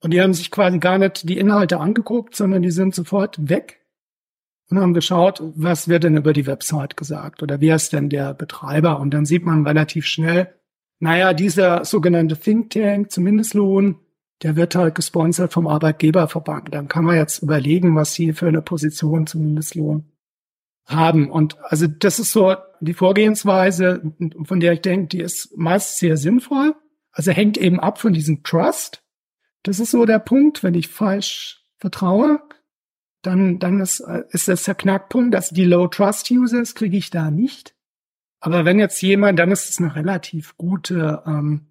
Und 0.00 0.12
die 0.12 0.20
haben 0.20 0.34
sich 0.34 0.50
quasi 0.50 0.78
gar 0.78 0.98
nicht 0.98 1.28
die 1.28 1.38
Inhalte 1.38 1.78
angeguckt, 1.78 2.34
sondern 2.34 2.62
die 2.62 2.70
sind 2.70 2.94
sofort 2.94 3.48
weg 3.48 3.79
und 4.70 4.78
haben 4.78 4.94
geschaut, 4.94 5.42
was 5.56 5.88
wird 5.88 6.04
denn 6.04 6.16
über 6.16 6.32
die 6.32 6.46
Website 6.46 6.96
gesagt 6.96 7.42
oder 7.42 7.60
wer 7.60 7.76
ist 7.76 7.92
denn 7.92 8.08
der 8.08 8.34
Betreiber? 8.34 9.00
Und 9.00 9.12
dann 9.12 9.26
sieht 9.26 9.44
man 9.44 9.66
relativ 9.66 10.06
schnell, 10.06 10.54
naja, 11.00 11.32
dieser 11.32 11.84
sogenannte 11.84 12.38
Think 12.38 12.70
Tank 12.70 13.10
zum 13.10 13.24
Mindestlohn, 13.24 13.96
der 14.42 14.56
wird 14.56 14.74
halt 14.74 14.94
gesponsert 14.94 15.52
vom 15.52 15.66
Arbeitgeberverband. 15.66 16.72
Dann 16.72 16.88
kann 16.88 17.04
man 17.04 17.16
jetzt 17.16 17.42
überlegen, 17.42 17.96
was 17.96 18.14
sie 18.14 18.32
für 18.32 18.48
eine 18.48 18.62
Position 18.62 19.26
zum 19.26 19.42
Mindestlohn 19.42 20.10
haben. 20.86 21.30
Und 21.30 21.56
also 21.64 21.86
das 21.86 22.18
ist 22.18 22.32
so 22.32 22.54
die 22.80 22.94
Vorgehensweise, 22.94 24.02
von 24.44 24.60
der 24.60 24.74
ich 24.74 24.82
denke, 24.82 25.08
die 25.08 25.20
ist 25.20 25.56
meist 25.56 25.98
sehr 25.98 26.16
sinnvoll. 26.16 26.74
Also 27.12 27.32
hängt 27.32 27.58
eben 27.58 27.80
ab 27.80 27.98
von 27.98 28.12
diesem 28.12 28.42
Trust. 28.42 29.02
Das 29.62 29.80
ist 29.80 29.90
so 29.90 30.04
der 30.04 30.18
Punkt, 30.18 30.62
wenn 30.62 30.74
ich 30.74 30.88
falsch 30.88 31.64
vertraue, 31.78 32.40
dann, 33.22 33.58
dann 33.58 33.80
ist, 33.80 34.00
äh, 34.00 34.24
ist 34.30 34.48
das 34.48 34.64
der 34.64 34.74
Knackpunkt, 34.74 35.34
dass 35.34 35.50
die 35.50 35.64
Low 35.64 35.88
Trust 35.88 36.30
Users 36.30 36.74
kriege 36.74 36.96
ich 36.96 37.10
da 37.10 37.30
nicht. 37.30 37.74
Aber 38.40 38.64
wenn 38.64 38.78
jetzt 38.78 39.00
jemand, 39.02 39.38
dann 39.38 39.50
ist 39.50 39.68
es 39.68 39.78
eine 39.78 39.94
relativ 39.94 40.56
gute 40.56 41.22
ähm, 41.26 41.66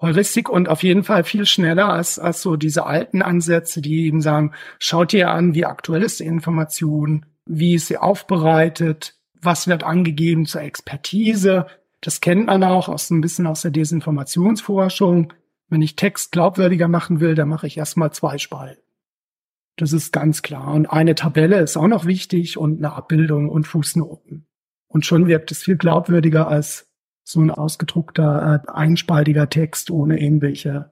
Heuristik 0.00 0.48
und 0.48 0.68
auf 0.68 0.82
jeden 0.82 1.04
Fall 1.04 1.24
viel 1.24 1.46
schneller 1.46 1.90
als, 1.90 2.18
als 2.18 2.42
so 2.42 2.56
diese 2.56 2.86
alten 2.86 3.22
Ansätze, 3.22 3.80
die 3.80 4.06
eben 4.06 4.20
sagen, 4.20 4.52
schaut 4.78 5.12
ihr 5.12 5.30
an, 5.30 5.54
wie 5.54 5.66
aktuell 5.66 6.02
ist 6.02 6.20
die 6.20 6.24
Information, 6.24 7.26
wie 7.44 7.74
ist 7.74 7.88
sie 7.88 7.98
aufbereitet, 7.98 9.14
was 9.40 9.68
wird 9.68 9.84
angegeben 9.84 10.46
zur 10.46 10.62
Expertise. 10.62 11.66
Das 12.00 12.20
kennt 12.20 12.46
man 12.46 12.64
auch 12.64 12.88
aus 12.88 13.10
ein 13.10 13.20
bisschen 13.20 13.46
aus 13.46 13.62
der 13.62 13.70
Desinformationsforschung. 13.70 15.32
Wenn 15.68 15.82
ich 15.82 15.96
Text 15.96 16.32
glaubwürdiger 16.32 16.88
machen 16.88 17.20
will, 17.20 17.34
dann 17.34 17.48
mache 17.48 17.66
ich 17.66 17.76
erstmal 17.76 18.10
zwei 18.12 18.38
Spalten. 18.38 18.82
Das 19.76 19.92
ist 19.92 20.12
ganz 20.12 20.42
klar. 20.42 20.74
Und 20.74 20.86
eine 20.86 21.14
Tabelle 21.14 21.60
ist 21.60 21.76
auch 21.76 21.88
noch 21.88 22.04
wichtig 22.04 22.58
und 22.58 22.78
eine 22.78 22.92
Abbildung 22.92 23.48
und 23.48 23.66
Fußnoten. 23.66 24.46
Und 24.88 25.06
schon 25.06 25.26
wirkt 25.26 25.50
es 25.52 25.62
viel 25.62 25.76
glaubwürdiger 25.76 26.48
als 26.48 26.90
so 27.24 27.40
ein 27.40 27.50
ausgedruckter, 27.50 28.62
äh, 28.66 28.70
einspaltiger 28.70 29.48
Text 29.48 29.90
ohne 29.90 30.20
irgendwelche 30.20 30.90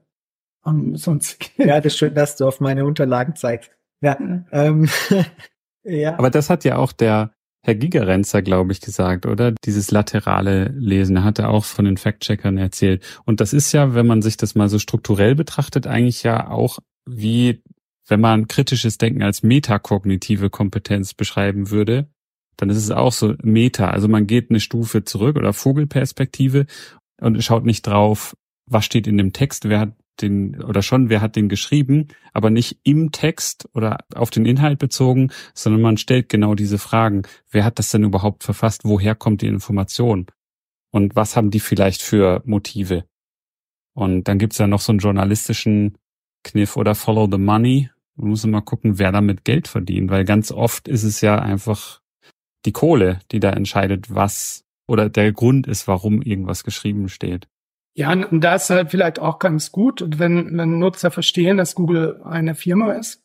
ähm, 0.67 0.97
sonst. 0.97 1.39
Ja, 1.57 1.81
das 1.81 1.95
ist 1.95 1.99
schön, 1.99 2.15
dass 2.15 2.37
du 2.37 2.47
auf 2.47 2.61
meine 2.61 2.85
Unterlagen 2.85 3.35
zeigst. 3.35 3.71
Ja. 4.01 4.17
Ähm, 4.53 4.89
ja. 5.85 6.19
Aber 6.19 6.31
das 6.31 6.51
hat 6.51 6.65
ja 6.65 6.77
auch 6.77 6.93
der 6.93 7.33
Herr 7.65 7.75
Gigerenzer, 7.75 8.43
glaube 8.43 8.73
ich, 8.73 8.81
gesagt, 8.81 9.27
oder? 9.27 9.53
Dieses 9.65 9.91
laterale 9.91 10.69
Lesen, 10.77 11.17
er 11.17 11.25
hatte 11.25 11.49
auch 11.49 11.65
von 11.65 11.85
den 11.85 11.97
Fact-Checkern 11.97 12.57
erzählt. 12.57 13.05
Und 13.25 13.41
das 13.41 13.53
ist 13.53 13.73
ja, 13.73 13.95
wenn 13.95 14.07
man 14.07 14.23
sich 14.23 14.37
das 14.37 14.55
mal 14.55 14.69
so 14.69 14.79
strukturell 14.79 15.35
betrachtet, 15.35 15.87
eigentlich 15.87 16.23
ja 16.23 16.49
auch 16.49 16.79
wie, 17.05 17.63
wenn 18.09 18.21
man 18.21 18.49
kritisches 18.49 18.99
Denken 18.99 19.23
als 19.23 19.43
metakognitive 19.43 20.51
Kompetenz 20.51 21.15
beschreiben 21.15 21.71
würde, 21.71 22.09
dann 22.57 22.71
ist 22.71 22.79
es 22.79 22.91
auch 22.91 23.13
so 23.13 23.35
Meta. 23.43 23.91
Also 23.91 24.09
man 24.09 24.27
geht 24.27 24.51
eine 24.51 24.61
Stufe 24.61 25.05
zurück 25.05 25.37
oder 25.37 25.53
Vogelperspektive 25.53 26.67
und 27.21 27.43
schaut 27.45 27.65
nicht 27.65 27.87
drauf, 27.87 28.37
was 28.67 28.85
steht 28.85 29.07
in 29.07 29.17
dem 29.17 29.33
Text, 29.33 29.69
wer 29.69 29.81
hat 29.81 29.93
den, 30.21 30.63
oder 30.63 30.83
schon, 30.83 31.11
wer 31.11 31.21
hat 31.21 31.37
den 31.37 31.49
geschrieben, 31.49 32.09
aber 32.33 32.51
nicht 32.51 32.81
im 32.83 33.13
Text 33.13 33.69
oder 33.73 33.99
auf 34.15 34.31
den 34.31 34.47
Inhalt 34.47 34.79
bezogen, 34.79 35.31
sondern 35.55 35.81
man 35.81 35.97
stellt 35.97 36.29
genau 36.29 36.55
diese 36.55 36.79
Fragen. 36.79 37.23
Wer 37.51 37.65
hat 37.65 37.79
das 37.79 37.91
denn 37.91 38.03
überhaupt 38.03 38.43
verfasst? 38.43 38.85
Woher 38.85 39.15
kommt 39.15 39.43
die 39.43 39.47
Information? 39.47 40.27
Und 40.91 41.15
was 41.15 41.37
haben 41.37 41.51
die 41.51 41.61
vielleicht 41.61 42.03
für 42.03 42.43
Motive? 42.45 43.05
Und 43.95 44.25
dann 44.25 44.39
gibt's 44.39 44.59
ja 44.59 44.67
noch 44.67 44.81
so 44.81 44.93
einen 44.93 45.01
journalistischen 45.01 45.99
Kniff 46.45 46.77
oder 46.77 46.95
Follow 46.95 47.29
the 47.31 47.39
Money. 47.39 47.91
Man 48.19 48.31
muss 48.31 48.45
immer 48.45 48.63
gucken, 48.63 48.99
wer 48.99 49.13
damit 49.13 49.45
Geld 49.45 49.69
verdient, 49.69 50.11
weil 50.11 50.25
ganz 50.25 50.51
oft 50.51 50.89
ist 50.89 51.05
es 51.05 51.21
ja 51.21 51.39
einfach 51.39 52.01
die 52.65 52.73
Kohle, 52.73 53.21
die 53.31 53.41
da 53.41 53.51
entscheidet, 53.51 54.15
was 54.15 54.65
oder 54.89 55.09
der 55.09 55.33
Grund 55.33 55.67
ist, 55.67 55.87
warum 55.87 56.23
irgendwas 56.23 56.65
geschrieben 56.65 57.09
steht. 57.09 57.47
Ja, 57.95 58.13
und 58.13 58.41
da 58.43 58.55
ist 58.55 58.71
halt 58.71 58.91
vielleicht 58.91 59.19
auch 59.19 59.39
ganz 59.39 59.73
gut, 59.73 60.05
wenn, 60.19 60.57
wenn 60.57 60.79
Nutzer 60.79 61.11
verstehen, 61.11 61.57
dass 61.57 61.75
Google 61.75 62.21
eine 62.25 62.55
Firma 62.55 62.93
ist. 62.93 63.23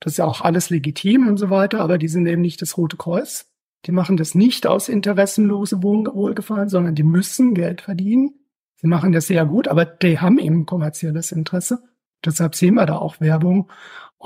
Das 0.00 0.14
ist 0.14 0.16
ja 0.18 0.24
auch 0.24 0.40
alles 0.40 0.70
legitim 0.70 1.28
und 1.28 1.36
so 1.36 1.50
weiter, 1.50 1.80
aber 1.80 1.98
die 1.98 2.08
sind 2.08 2.26
eben 2.26 2.42
nicht 2.42 2.60
das 2.60 2.76
Rote 2.76 2.96
Kreuz. 2.96 3.50
Die 3.86 3.92
machen 3.92 4.16
das 4.16 4.34
nicht 4.34 4.66
aus 4.66 4.88
interessenlose 4.88 5.82
Wohlgefallen, 5.82 6.68
sondern 6.68 6.94
die 6.94 7.02
müssen 7.02 7.54
Geld 7.54 7.82
verdienen. 7.82 8.34
Sie 8.76 8.88
machen 8.88 9.12
das 9.12 9.26
sehr 9.26 9.46
gut, 9.46 9.68
aber 9.68 9.84
die 9.84 10.18
haben 10.18 10.38
eben 10.38 10.66
kommerzielles 10.66 11.32
Interesse. 11.32 11.82
Deshalb 12.24 12.54
sehen 12.54 12.74
wir 12.74 12.86
da 12.86 12.96
auch 12.96 13.20
Werbung. 13.20 13.70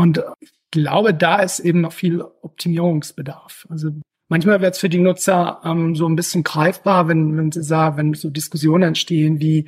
Und 0.01 0.22
ich 0.40 0.51
glaube, 0.70 1.14
da 1.14 1.40
ist 1.40 1.61
eben 1.61 1.80
noch 1.80 1.92
viel 1.92 2.22
Optimierungsbedarf. 2.22 3.66
Also 3.70 3.90
Manchmal 4.32 4.61
wird 4.61 4.74
es 4.74 4.80
für 4.80 4.88
die 4.88 5.01
Nutzer 5.01 5.61
ähm, 5.64 5.96
so 5.96 6.07
ein 6.07 6.14
bisschen 6.14 6.44
greifbar, 6.44 7.09
wenn, 7.09 7.36
wenn 7.36 7.51
sie 7.51 7.64
sagen, 7.64 7.96
wenn 7.96 8.14
so 8.14 8.30
Diskussionen 8.30 8.84
entstehen 8.84 9.40
wie 9.40 9.66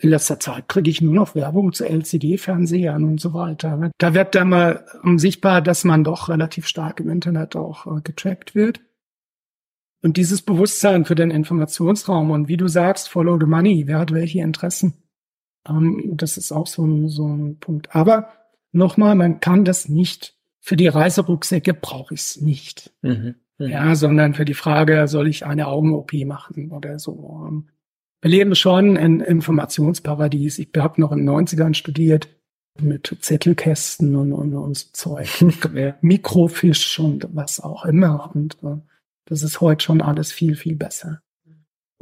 in 0.00 0.10
letzter 0.10 0.38
Zeit 0.38 0.68
kriege 0.68 0.90
ich 0.90 1.00
nur 1.00 1.14
noch 1.14 1.34
Werbung 1.34 1.72
zu 1.72 1.88
LCD-Fernsehern 1.88 3.04
und 3.04 3.20
so 3.20 3.32
weiter. 3.32 3.90
Da 3.98 4.14
wird 4.14 4.34
dann 4.34 4.50
mal 4.50 4.84
ähm, 5.02 5.18
sichtbar, 5.18 5.62
dass 5.62 5.84
man 5.84 6.04
doch 6.04 6.28
relativ 6.28 6.66
stark 6.66 7.00
im 7.00 7.08
Internet 7.08 7.56
auch 7.56 7.86
äh, 7.86 8.00
getrackt 8.02 8.54
wird. 8.54 8.80
Und 10.02 10.18
dieses 10.18 10.42
Bewusstsein 10.42 11.06
für 11.06 11.14
den 11.14 11.30
Informationsraum 11.30 12.32
und 12.32 12.48
wie 12.48 12.56
du 12.58 12.68
sagst, 12.68 13.08
follow 13.08 13.38
the 13.40 13.46
money, 13.46 13.84
wer 13.86 14.00
hat 14.00 14.12
welche 14.12 14.40
Interessen? 14.40 14.94
Ähm, 15.66 16.16
das 16.16 16.36
ist 16.36 16.52
auch 16.52 16.66
so 16.66 16.84
ein, 16.84 17.08
so 17.08 17.28
ein 17.28 17.58
Punkt. 17.60 17.94
Aber 17.94 18.28
nochmal, 18.72 19.14
man 19.14 19.40
kann 19.40 19.64
das 19.64 19.88
nicht. 19.88 20.36
Für 20.60 20.76
die 20.76 20.88
Reiserucksäcke 20.88 21.74
brauche 21.74 22.14
ich 22.14 22.20
es 22.20 22.40
nicht. 22.40 22.92
Mhm. 23.02 23.36
Ja, 23.58 23.94
sondern 23.94 24.34
für 24.34 24.44
die 24.44 24.54
Frage, 24.54 25.06
soll 25.08 25.28
ich 25.28 25.46
eine 25.46 25.68
Augen-OP 25.68 26.12
machen 26.24 26.72
oder 26.72 26.98
so. 26.98 27.62
Wir 28.20 28.30
leben 28.30 28.54
schon 28.54 28.96
in 28.96 29.20
Informationsparadies. 29.20 30.58
Ich 30.58 30.70
habe 30.76 31.00
noch 31.00 31.12
in 31.12 31.18
den 31.18 31.30
90ern 31.30 31.74
studiert 31.74 32.28
mit 32.80 33.16
Zettelkästen 33.20 34.16
und, 34.16 34.32
und, 34.32 34.54
und 34.54 34.76
so 34.76 34.88
Zeug. 34.92 35.44
Mikrofisch 36.00 36.98
und 36.98 37.28
was 37.32 37.60
auch 37.60 37.84
immer. 37.84 38.30
Und 38.34 38.62
uh, 38.62 38.80
das 39.26 39.42
ist 39.42 39.60
heute 39.60 39.84
schon 39.84 40.00
alles 40.00 40.32
viel, 40.32 40.56
viel 40.56 40.76
besser. 40.76 41.22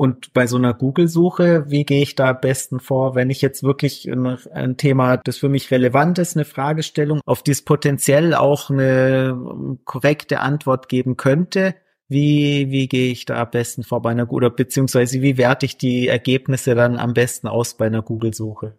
Und 0.00 0.32
bei 0.32 0.46
so 0.46 0.56
einer 0.56 0.72
Google-Suche, 0.72 1.66
wie 1.68 1.84
gehe 1.84 2.00
ich 2.00 2.14
da 2.14 2.30
am 2.30 2.40
besten 2.40 2.80
vor, 2.80 3.14
wenn 3.14 3.28
ich 3.28 3.42
jetzt 3.42 3.62
wirklich 3.62 4.10
ein 4.10 4.78
Thema, 4.78 5.18
das 5.18 5.36
für 5.36 5.50
mich 5.50 5.70
relevant 5.70 6.18
ist, 6.18 6.38
eine 6.38 6.46
Fragestellung, 6.46 7.20
auf 7.26 7.42
die 7.42 7.50
es 7.50 7.60
potenziell 7.60 8.32
auch 8.32 8.70
eine 8.70 9.76
korrekte 9.84 10.40
Antwort 10.40 10.88
geben 10.88 11.18
könnte? 11.18 11.74
Wie, 12.08 12.70
wie 12.70 12.88
gehe 12.88 13.12
ich 13.12 13.26
da 13.26 13.42
am 13.42 13.50
besten 13.50 13.82
vor 13.82 14.00
bei 14.00 14.12
einer 14.12 14.32
oder 14.32 14.48
beziehungsweise 14.48 15.20
wie 15.20 15.36
werte 15.36 15.66
ich 15.66 15.76
die 15.76 16.08
Ergebnisse 16.08 16.74
dann 16.74 16.96
am 16.96 17.12
besten 17.12 17.46
aus 17.46 17.76
bei 17.76 17.84
einer 17.84 18.00
Google-Suche? 18.00 18.78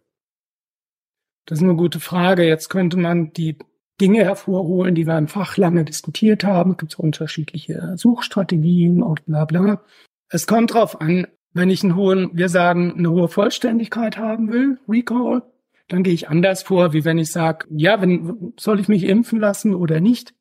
Das 1.46 1.60
ist 1.60 1.64
eine 1.64 1.76
gute 1.76 2.00
Frage. 2.00 2.48
Jetzt 2.48 2.70
könnte 2.70 2.98
man 2.98 3.32
die 3.32 3.60
Dinge 4.02 4.24
hervorholen, 4.24 4.96
die 4.96 5.06
wir 5.06 5.20
im 5.20 5.28
Fach 5.28 5.56
lange 5.56 5.86
diskutiert 5.86 6.44
haben. 6.44 6.72
Es 6.72 6.78
gibt 6.78 6.98
unterschiedliche 6.98 7.94
Suchstrategien 7.96 9.04
und 9.04 9.24
bla 9.28 9.46
bla. 9.46 9.84
Es 10.34 10.48
kommt 10.48 10.74
drauf 10.74 11.02
an, 11.02 11.28
wenn 11.54 11.70
ich 11.70 11.84
einen 11.84 11.98
hohen, 11.98 12.30
wir 12.34 12.48
sagen, 12.48 12.94
eine 12.98 13.12
hohe 13.12 13.28
Vollständigkeit 13.28 14.18
haben 14.18 14.50
will, 14.50 14.80
Recall, 14.88 15.44
dann 15.90 16.04
gehe 16.04 16.14
ich 16.14 16.30
anders 16.30 16.64
vor, 16.64 16.94
wie 16.94 17.04
wenn 17.04 17.18
ich 17.18 17.34
sage, 17.34 17.68
ja, 17.70 18.02
wenn, 18.02 18.54
soll 18.58 18.80
ich 18.80 18.88
mich 18.88 19.04
impfen 19.04 19.42
lassen 19.42 19.76
oder 19.76 20.00
nicht? 20.00 20.34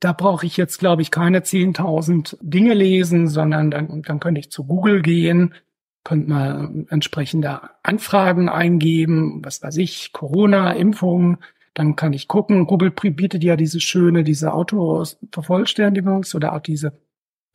Da 0.00 0.12
brauche 0.12 0.44
ich 0.44 0.56
jetzt, 0.56 0.78
glaube 0.78 1.02
ich, 1.02 1.12
keine 1.12 1.40
10.000 1.40 2.36
Dinge 2.42 2.74
lesen, 2.74 3.28
sondern 3.28 3.70
dann, 3.70 4.02
dann 4.02 4.18
könnte 4.18 4.40
ich 4.40 4.50
zu 4.50 4.64
Google 4.64 5.00
gehen, 5.00 5.54
könnte 6.02 6.28
mal 6.28 6.86
entsprechende 6.88 7.60
Anfragen 7.84 8.48
eingeben, 8.48 9.42
was 9.44 9.62
weiß 9.62 9.76
ich, 9.76 10.12
Corona, 10.12 10.72
Impfung, 10.72 11.38
dann 11.72 11.94
kann 11.94 12.12
ich 12.12 12.26
gucken. 12.26 12.66
Google 12.66 12.90
bietet 12.90 13.44
ja 13.44 13.54
diese 13.54 13.80
schöne, 13.80 14.24
diese 14.24 14.52
Autovervollständigungs- 14.52 16.34
oder 16.34 16.52
auch 16.54 16.60
diese 16.60 16.98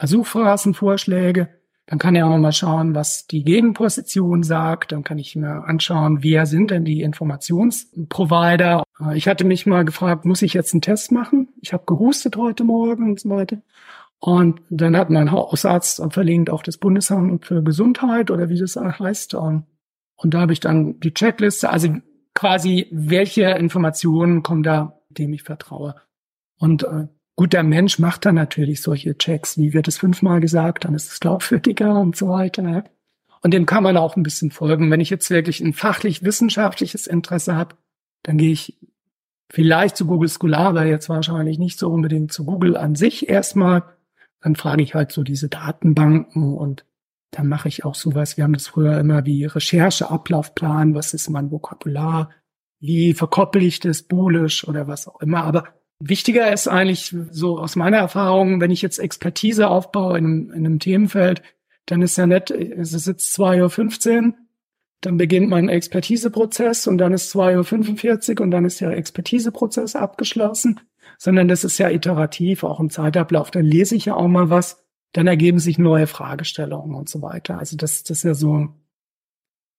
Suchphrasenvorschläge. 0.01 1.49
Dann 1.91 1.99
kann 1.99 2.15
er 2.15 2.25
auch 2.25 2.37
mal 2.37 2.53
schauen, 2.53 2.95
was 2.95 3.27
die 3.27 3.43
Gegenposition 3.43 4.43
sagt. 4.43 4.93
Dann 4.93 5.03
kann 5.03 5.19
ich 5.19 5.35
mir 5.35 5.65
anschauen, 5.65 6.23
wer 6.23 6.45
sind 6.45 6.71
denn 6.71 6.85
die 6.85 7.01
Informationsprovider. 7.01 8.83
Äh, 9.01 9.17
ich 9.17 9.27
hatte 9.27 9.43
mich 9.43 9.65
mal 9.65 9.83
gefragt, 9.83 10.23
muss 10.23 10.41
ich 10.41 10.53
jetzt 10.53 10.73
einen 10.73 10.81
Test 10.81 11.11
machen? 11.11 11.49
Ich 11.59 11.73
habe 11.73 11.83
gehustet 11.85 12.37
heute 12.37 12.63
Morgen 12.63 13.09
und 13.09 13.19
so 13.19 13.29
weiter. 13.29 13.57
Und 14.19 14.61
dann 14.69 14.95
hat 14.95 15.09
mein 15.09 15.31
Hausarzt 15.33 16.01
verlinkt 16.11 16.49
auf 16.49 16.63
das 16.63 16.77
Bundesamt 16.77 17.45
für 17.45 17.61
Gesundheit 17.61 18.31
oder 18.31 18.47
wie 18.47 18.57
das 18.57 18.77
heißt. 18.77 19.33
Und 19.33 19.65
da 20.23 20.39
habe 20.39 20.53
ich 20.53 20.61
dann 20.61 20.97
die 21.01 21.13
Checkliste, 21.13 21.71
also 21.71 21.93
quasi 22.33 22.87
welche 22.91 23.49
Informationen 23.49 24.43
kommen 24.43 24.63
da, 24.63 25.01
dem 25.09 25.33
ich 25.33 25.43
vertraue. 25.43 25.95
Und 26.57 26.83
äh, 26.83 27.07
Gut, 27.41 27.53
der 27.53 27.63
Mensch 27.63 27.97
macht 27.97 28.25
dann 28.25 28.35
natürlich 28.35 28.83
solche 28.83 29.17
Checks, 29.17 29.57
wie 29.57 29.73
wird 29.73 29.87
es 29.87 29.97
fünfmal 29.97 30.41
gesagt, 30.41 30.85
dann 30.85 30.93
ist 30.93 31.11
es 31.11 31.19
glaubwürdiger 31.19 31.99
und 31.99 32.15
so 32.15 32.27
weiter. 32.27 32.83
Und 33.41 33.51
dem 33.51 33.65
kann 33.65 33.81
man 33.81 33.97
auch 33.97 34.15
ein 34.15 34.21
bisschen 34.21 34.51
folgen. 34.51 34.91
Wenn 34.91 34.99
ich 34.99 35.09
jetzt 35.09 35.31
wirklich 35.31 35.59
ein 35.59 35.73
fachlich-wissenschaftliches 35.73 37.07
Interesse 37.07 37.55
habe, 37.55 37.77
dann 38.21 38.37
gehe 38.37 38.51
ich 38.51 38.77
vielleicht 39.51 39.97
zu 39.97 40.05
Google 40.05 40.29
Scholar, 40.29 40.67
aber 40.67 40.85
jetzt 40.85 41.09
wahrscheinlich 41.09 41.57
nicht 41.57 41.79
so 41.79 41.89
unbedingt 41.89 42.31
zu 42.31 42.45
Google 42.45 42.77
an 42.77 42.93
sich 42.93 43.27
erstmal. 43.27 43.85
Dann 44.41 44.55
frage 44.55 44.83
ich 44.83 44.93
halt 44.93 45.11
so 45.11 45.23
diese 45.23 45.49
Datenbanken 45.49 46.53
und 46.53 46.85
dann 47.31 47.47
mache 47.47 47.69
ich 47.69 47.85
auch 47.85 47.95
sowas. 47.95 48.37
Wir 48.37 48.43
haben 48.43 48.53
das 48.53 48.67
früher 48.67 48.99
immer 48.99 49.25
wie 49.25 49.45
Rechercheablaufplan. 49.45 50.93
Was 50.93 51.15
ist 51.15 51.27
mein 51.27 51.49
Vokabular? 51.49 52.29
Wie 52.79 53.15
verkoppel 53.15 53.63
ich 53.63 53.79
das 53.79 54.03
bulisch 54.03 54.67
oder 54.67 54.85
was 54.85 55.07
auch 55.07 55.19
immer? 55.21 55.43
Aber 55.43 55.80
Wichtiger 56.03 56.51
ist 56.51 56.67
eigentlich 56.67 57.15
so 57.29 57.59
aus 57.59 57.75
meiner 57.75 57.97
Erfahrung, 57.97 58.59
wenn 58.59 58.71
ich 58.71 58.81
jetzt 58.81 58.97
Expertise 58.97 59.69
aufbaue 59.69 60.17
in 60.17 60.25
einem, 60.25 60.51
in 60.51 60.65
einem 60.65 60.79
Themenfeld, 60.79 61.43
dann 61.85 62.01
ist 62.01 62.17
ja 62.17 62.25
nett, 62.25 62.49
es 62.51 62.93
ist 62.93 63.07
jetzt 63.07 63.37
2.15 63.39 64.27
Uhr, 64.27 64.33
dann 65.01 65.17
beginnt 65.17 65.49
mein 65.49 65.69
Expertiseprozess 65.69 66.87
und 66.87 66.97
dann 66.97 67.13
ist 67.13 67.35
2.45 67.35 68.39
Uhr 68.39 68.41
und 68.41 68.51
dann 68.51 68.65
ist 68.65 68.81
der 68.81 68.97
Expertiseprozess 68.97 69.95
abgeschlossen, 69.95 70.79
sondern 71.17 71.47
das 71.47 71.63
ist 71.63 71.77
ja 71.77 71.89
iterativ, 71.89 72.63
auch 72.63 72.79
im 72.79 72.89
Zeitablauf. 72.89 73.51
Dann 73.51 73.65
lese 73.65 73.95
ich 73.95 74.05
ja 74.05 74.15
auch 74.15 74.27
mal 74.27 74.49
was, 74.49 74.83
dann 75.13 75.27
ergeben 75.27 75.59
sich 75.59 75.77
neue 75.77 76.07
Fragestellungen 76.07 76.95
und 76.95 77.09
so 77.09 77.21
weiter. 77.21 77.59
Also 77.59 77.77
das, 77.77 78.03
das 78.03 78.19
ist 78.19 78.23
ja 78.23 78.33
so, 78.33 78.69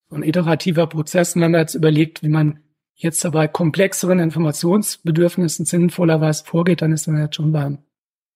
so 0.08 0.16
ein 0.16 0.22
iterativer 0.22 0.86
Prozess. 0.86 1.34
Wenn 1.34 1.50
man 1.50 1.60
jetzt 1.60 1.74
überlegt, 1.74 2.22
wie 2.22 2.28
man 2.28 2.60
jetzt 3.02 3.24
dabei 3.24 3.48
komplexeren 3.48 4.18
Informationsbedürfnissen 4.18 5.66
sinnvollerweise 5.66 6.44
vorgeht, 6.44 6.82
dann 6.82 6.92
ist 6.92 7.06
man 7.08 7.20
jetzt 7.20 7.36
schon 7.36 7.52
beim 7.52 7.78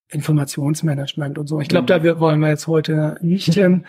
Informationsmanagement 0.09 1.37
und 1.37 1.47
so. 1.47 1.59
Ich 1.59 1.67
glaube, 1.67 1.99
mhm. 1.99 2.03
da 2.03 2.19
wollen 2.19 2.39
wir 2.39 2.49
jetzt 2.49 2.67
heute 2.67 3.17
nicht 3.21 3.53
hin. 3.53 3.85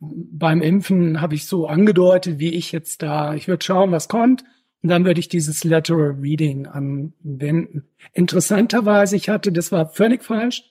Beim 0.00 0.62
Impfen 0.62 1.20
habe 1.20 1.34
ich 1.34 1.46
so 1.46 1.66
angedeutet, 1.66 2.38
wie 2.38 2.54
ich 2.54 2.72
jetzt 2.72 3.02
da, 3.02 3.34
ich 3.34 3.48
würde 3.48 3.64
schauen, 3.64 3.92
was 3.92 4.08
kommt. 4.08 4.44
Und 4.82 4.88
dann 4.88 5.04
würde 5.04 5.20
ich 5.20 5.28
dieses 5.28 5.62
Lateral 5.62 6.16
Reading 6.20 6.66
anwenden. 6.66 7.84
Interessanterweise, 8.12 9.14
ich 9.14 9.28
hatte, 9.28 9.52
das 9.52 9.70
war 9.70 9.90
völlig 9.90 10.24
falsch, 10.24 10.64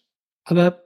aber 0.43 0.83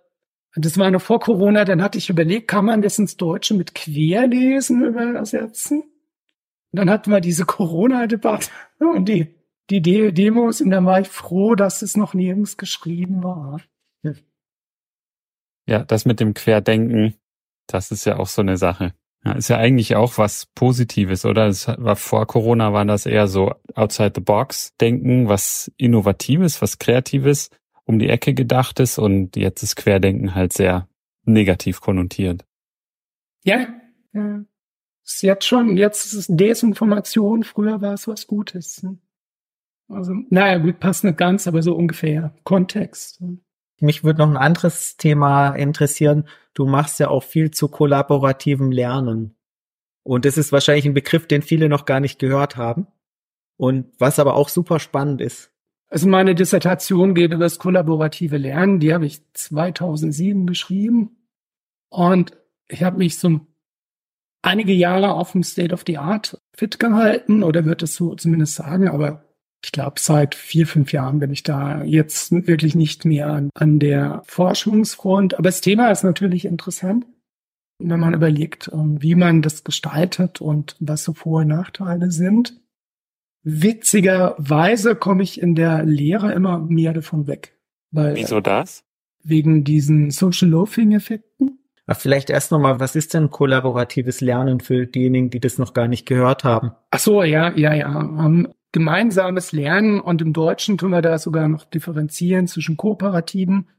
das 0.56 0.78
war 0.78 0.92
noch 0.92 1.02
vor 1.02 1.20
Corona, 1.20 1.66
dann 1.66 1.82
hatte 1.82 1.98
ich 1.98 2.10
überlegt, 2.10 2.48
kann 2.48 2.66
man 2.66 2.82
das 2.82 3.00
ins 3.00 3.18
Deutsche 3.18 3.56
mit 3.56 3.74
Querlesen 3.74 4.86
übersetzen? 4.86 5.84
Und 6.76 6.80
dann 6.80 6.90
hatten 6.90 7.10
wir 7.10 7.22
diese 7.22 7.46
Corona-Debatte 7.46 8.50
und 8.80 9.08
die, 9.08 9.34
die 9.70 9.82
Demos 9.82 10.60
und 10.60 10.72
dann 10.72 10.86
war 10.86 11.00
ich 11.00 11.08
froh, 11.08 11.56
dass 11.56 11.82
es 11.82 11.96
noch 11.96 12.14
nirgends 12.14 12.58
geschrieben 12.58 13.24
war. 13.24 13.62
Ja, 15.66 15.86
das 15.86 16.04
mit 16.04 16.20
dem 16.20 16.34
Querdenken, 16.34 17.16
das 17.68 17.92
ist 17.92 18.04
ja 18.04 18.18
auch 18.18 18.28
so 18.28 18.42
eine 18.42 18.58
Sache. 18.58 18.94
Ja, 19.24 19.32
ist 19.32 19.48
ja 19.48 19.56
eigentlich 19.56 19.96
auch 19.96 20.18
was 20.18 20.48
Positives, 20.48 21.24
oder? 21.24 21.48
Es 21.48 21.66
war 21.70 21.96
vor 21.96 22.28
Corona 22.28 22.74
war 22.74 22.84
das 22.84 23.06
eher 23.06 23.30
so 23.30 23.56
outside 23.74 24.12
the 24.14 24.20
box 24.20 24.76
denken, 24.76 25.30
was 25.30 25.72
Innovatives, 25.78 26.62
was 26.62 26.78
Kreatives, 26.78 27.52
um 27.86 28.00
die 28.00 28.10
Ecke 28.10 28.34
gedachtes 28.34 28.98
und 28.98 29.38
jetzt 29.38 29.64
ist 29.64 29.78
Querdenken 29.78 30.36
halt 30.36 30.52
sehr 30.52 30.90
negativ 31.24 31.80
konnotiert. 31.80 32.44
Ja, 33.46 33.66
ja. 34.12 34.44
Ist 35.06 35.22
jetzt 35.22 35.46
schon, 35.46 35.78
jetzt 35.78 36.06
ist 36.06 36.14
es 36.14 36.28
Desinformation, 36.28 37.44
früher 37.44 37.80
war 37.82 37.94
es 37.94 38.08
was 38.08 38.26
Gutes. 38.26 38.82
Ne? 38.82 38.98
Also, 39.88 40.14
naja, 40.30 40.58
gut, 40.58 40.80
passt 40.80 41.04
nicht 41.04 41.18
ganz, 41.18 41.48
aber 41.48 41.62
so 41.62 41.76
ungefähr. 41.76 42.34
Kontext. 42.44 43.22
Mich 43.80 44.04
würde 44.04 44.20
noch 44.20 44.30
ein 44.30 44.38
anderes 44.38 44.98
Thema 44.98 45.50
interessieren. 45.50 46.28
Du 46.54 46.66
machst 46.66 47.00
ja 47.00 47.10
auch 47.10 47.24
viel 47.24 47.52
zu 47.52 47.68
kollaborativem 47.68 48.72
Lernen. 48.72 49.36
Und 50.04 50.26
das 50.26 50.38
ist 50.38 50.52
wahrscheinlich 50.52 50.86
ein 50.86 50.94
Begriff, 50.94 51.28
den 51.28 51.44
viele 51.44 51.70
noch 51.70 51.86
gar 51.86 52.00
nicht 52.00 52.18
gehört 52.18 52.58
haben. 52.58 52.88
Und 53.58 53.94
was 54.00 54.18
aber 54.18 54.36
auch 54.36 54.50
super 54.50 54.80
spannend 54.80 55.22
ist. 55.22 55.52
Also 55.88 56.08
meine 56.08 56.36
Dissertation 56.36 57.14
geht 57.14 57.32
über 57.32 57.44
das 57.44 57.60
kollaborative 57.60 58.38
Lernen. 58.38 58.80
Die 58.80 58.94
habe 58.94 59.06
ich 59.06 59.22
2007 59.34 60.48
geschrieben. 60.48 61.18
Und 61.90 62.36
ich 62.68 62.84
habe 62.84 62.98
mich 62.98 63.20
so 63.20 63.42
einige 64.46 64.74
Jahre 64.74 65.14
auf 65.14 65.32
dem 65.32 65.44
State 65.44 65.74
of 65.74 65.84
the 65.88 65.98
Art 65.98 66.40
fit 66.56 66.80
gehalten 66.80 67.44
oder 67.44 67.66
wird 67.66 67.84
es 67.84 67.96
so 67.96 68.16
zumindest 68.16 68.56
sagen. 68.56 68.88
Aber 68.88 69.26
ich 69.64 69.72
glaube, 69.72 70.00
seit 70.00 70.36
vier, 70.36 70.68
fünf 70.68 70.92
Jahren 70.92 71.20
bin 71.20 71.32
ich 71.32 71.44
da 71.44 71.84
jetzt 71.84 72.32
wirklich 72.32 72.76
nicht 72.76 73.04
mehr 73.04 73.28
an, 73.28 73.50
an 73.56 73.80
der 73.80 74.22
Forschungsfront. 74.28 75.34
Aber 75.34 75.50
das 75.50 75.62
Thema 75.62 75.90
ist 75.90 76.04
natürlich 76.04 76.46
interessant, 76.46 77.06
wenn 77.80 78.00
man 78.00 78.14
überlegt, 78.14 78.70
ähm, 78.72 79.02
wie 79.02 79.16
man 79.16 79.42
das 79.42 79.64
gestaltet 79.64 80.40
und 80.40 80.76
was 80.80 81.04
so 81.04 81.14
Vor- 81.14 81.42
und 81.42 81.48
Nachteile 81.48 82.12
sind. 82.12 82.62
Witzigerweise 83.44 84.96
komme 84.96 85.24
ich 85.24 85.42
in 85.42 85.56
der 85.56 85.84
Lehre 85.84 86.32
immer 86.34 86.60
mehr 86.60 86.94
davon 86.94 87.28
weg. 87.28 87.58
Weil, 87.92 88.16
Wieso 88.16 88.40
das? 88.40 88.84
Wegen 89.24 89.64
diesen 89.64 90.12
Social 90.12 90.50
Loafing-Effekten. 90.50 91.60
Vielleicht 91.94 92.32
erst 92.32 92.52
nochmal, 92.52 92.80
was 92.80 92.96
ist 92.96 93.14
denn 93.14 93.30
kollaboratives 93.30 94.20
Lernen 94.20 94.60
für 94.60 94.88
diejenigen, 94.88 95.30
die 95.30 95.40
das 95.40 95.60
noch 95.60 95.74
gar 95.74 95.88
nicht 95.88 96.08
gehört 96.08 96.44
haben? 96.44 96.72
Ach 96.90 97.00
so, 97.00 97.22
ja, 97.22 97.52
ja, 97.56 97.74
ja. 97.74 97.96
Um, 97.96 98.20
ähm, 98.20 98.54
gemeinsames 98.72 99.54
Lernen 99.54 100.02
und 100.02 100.22
im 100.22 100.34
Deutschen 100.34 100.78
tun 100.78 100.92
wir 100.92 101.02
da 101.02 101.18
sogar 101.18 101.48
noch 101.48 101.64
differenzieren 101.64 102.48
zwischen 102.48 102.76
kooperativen, 102.76 103.70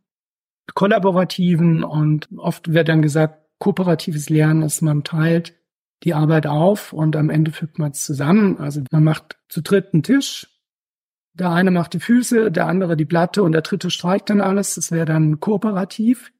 kollaborativen 0.75 1.85
und 1.85 2.29
oft 2.39 2.73
wird 2.73 2.89
dann 2.89 3.03
gesagt, 3.03 3.41
kooperatives 3.59 4.31
Lernen 4.31 4.63
ist, 4.63 4.81
man 4.81 5.05
teilt 5.05 5.55
die 6.03 6.15
Arbeit 6.15 6.47
auf 6.47 6.93
und 6.93 7.15
am 7.17 7.29
Ende 7.29 7.53
fügt 7.53 7.79
man 7.79 7.91
es 7.91 8.05
zusammen. 8.05 8.59
Also 8.59 8.83
man 8.91 9.05
macht 9.05 9.39
zu 9.49 9.61
dritt 9.61 9.93
einen 9.93 10.03
Tisch, 10.03 10.47
der 11.35 11.51
eine 11.51 11.71
macht 11.71 11.93
die 11.93 12.01
Füße, 12.01 12.51
der 12.51 12.67
andere 12.67 12.97
die 12.97 13.05
Platte 13.05 13.43
und 13.43 13.53
der 13.53 13.63
dritte 13.63 13.91
streicht 13.91 14.31
dann 14.31 14.41
alles. 14.41 14.77
Das 14.77 14.93
wäre 14.93 15.07
dann 15.07 15.41
kooperativ. 15.41 16.33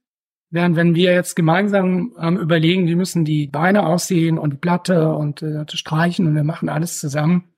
Während 0.51 0.77
wenn 0.77 0.95
wir 0.95 1.13
jetzt 1.13 1.35
gemeinsam 1.35 2.15
ähm, 2.21 2.37
überlegen, 2.37 2.87
wir 2.87 2.97
müssen 2.97 3.25
die 3.25 3.49
Beine 3.49 3.87
aussehen 3.87 4.39
und 4.39 4.53
die 4.53 4.59
Platte 4.59 5.15
und 5.15 5.43
äh, 5.43 5.65
streichen 5.69 6.27
und 6.27 6.35
wir 6.35 6.45
machen 6.45 6.69
alles 6.69 6.99
zusammen, 7.01 7.53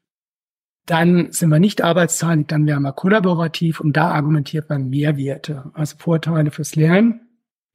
dann 0.87 1.33
sind 1.33 1.51
wir 1.51 1.59
nicht 1.59 1.83
arbeitsteilig, 1.83 2.47
dann 2.47 2.67
wären 2.67 2.83
wir 2.83 2.93
kollaborativ 2.93 3.81
und 3.81 3.97
da 3.97 4.11
argumentiert 4.11 4.71
man 4.71 4.89
Mehrwerte, 4.89 5.71
also 5.75 5.97
Vorteile 5.99 6.51
fürs 6.51 6.77
Lernen. 6.77 7.21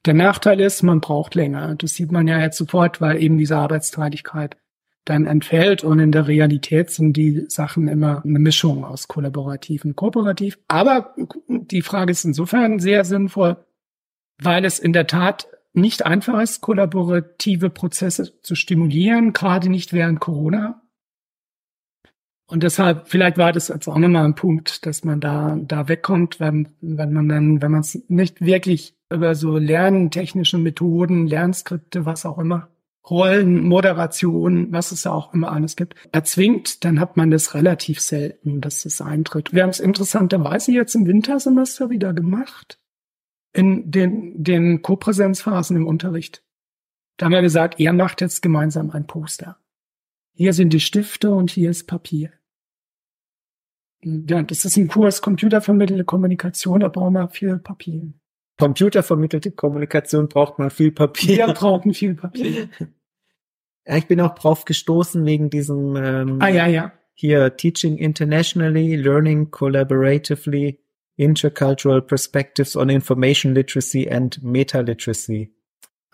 Der 0.05 0.16
Nachteil 0.16 0.59
ist, 0.59 0.82
man 0.82 0.99
braucht 0.99 1.36
länger. 1.36 1.76
Das 1.76 1.91
sieht 1.91 2.11
man 2.11 2.28
ja 2.28 2.39
jetzt 2.39 2.57
sofort, 2.57 2.99
weil 2.99 3.22
eben 3.22 3.38
diese 3.38 3.57
Arbeitsteiligkeit 3.57 4.57
dann 5.05 5.26
entfällt 5.26 5.84
und 5.84 5.99
in 5.99 6.11
der 6.11 6.28
Realität 6.28 6.89
sind 6.89 7.16
die 7.16 7.45
Sachen 7.49 7.88
immer 7.88 8.24
eine 8.24 8.39
Mischung 8.39 8.84
aus 8.84 9.07
kollaborativ 9.07 9.86
und 9.86 9.95
kooperativ. 9.95 10.57
Aber 10.68 11.14
die 11.47 11.82
Frage 11.82 12.11
ist 12.11 12.26
insofern 12.26 12.80
sehr 12.80 13.03
sinnvoll, 13.03 13.57
weil 14.42 14.66
es 14.66 14.80
in 14.80 14.94
der 14.94 15.08
Tat 15.08 15.48
nicht 15.74 16.06
einfach 16.06 16.42
ist, 16.42 16.62
kollaborative 16.62 17.70
Prozesse 17.70 18.40
zu 18.42 18.56
stimulieren, 18.56 19.34
gerade 19.34 19.70
nicht 19.70 19.92
während 19.94 20.20
Corona. 20.20 20.82
Und 22.46 22.62
deshalb, 22.62 23.08
vielleicht 23.08 23.38
war 23.38 23.52
das 23.52 23.70
jetzt 23.70 23.88
auch 23.88 23.98
nochmal 23.98 24.26
ein 24.26 24.36
Punkt, 24.36 24.86
dass 24.86 25.04
man 25.04 25.20
da, 25.20 25.58
da 25.60 25.88
wegkommt, 25.88 26.40
wenn, 26.40 26.70
wenn 26.82 27.12
man 27.12 27.30
dann, 27.30 27.62
wenn 27.62 27.72
man 27.72 27.82
es 27.82 28.04
nicht 28.10 28.42
wirklich 28.42 28.96
über 29.10 29.34
so 29.34 29.58
lerntechnische 29.58 30.58
Methoden, 30.58 31.26
Lernskripte, 31.26 32.06
was 32.06 32.26
auch 32.26 32.38
immer, 32.38 32.70
Rollen, 33.10 33.64
Moderation, 33.64 34.72
was 34.72 34.92
es 34.92 35.04
ja 35.04 35.12
auch 35.12 35.34
immer 35.34 35.52
alles 35.52 35.76
gibt, 35.76 35.96
erzwingt, 36.12 36.86
dann 36.86 37.00
hat 37.00 37.18
man 37.18 37.32
das 37.32 37.54
relativ 37.54 38.00
selten, 38.00 38.62
dass 38.62 38.84
das 38.84 39.02
eintritt. 39.02 39.54
Wir 39.54 39.64
haben 39.64 39.70
es 39.72 39.80
interessanterweise 39.80 40.72
jetzt 40.72 40.96
im 40.96 41.06
Wintersemester 41.06 41.90
wieder 41.90 42.14
gemacht. 42.14 42.80
In 43.54 43.91
den, 43.91 44.43
den 44.43 44.82
Kopräsenzphasen 44.82 45.78
im 45.78 45.88
Unterricht. 45.88 46.43
Da 47.18 47.26
haben 47.26 47.34
wir 47.34 47.41
gesagt, 47.41 47.80
er 47.80 47.93
macht 47.93 48.22
jetzt 48.22 48.41
gemeinsam 48.41 48.89
ein 48.91 49.06
Poster. 49.06 49.58
Hier 50.34 50.54
sind 50.54 50.74
die 50.74 50.80
Stifte 50.80 51.32
und 51.32 51.51
hier 51.51 51.70
ist 51.70 51.86
Papier. 51.86 52.32
Ja, 54.04 54.41
das 54.41 54.66
ist 54.66 54.76
ein 54.78 54.88
Kurs 54.88 55.22
computervermittelte 55.22 56.04
Kommunikation, 56.04 56.80
da 56.80 56.89
brauchen 56.89 57.14
wir 57.14 57.30
viel 57.30 57.60
Papier. 57.60 58.14
Computervermittelte 58.58 59.51
Kommunikation 59.51 60.28
braucht 60.28 60.60
man 60.60 60.70
viel 60.70 60.91
Papier. 60.91 61.38
Wir 61.38 61.54
brauchen 61.54 61.93
viel 61.93 62.16
Papier. 62.16 62.70
Ja, 63.86 63.97
ich 63.97 64.08
bin 64.08 64.22
auch 64.22 64.34
drauf 64.36 64.64
gestoßen 64.64 65.26
wegen 65.26 65.49
diesem 65.49 65.97
ähm, 65.97 66.41
ah, 66.41 66.47
ja, 66.47 66.68
ja. 66.68 66.93
hier 67.14 67.58
Teaching 67.58 67.97
Internationally, 67.97 68.95
Learning 68.95 69.51
Collaboratively, 69.51 70.80
Intercultural 71.24 72.01
Perspectives 72.01 72.76
on 72.76 72.89
Information 72.89 73.53
Literacy 73.53 74.09
and 74.09 74.41
Meta 74.43 74.82
Literacy. 74.82 75.53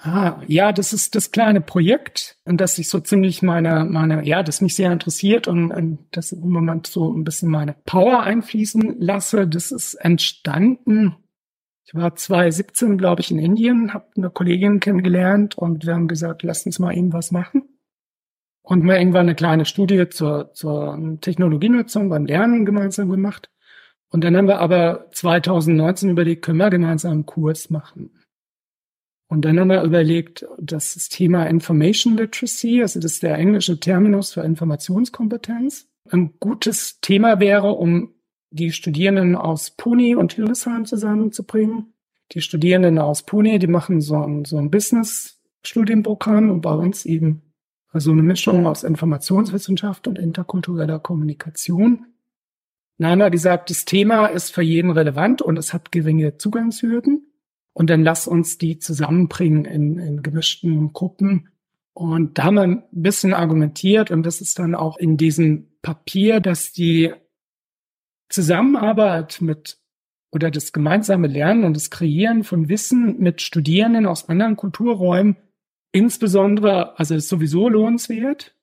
Ah, 0.02 0.42
ja, 0.48 0.72
das 0.72 0.94
ist 0.94 1.16
das 1.16 1.32
kleine 1.32 1.60
Projekt, 1.60 2.38
in 2.46 2.56
das 2.56 2.78
ich 2.78 2.88
so 2.88 3.02
ziemlich 3.02 3.42
meine, 3.42 3.84
meine, 3.84 4.26
ja, 4.26 4.44
das 4.44 4.62
mich 4.62 4.74
sehr 4.76 4.94
interessiert 4.94 5.50
und, 5.50 5.72
und 5.72 6.00
das 6.12 6.32
im 6.32 6.52
Moment 6.52 6.88
so 6.88 7.12
ein 7.12 7.26
bisschen 7.26 7.50
meine 7.50 7.76
Power 7.86 8.24
einfließen 8.24 8.96
lasse. 9.02 9.46
Das 9.46 9.72
ist 9.72 9.96
entstanden. 9.96 11.18
Ich 11.84 11.94
war 11.96 12.16
2017, 12.16 12.98
glaube 12.98 13.22
ich, 13.22 13.32
in 13.32 13.40
Indien, 13.40 13.94
habe 13.94 14.06
eine 14.16 14.30
Kollegin 14.30 14.80
kennengelernt 14.80 15.58
und 15.58 15.86
wir 15.86 15.96
haben 15.96 16.08
gesagt, 16.08 16.44
lasst 16.44 16.66
uns 16.66 16.80
mal 16.80 16.94
irgendwas 16.94 17.32
machen. 17.32 17.64
Und 18.62 18.86
mal 18.86 18.98
irgendwann 18.98 19.26
eine 19.26 19.36
kleine 19.36 19.66
Studie 19.66 20.08
zur, 20.10 20.54
zur 20.54 21.18
Technologienutzung 21.20 22.08
beim 22.08 22.26
Lernen 22.26 22.66
gemeinsam 22.66 23.10
gemacht. 23.10 23.50
Und 24.12 24.24
dann 24.24 24.36
haben 24.36 24.48
wir 24.48 24.60
aber 24.60 25.08
2019 25.12 26.10
überlegt, 26.10 26.44
können 26.44 26.58
wir 26.58 26.70
gemeinsam 26.70 27.12
einen 27.12 27.26
Kurs 27.26 27.70
machen. 27.70 28.12
Und 29.28 29.46
dann 29.46 29.60
haben 29.60 29.70
wir 29.70 29.84
überlegt, 29.84 30.48
dass 30.58 30.96
das 30.96 31.08
Thema 31.10 31.46
Information 31.46 32.18
Literacy, 32.18 32.82
also 32.82 33.00
das 33.00 33.14
ist 33.14 33.24
der 33.24 33.38
englische 33.38 33.80
Terminus 33.80 34.34
für 34.34 34.42
Informationskompetenz, 34.42 35.88
ein 36.10 36.34
gutes 36.40 37.00
Thema 37.02 37.40
wäre, 37.40 37.74
um 37.74 38.16
die 38.50 38.72
Studierenden 38.72 39.36
aus 39.36 39.70
Pune 39.70 40.18
und 40.18 40.34
Hildesheim 40.34 40.86
zusammenzubringen. 40.86 41.94
Die 42.32 42.42
Studierenden 42.42 42.98
aus 42.98 43.24
Pune, 43.24 43.60
die 43.60 43.68
machen 43.68 44.02
so 44.02 44.16
ein, 44.16 44.46
so 44.46 44.58
ein 44.58 44.72
Business-Studienprogramm 44.72 46.50
und 46.50 46.62
bei 46.62 46.74
uns 46.74 47.06
eben 47.06 47.44
so 47.94 48.12
eine 48.12 48.24
Mischung 48.24 48.66
aus 48.66 48.84
Informationswissenschaft 48.84 50.08
und 50.08 50.18
interkultureller 50.18 51.00
Kommunikation. 51.00 52.08
Haben 53.02 53.20
wir 53.20 53.30
gesagt, 53.30 53.70
das 53.70 53.86
Thema 53.86 54.28
ist 54.28 54.54
für 54.54 54.62
jeden 54.62 54.92
relevant 54.92 55.42
und 55.42 55.58
es 55.58 55.74
hat 55.74 55.92
geringe 55.92 56.38
Zugangshürden. 56.38 57.26
Und 57.74 57.90
dann 57.90 58.04
lass 58.04 58.28
uns 58.28 58.58
die 58.58 58.80
zusammenbringen 58.80 59.66
in, 59.66 60.00
in 60.00 60.22
gemischten 60.22 60.92
Gruppen. 60.92 61.50
Und 61.94 62.38
da 62.38 62.44
haben 62.44 62.56
wir 62.56 62.64
ein 62.64 62.84
bisschen 62.92 63.34
argumentiert 63.34 64.12
und 64.12 64.24
das 64.26 64.42
ist 64.42 64.60
dann 64.60 64.76
auch 64.76 64.98
in 64.98 65.18
diesem 65.18 65.68
Papier, 65.82 66.40
dass 66.40 66.72
die 66.72 67.14
Zusammenarbeit 68.30 69.42
mit 69.42 69.78
oder 70.32 70.52
das 70.52 70.74
gemeinsame 70.74 71.28
Lernen 71.28 71.64
und 71.64 71.76
das 71.76 71.90
Kreieren 71.90 72.44
von 72.44 72.70
Wissen 72.70 73.18
mit 73.20 73.42
Studierenden 73.42 74.06
aus 74.06 74.30
anderen 74.30 74.56
Kulturräumen 74.56 75.38
insbesondere, 75.92 76.98
also 77.00 77.16
ist 77.16 77.30
sowieso 77.30 77.68
lohnenswert, 77.68 78.56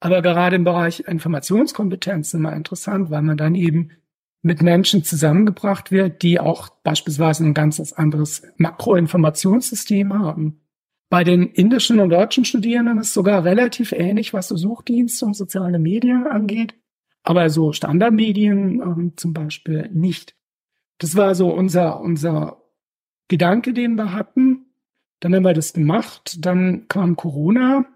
Aber 0.00 0.22
gerade 0.22 0.56
im 0.56 0.64
Bereich 0.64 1.00
Informationskompetenz 1.00 2.34
immer 2.34 2.52
interessant, 2.52 3.10
weil 3.10 3.22
man 3.22 3.36
dann 3.36 3.54
eben 3.54 3.90
mit 4.42 4.62
Menschen 4.62 5.02
zusammengebracht 5.02 5.90
wird, 5.90 6.22
die 6.22 6.38
auch 6.38 6.68
beispielsweise 6.68 7.44
ein 7.44 7.54
ganz 7.54 7.92
anderes 7.92 8.42
Makroinformationssystem 8.58 10.12
haben. 10.12 10.60
Bei 11.08 11.24
den 11.24 11.48
indischen 11.48 12.00
und 12.00 12.10
deutschen 12.10 12.44
Studierenden 12.44 12.98
ist 12.98 13.08
es 13.08 13.14
sogar 13.14 13.44
relativ 13.44 13.92
ähnlich, 13.92 14.32
was 14.34 14.48
so 14.48 14.56
Suchdienste 14.56 15.24
und 15.24 15.34
soziale 15.34 15.78
Medien 15.78 16.26
angeht, 16.26 16.74
aber 17.22 17.48
so 17.50 17.72
Standardmedien 17.72 18.80
ähm, 18.80 19.12
zum 19.16 19.32
Beispiel 19.32 19.88
nicht. 19.92 20.36
Das 20.98 21.16
war 21.16 21.34
so 21.34 21.52
unser, 21.52 22.00
unser 22.00 22.62
Gedanke, 23.28 23.72
den 23.72 23.96
wir 23.96 24.12
hatten. 24.12 24.66
Dann 25.20 25.34
haben 25.34 25.44
wir 25.44 25.54
das 25.54 25.72
gemacht, 25.72 26.44
dann 26.44 26.86
kam 26.88 27.16
Corona, 27.16 27.86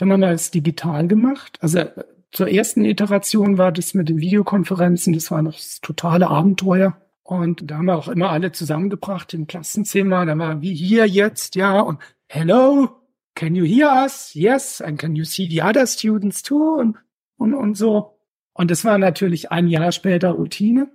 dann 0.00 0.12
haben 0.12 0.20
wir 0.20 0.30
es 0.30 0.50
digital 0.50 1.06
gemacht. 1.06 1.58
Also 1.60 1.84
zur 2.32 2.48
ersten 2.48 2.84
Iteration 2.84 3.58
war 3.58 3.72
das 3.72 3.94
mit 3.94 4.08
den 4.08 4.18
Videokonferenzen, 4.18 5.12
das 5.12 5.30
war 5.30 5.42
noch 5.42 5.54
das 5.54 5.80
totale 5.80 6.28
Abenteuer. 6.28 6.96
Und 7.22 7.70
da 7.70 7.76
haben 7.76 7.84
wir 7.84 7.96
auch 7.96 8.08
immer 8.08 8.30
alle 8.30 8.50
zusammengebracht 8.50 9.34
im 9.34 9.46
Klassenzimmer. 9.46 10.26
Da 10.26 10.36
war 10.36 10.62
wie 10.62 10.74
hier 10.74 11.06
jetzt, 11.06 11.54
ja, 11.54 11.80
und 11.80 12.00
hello, 12.28 12.88
can 13.34 13.54
you 13.54 13.64
hear 13.64 14.02
us? 14.02 14.34
Yes, 14.34 14.80
and 14.80 14.98
can 14.98 15.14
you 15.14 15.24
see 15.24 15.48
the 15.48 15.62
other 15.62 15.86
students 15.86 16.42
too? 16.42 16.74
Und, 16.80 16.96
und, 17.36 17.54
und 17.54 17.76
so. 17.76 18.18
Und 18.52 18.70
das 18.70 18.84
war 18.84 18.98
natürlich 18.98 19.52
ein 19.52 19.68
Jahr 19.68 19.92
später 19.92 20.30
Routine. 20.30 20.90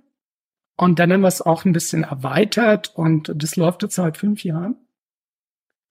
Und 0.76 0.98
dann 0.98 1.12
haben 1.12 1.22
wir 1.22 1.28
es 1.28 1.40
auch 1.40 1.64
ein 1.64 1.72
bisschen 1.72 2.02
erweitert 2.02 2.92
und 2.94 3.32
das 3.34 3.56
läuft 3.56 3.82
jetzt 3.82 3.94
seit 3.94 4.18
fünf 4.18 4.44
Jahren. 4.44 4.76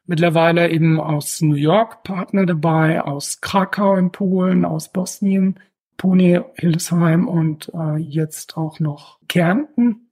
Mittlerweile 0.07 0.69
eben 0.69 0.99
aus 0.99 1.41
New 1.41 1.55
York 1.55 2.03
Partner 2.03 2.45
dabei, 2.45 3.01
aus 3.01 3.41
Krakau 3.41 3.95
in 3.95 4.11
Polen, 4.11 4.63
aus 4.63 4.91
Bosnien, 4.91 5.59
Pune, 5.97 6.45
Hildesheim 6.55 7.27
und 7.27 7.71
äh, 7.73 7.97
jetzt 7.97 8.57
auch 8.57 8.79
noch 8.79 9.19
Kärnten. 9.27 10.09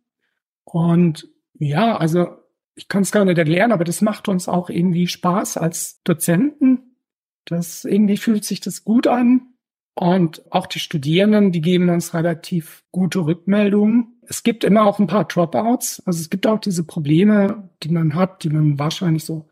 Und 0.64 1.28
ja, 1.60 1.98
also 1.98 2.38
ich 2.76 2.88
kann 2.88 3.04
es 3.04 3.12
gar 3.12 3.26
nicht 3.26 3.38
erklären, 3.38 3.72
aber 3.72 3.84
das 3.84 4.02
macht 4.02 4.28
uns 4.28 4.48
auch 4.48 4.70
irgendwie 4.70 5.08
Spaß 5.08 5.58
als 5.58 6.02
Dozenten. 6.04 6.96
Das 7.46 7.86
irgendwie 7.86 8.18
fühlt 8.18 8.46
sich 8.46 8.62
das 8.62 8.84
gut 8.84 9.06
an. 9.06 9.54
Und 9.96 10.42
auch 10.52 10.66
die 10.66 10.80
Studierenden, 10.80 11.52
die 11.52 11.62
geben 11.62 11.90
uns 11.90 12.16
relativ 12.16 12.84
gute 12.92 13.20
Rückmeldungen. 13.20 14.20
Es 14.28 14.42
gibt 14.42 14.64
immer 14.64 14.86
auch 14.86 14.98
ein 14.98 15.06
paar 15.06 15.26
Dropouts. 15.26 16.02
Also 16.08 16.20
es 16.20 16.32
gibt 16.32 16.48
auch 16.48 16.60
diese 16.60 16.84
Probleme, 16.84 17.70
die 17.84 17.90
man 17.90 18.16
hat, 18.16 18.44
die 18.44 18.50
man 18.50 18.80
wahrscheinlich 18.80 19.24
so 19.24 19.48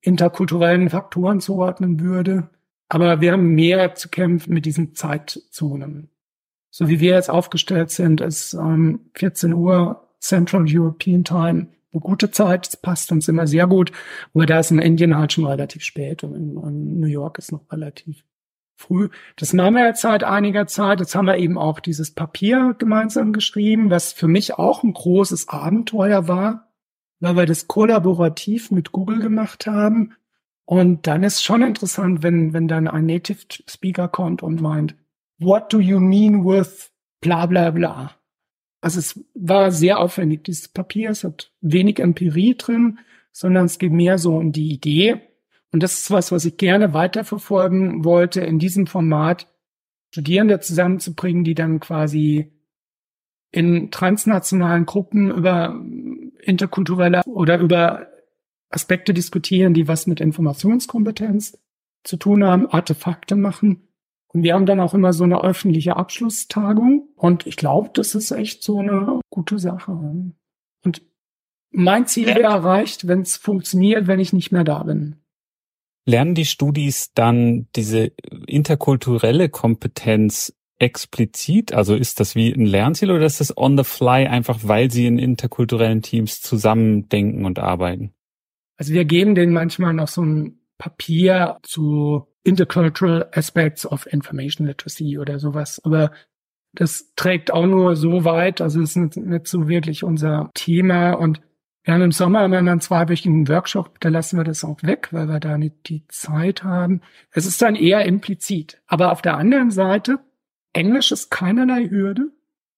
interkulturellen 0.00 0.90
Faktoren 0.90 1.40
zuordnen 1.40 2.00
würde. 2.00 2.50
Aber 2.88 3.20
wir 3.20 3.32
haben 3.32 3.54
mehr 3.54 3.94
zu 3.94 4.08
kämpfen 4.08 4.54
mit 4.54 4.64
diesen 4.64 4.94
Zeitzonen. 4.94 6.10
So 6.70 6.88
wie 6.88 7.00
wir 7.00 7.14
jetzt 7.14 7.30
aufgestellt 7.30 7.90
sind, 7.90 8.20
ist 8.20 8.54
ähm, 8.54 9.10
14 9.14 9.52
Uhr 9.52 10.08
Central 10.20 10.64
European 10.68 11.24
Time 11.24 11.68
eine 11.92 12.00
gute 12.00 12.30
Zeit. 12.30 12.66
Das 12.66 12.76
passt 12.76 13.12
uns 13.12 13.28
immer 13.28 13.46
sehr 13.46 13.66
gut. 13.66 13.92
Aber 14.34 14.46
da 14.46 14.60
ist 14.60 14.70
in 14.70 14.78
Indien 14.78 15.16
halt 15.16 15.32
schon 15.32 15.46
relativ 15.46 15.82
spät 15.82 16.24
und 16.24 16.34
in, 16.34 16.56
in 16.56 17.00
New 17.00 17.06
York 17.06 17.38
ist 17.38 17.52
noch 17.52 17.70
relativ 17.70 18.24
früh. 18.76 19.08
Das 19.36 19.52
machen 19.52 19.74
wir 19.74 19.86
jetzt 19.86 20.02
seit 20.02 20.24
einiger 20.24 20.66
Zeit. 20.66 21.00
Jetzt 21.00 21.14
haben 21.14 21.26
wir 21.26 21.38
eben 21.38 21.58
auch 21.58 21.80
dieses 21.80 22.12
Papier 22.12 22.74
gemeinsam 22.78 23.32
geschrieben, 23.32 23.90
was 23.90 24.12
für 24.12 24.28
mich 24.28 24.54
auch 24.54 24.82
ein 24.82 24.92
großes 24.92 25.48
Abenteuer 25.48 26.28
war 26.28 26.67
weil 27.20 27.36
wir 27.36 27.46
das 27.46 27.68
kollaborativ 27.68 28.70
mit 28.70 28.92
Google 28.92 29.20
gemacht 29.20 29.66
haben. 29.66 30.14
Und 30.64 31.06
dann 31.06 31.22
ist 31.22 31.42
schon 31.42 31.62
interessant, 31.62 32.22
wenn, 32.22 32.52
wenn 32.52 32.68
dann 32.68 32.88
ein 32.88 33.06
Native 33.06 33.38
Speaker 33.66 34.08
kommt 34.08 34.42
und 34.42 34.60
meint, 34.60 34.94
what 35.38 35.72
do 35.72 35.80
you 35.80 35.98
mean 35.98 36.44
with 36.44 36.90
bla 37.20 37.46
bla 37.46 37.70
bla? 37.70 38.12
Also 38.80 38.98
es 38.98 39.24
war 39.34 39.72
sehr 39.72 39.98
aufwendig, 39.98 40.44
dieses 40.44 40.68
Papier. 40.68 41.10
Es 41.10 41.24
hat 41.24 41.52
wenig 41.60 41.98
Empirie 41.98 42.54
drin, 42.56 42.98
sondern 43.32 43.64
es 43.66 43.78
geht 43.78 43.92
mehr 43.92 44.18
so 44.18 44.36
um 44.36 44.52
die 44.52 44.72
Idee. 44.72 45.20
Und 45.72 45.82
das 45.82 45.94
ist 45.94 46.10
was, 46.10 46.32
was 46.32 46.44
ich 46.44 46.56
gerne 46.56 46.94
weiterverfolgen 46.94 48.04
wollte, 48.04 48.40
in 48.40 48.58
diesem 48.58 48.86
Format 48.86 49.46
Studierende 50.10 50.60
zusammenzubringen, 50.60 51.44
die 51.44 51.54
dann 51.54 51.80
quasi 51.80 52.52
in 53.50 53.90
transnationalen 53.90 54.86
Gruppen 54.86 55.30
über 55.30 55.78
interkulturelle 56.48 57.22
oder 57.26 57.58
über 57.58 58.08
Aspekte 58.70 59.14
diskutieren, 59.14 59.74
die 59.74 59.88
was 59.88 60.06
mit 60.06 60.20
Informationskompetenz 60.20 61.58
zu 62.04 62.16
tun 62.16 62.44
haben, 62.44 62.66
Artefakte 62.66 63.36
machen. 63.36 63.88
Und 64.28 64.42
wir 64.42 64.54
haben 64.54 64.66
dann 64.66 64.80
auch 64.80 64.94
immer 64.94 65.12
so 65.12 65.24
eine 65.24 65.42
öffentliche 65.42 65.96
Abschlusstagung. 65.96 67.08
Und 67.16 67.46
ich 67.46 67.56
glaube, 67.56 67.90
das 67.94 68.14
ist 68.14 68.30
echt 68.30 68.62
so 68.62 68.78
eine 68.78 69.20
gute 69.30 69.58
Sache. 69.58 69.92
Und 69.92 71.02
mein 71.70 72.06
Ziel 72.06 72.26
wäre 72.26 72.42
erreicht, 72.42 73.08
wenn 73.08 73.22
es 73.22 73.36
funktioniert, 73.36 74.06
wenn 74.06 74.20
ich 74.20 74.32
nicht 74.32 74.52
mehr 74.52 74.64
da 74.64 74.82
bin. 74.82 75.16
Lernen 76.06 76.34
die 76.34 76.46
Studis 76.46 77.12
dann 77.14 77.68
diese 77.76 78.12
interkulturelle 78.46 79.50
Kompetenz 79.50 80.54
explizit? 80.78 81.72
Also 81.72 81.94
ist 81.94 82.20
das 82.20 82.34
wie 82.34 82.52
ein 82.52 82.66
Lernziel 82.66 83.10
oder 83.10 83.26
ist 83.26 83.40
das 83.40 83.56
on 83.56 83.76
the 83.76 83.84
fly 83.84 84.26
einfach, 84.26 84.60
weil 84.62 84.90
sie 84.90 85.06
in 85.06 85.18
interkulturellen 85.18 86.02
Teams 86.02 86.40
zusammen 86.40 87.08
denken 87.08 87.44
und 87.44 87.58
arbeiten? 87.58 88.12
Also 88.76 88.92
wir 88.92 89.04
geben 89.04 89.34
denen 89.34 89.52
manchmal 89.52 89.92
noch 89.92 90.08
so 90.08 90.22
ein 90.22 90.60
Papier 90.78 91.58
zu 91.62 92.26
Intercultural 92.44 93.28
Aspects 93.32 93.84
of 93.84 94.06
Information 94.12 94.66
Literacy 94.66 95.18
oder 95.18 95.38
sowas. 95.38 95.80
Aber 95.84 96.12
das 96.72 97.12
trägt 97.16 97.52
auch 97.52 97.66
nur 97.66 97.96
so 97.96 98.24
weit, 98.24 98.60
also 98.60 98.80
ist 98.80 98.96
nicht 98.96 99.48
so 99.48 99.68
wirklich 99.68 100.04
unser 100.04 100.50
Thema 100.54 101.12
und 101.12 101.40
wir 101.82 101.94
haben 101.94 102.02
im 102.02 102.12
Sommer 102.12 102.44
immer 102.44 102.58
einen 102.58 102.80
zweiwöchigen 102.80 103.48
Workshop, 103.48 103.98
da 104.00 104.10
lassen 104.10 104.36
wir 104.36 104.44
das 104.44 104.62
auch 104.62 104.82
weg, 104.82 105.08
weil 105.10 105.26
wir 105.26 105.40
da 105.40 105.56
nicht 105.56 105.88
die 105.88 106.06
Zeit 106.08 106.62
haben. 106.62 107.00
Es 107.30 107.46
ist 107.46 107.62
dann 107.62 107.76
eher 107.76 108.04
implizit. 108.04 108.82
Aber 108.86 109.10
auf 109.10 109.22
der 109.22 109.38
anderen 109.38 109.70
Seite 109.70 110.18
Englisch 110.78 111.10
ist 111.10 111.30
keinerlei 111.30 111.88
Hürde. 111.88 112.30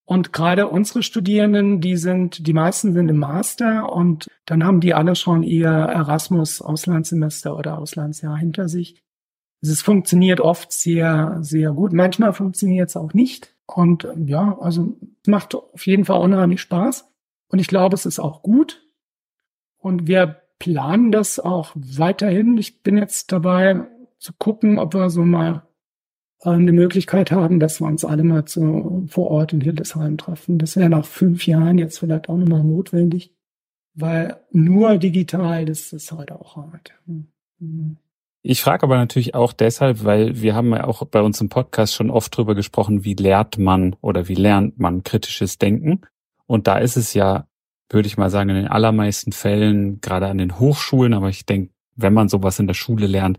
Und 0.06 0.32
gerade 0.32 0.66
unsere 0.66 1.04
Studierenden, 1.04 1.80
die 1.80 1.96
sind, 1.96 2.46
die 2.46 2.52
meisten 2.52 2.94
sind 2.94 3.08
im 3.08 3.18
Master 3.18 3.92
und 3.92 4.26
dann 4.44 4.64
haben 4.64 4.80
die 4.80 4.92
alle 4.92 5.14
schon 5.14 5.44
ihr 5.44 5.68
Erasmus 5.68 6.60
Auslandssemester 6.62 7.56
oder 7.56 7.78
Auslandsjahr 7.78 8.36
hinter 8.36 8.68
sich. 8.68 9.00
Es 9.60 9.82
funktioniert 9.82 10.40
oft 10.40 10.72
sehr, 10.72 11.38
sehr 11.42 11.72
gut. 11.72 11.92
Manchmal 11.92 12.32
funktioniert 12.32 12.88
es 12.88 12.96
auch 12.96 13.12
nicht. 13.12 13.54
Und 13.66 14.08
ja, 14.26 14.58
also 14.58 14.96
es 15.22 15.28
macht 15.28 15.54
auf 15.54 15.86
jeden 15.86 16.06
Fall 16.06 16.20
unheimlich 16.20 16.60
Spaß. 16.62 17.08
Und 17.48 17.60
ich 17.60 17.68
glaube, 17.68 17.94
es 17.94 18.06
ist 18.06 18.18
auch 18.18 18.42
gut. 18.42 18.82
Und 19.76 20.08
wir 20.08 20.40
planen 20.58 21.12
das 21.12 21.38
auch 21.38 21.70
weiterhin. 21.76 22.58
Ich 22.58 22.82
bin 22.82 22.96
jetzt 22.96 23.30
dabei 23.30 23.86
zu 24.18 24.32
gucken, 24.38 24.78
ob 24.78 24.94
wir 24.94 25.08
so 25.10 25.24
mal 25.24 25.62
eine 26.42 26.72
Möglichkeit 26.72 27.30
haben, 27.30 27.60
dass 27.60 27.80
wir 27.80 27.86
uns 27.86 28.04
alle 28.04 28.24
mal 28.24 28.46
zu, 28.46 29.06
vor 29.08 29.30
Ort 29.30 29.52
in 29.52 29.60
Hildesheim 29.60 30.16
treffen. 30.16 30.58
Das 30.58 30.76
wäre 30.76 30.88
nach 30.88 31.04
fünf 31.04 31.46
Jahren 31.46 31.78
jetzt 31.78 31.98
vielleicht 31.98 32.28
auch 32.28 32.36
nochmal 32.36 32.64
notwendig, 32.64 33.34
weil 33.94 34.36
nur 34.50 34.96
digital, 34.96 35.66
das 35.66 35.92
ist 35.92 36.12
halt 36.12 36.32
auch 36.32 36.56
hart. 36.56 36.92
Mhm. 37.06 37.96
Ich 38.42 38.62
frage 38.62 38.84
aber 38.84 38.96
natürlich 38.96 39.34
auch 39.34 39.52
deshalb, 39.52 40.02
weil 40.04 40.40
wir 40.40 40.54
haben 40.54 40.70
ja 40.70 40.84
auch 40.84 41.04
bei 41.04 41.20
uns 41.20 41.40
im 41.42 41.50
Podcast 41.50 41.94
schon 41.94 42.08
oft 42.08 42.34
drüber 42.34 42.54
gesprochen, 42.54 43.04
wie 43.04 43.14
lehrt 43.14 43.58
man 43.58 43.96
oder 44.00 44.28
wie 44.28 44.34
lernt 44.34 44.78
man 44.78 45.04
kritisches 45.04 45.58
Denken. 45.58 46.00
Und 46.46 46.66
da 46.66 46.78
ist 46.78 46.96
es 46.96 47.12
ja, 47.12 47.46
würde 47.90 48.06
ich 48.06 48.16
mal 48.16 48.30
sagen, 48.30 48.48
in 48.48 48.56
den 48.56 48.68
allermeisten 48.68 49.32
Fällen, 49.32 50.00
gerade 50.00 50.28
an 50.28 50.38
den 50.38 50.58
Hochschulen, 50.58 51.12
aber 51.12 51.28
ich 51.28 51.44
denke, 51.44 51.74
wenn 51.96 52.14
man 52.14 52.30
sowas 52.30 52.58
in 52.58 52.66
der 52.66 52.74
Schule 52.74 53.06
lernt, 53.06 53.38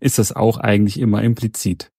ist 0.00 0.18
das 0.18 0.32
auch 0.32 0.58
eigentlich 0.58 1.00
immer 1.00 1.22
implizit. 1.22 1.91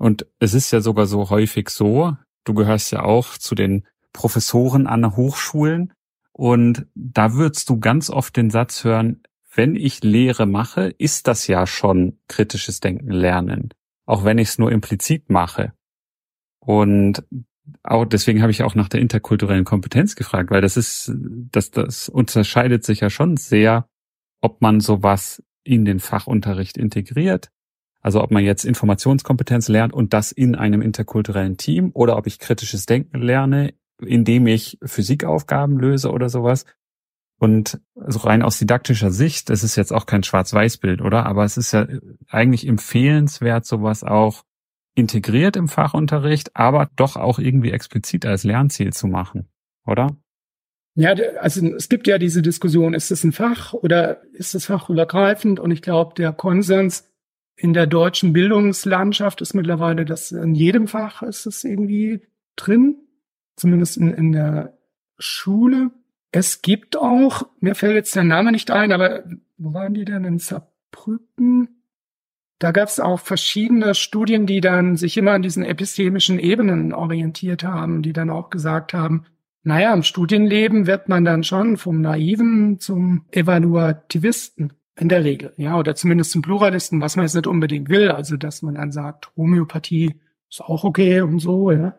Und 0.00 0.26
es 0.38 0.54
ist 0.54 0.70
ja 0.70 0.80
sogar 0.80 1.04
so 1.04 1.28
häufig 1.28 1.68
so, 1.68 2.16
du 2.44 2.54
gehörst 2.54 2.90
ja 2.90 3.02
auch 3.02 3.36
zu 3.36 3.54
den 3.54 3.86
Professoren 4.14 4.86
an 4.86 5.14
Hochschulen 5.14 5.92
und 6.32 6.86
da 6.94 7.34
würdest 7.34 7.68
du 7.68 7.78
ganz 7.78 8.08
oft 8.08 8.34
den 8.34 8.48
Satz 8.48 8.82
hören, 8.82 9.22
wenn 9.54 9.76
ich 9.76 10.02
Lehre 10.02 10.46
mache, 10.46 10.88
ist 10.96 11.26
das 11.26 11.46
ja 11.48 11.66
schon 11.66 12.18
kritisches 12.28 12.80
Denken 12.80 13.10
lernen, 13.10 13.74
auch 14.06 14.24
wenn 14.24 14.38
ich 14.38 14.48
es 14.48 14.58
nur 14.58 14.72
implizit 14.72 15.28
mache. 15.28 15.74
Und 16.60 17.22
auch 17.82 18.06
deswegen 18.06 18.40
habe 18.40 18.52
ich 18.52 18.62
auch 18.62 18.74
nach 18.74 18.88
der 18.88 19.02
interkulturellen 19.02 19.66
Kompetenz 19.66 20.16
gefragt, 20.16 20.50
weil 20.50 20.62
das 20.62 20.78
ist, 20.78 21.12
das, 21.14 21.72
das 21.72 22.08
unterscheidet 22.08 22.84
sich 22.84 23.00
ja 23.00 23.10
schon 23.10 23.36
sehr, 23.36 23.86
ob 24.40 24.62
man 24.62 24.80
sowas 24.80 25.42
in 25.62 25.84
den 25.84 26.00
Fachunterricht 26.00 26.78
integriert 26.78 27.50
also 28.00 28.22
ob 28.22 28.30
man 28.30 28.44
jetzt 28.44 28.64
Informationskompetenz 28.64 29.68
lernt 29.68 29.92
und 29.92 30.12
das 30.12 30.32
in 30.32 30.54
einem 30.54 30.82
interkulturellen 30.82 31.56
Team 31.56 31.90
oder 31.94 32.16
ob 32.16 32.26
ich 32.26 32.38
kritisches 32.38 32.86
Denken 32.86 33.20
lerne, 33.20 33.74
indem 34.00 34.46
ich 34.46 34.78
Physikaufgaben 34.82 35.78
löse 35.78 36.10
oder 36.10 36.28
sowas. 36.28 36.64
Und 37.38 37.80
also 37.94 38.20
rein 38.20 38.42
aus 38.42 38.58
didaktischer 38.58 39.10
Sicht, 39.10 39.48
das 39.48 39.64
ist 39.64 39.76
jetzt 39.76 39.92
auch 39.92 40.06
kein 40.06 40.22
Schwarz-Weiß-Bild, 40.22 41.00
oder? 41.00 41.24
Aber 41.26 41.44
es 41.44 41.56
ist 41.56 41.72
ja 41.72 41.86
eigentlich 42.28 42.66
empfehlenswert, 42.66 43.64
sowas 43.64 44.04
auch 44.04 44.44
integriert 44.94 45.56
im 45.56 45.68
Fachunterricht, 45.68 46.54
aber 46.54 46.90
doch 46.96 47.16
auch 47.16 47.38
irgendwie 47.38 47.70
explizit 47.70 48.26
als 48.26 48.44
Lernziel 48.44 48.92
zu 48.92 49.06
machen, 49.06 49.48
oder? 49.86 50.16
Ja, 50.96 51.14
also 51.40 51.66
es 51.74 51.88
gibt 51.88 52.06
ja 52.08 52.18
diese 52.18 52.42
Diskussion, 52.42 52.94
ist 52.94 53.10
es 53.10 53.24
ein 53.24 53.32
Fach 53.32 53.72
oder 53.72 54.22
ist 54.32 54.54
es 54.54 54.66
fachübergreifend? 54.66 55.60
Und 55.60 55.70
ich 55.70 55.82
glaube, 55.82 56.14
der 56.14 56.32
Konsens 56.32 57.09
in 57.60 57.74
der 57.74 57.86
deutschen 57.86 58.32
Bildungslandschaft 58.32 59.42
ist 59.42 59.52
mittlerweile, 59.52 60.06
dass 60.06 60.32
in 60.32 60.54
jedem 60.54 60.88
Fach 60.88 61.22
ist 61.22 61.44
es 61.44 61.62
irgendwie 61.62 62.22
drin, 62.56 62.96
zumindest 63.56 63.98
in, 63.98 64.14
in 64.14 64.32
der 64.32 64.78
Schule. 65.18 65.90
Es 66.32 66.62
gibt 66.62 66.96
auch, 66.96 67.46
mir 67.60 67.74
fällt 67.74 67.96
jetzt 67.96 68.16
der 68.16 68.24
Name 68.24 68.50
nicht 68.50 68.70
ein, 68.70 68.92
aber 68.92 69.24
wo 69.58 69.74
waren 69.74 69.92
die 69.92 70.06
denn 70.06 70.24
in 70.24 70.38
Saarbrücken? 70.38 71.82
Da 72.58 72.72
gab 72.72 72.88
es 72.88 72.98
auch 72.98 73.20
verschiedene 73.20 73.94
Studien, 73.94 74.46
die 74.46 74.62
dann 74.62 74.96
sich 74.96 75.18
immer 75.18 75.32
an 75.32 75.42
diesen 75.42 75.62
epistemischen 75.62 76.38
Ebenen 76.38 76.94
orientiert 76.94 77.62
haben, 77.62 78.00
die 78.00 78.14
dann 78.14 78.30
auch 78.30 78.48
gesagt 78.48 78.94
haben, 78.94 79.26
naja, 79.64 79.92
im 79.92 80.02
Studienleben 80.02 80.86
wird 80.86 81.10
man 81.10 81.26
dann 81.26 81.44
schon 81.44 81.76
vom 81.76 82.00
Naiven 82.00 82.78
zum 82.78 83.26
Evaluativisten 83.30 84.72
in 85.00 85.08
der 85.08 85.24
Regel, 85.24 85.52
ja, 85.56 85.78
oder 85.78 85.94
zumindest 85.94 86.30
zum 86.30 86.42
Pluralisten, 86.42 87.00
was 87.00 87.16
man 87.16 87.24
jetzt 87.24 87.34
nicht 87.34 87.46
unbedingt 87.46 87.88
will, 87.88 88.10
also 88.10 88.36
dass 88.36 88.62
man 88.62 88.74
dann 88.74 88.92
sagt, 88.92 89.30
Homöopathie 89.36 90.14
ist 90.50 90.60
auch 90.60 90.84
okay 90.84 91.22
und 91.22 91.38
so, 91.38 91.70
ja. 91.70 91.94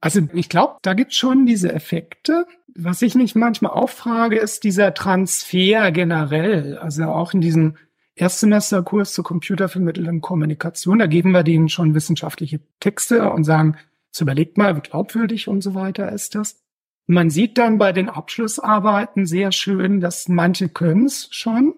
Also 0.00 0.20
ich 0.32 0.48
glaube, 0.48 0.76
da 0.82 0.94
gibt 0.94 1.14
schon 1.14 1.44
diese 1.44 1.72
Effekte. 1.72 2.46
Was 2.74 3.02
ich 3.02 3.14
mich 3.14 3.34
manchmal 3.34 3.72
auch 3.72 3.90
frage, 3.90 4.38
ist 4.38 4.64
dieser 4.64 4.94
Transfer 4.94 5.90
generell, 5.92 6.78
also 6.78 7.04
auch 7.04 7.34
in 7.34 7.42
diesem 7.42 7.76
Erstsemesterkurs 8.14 9.12
zur 9.12 9.24
computervermittelnden 9.24 10.20
Kommunikation, 10.20 10.98
da 10.98 11.06
geben 11.06 11.32
wir 11.32 11.42
denen 11.42 11.68
schon 11.68 11.94
wissenschaftliche 11.94 12.60
Texte 12.80 13.30
und 13.30 13.44
sagen, 13.44 13.76
jetzt 14.06 14.20
überlegt 14.20 14.58
mal, 14.58 14.76
wie 14.76 14.80
glaubwürdig 14.80 15.48
und 15.48 15.62
so 15.62 15.74
weiter 15.74 16.10
ist 16.10 16.34
das. 16.34 16.62
Man 17.06 17.28
sieht 17.28 17.58
dann 17.58 17.78
bei 17.78 17.92
den 17.92 18.08
Abschlussarbeiten 18.08 19.26
sehr 19.26 19.52
schön, 19.52 20.00
dass 20.00 20.28
manche 20.28 20.68
können 20.68 21.06
es 21.06 21.28
schon, 21.30 21.74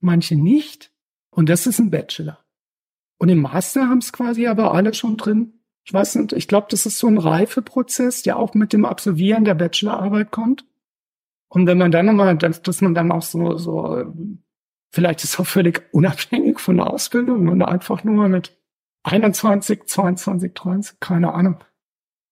manche 0.00 0.36
nicht. 0.36 0.92
Und 1.30 1.48
das 1.48 1.66
ist 1.66 1.78
ein 1.78 1.90
Bachelor. 1.90 2.38
Und 3.18 3.28
im 3.28 3.42
Master 3.42 3.88
haben 3.88 3.98
es 3.98 4.12
quasi 4.12 4.46
aber 4.46 4.74
alle 4.74 4.94
schon 4.94 5.16
drin. 5.16 5.60
Ich 5.84 5.92
weiß 5.92 6.16
nicht, 6.16 6.32
ich 6.32 6.48
glaube, 6.48 6.68
das 6.70 6.86
ist 6.86 6.98
so 6.98 7.06
ein 7.06 7.18
Reifeprozess, 7.18 8.22
der 8.22 8.38
auch 8.38 8.54
mit 8.54 8.72
dem 8.72 8.84
Absolvieren 8.84 9.44
der 9.44 9.54
Bachelorarbeit 9.54 10.30
kommt. 10.30 10.64
Und 11.48 11.66
wenn 11.66 11.78
man 11.78 11.90
dann 11.90 12.06
nochmal, 12.06 12.36
dass, 12.36 12.62
dass 12.62 12.80
man 12.80 12.94
dann 12.94 13.10
auch 13.10 13.22
so, 13.22 13.56
so 13.56 14.12
Vielleicht 14.90 15.22
ist 15.22 15.38
auch 15.38 15.46
völlig 15.46 15.82
unabhängig 15.92 16.60
von 16.60 16.78
der 16.78 16.90
Ausbildung 16.90 17.48
und 17.48 17.62
einfach 17.62 18.04
nur 18.04 18.28
mit 18.28 18.56
21, 19.04 19.86
22, 19.86 20.54
23, 20.54 21.00
keine 21.00 21.34
Ahnung. 21.34 21.62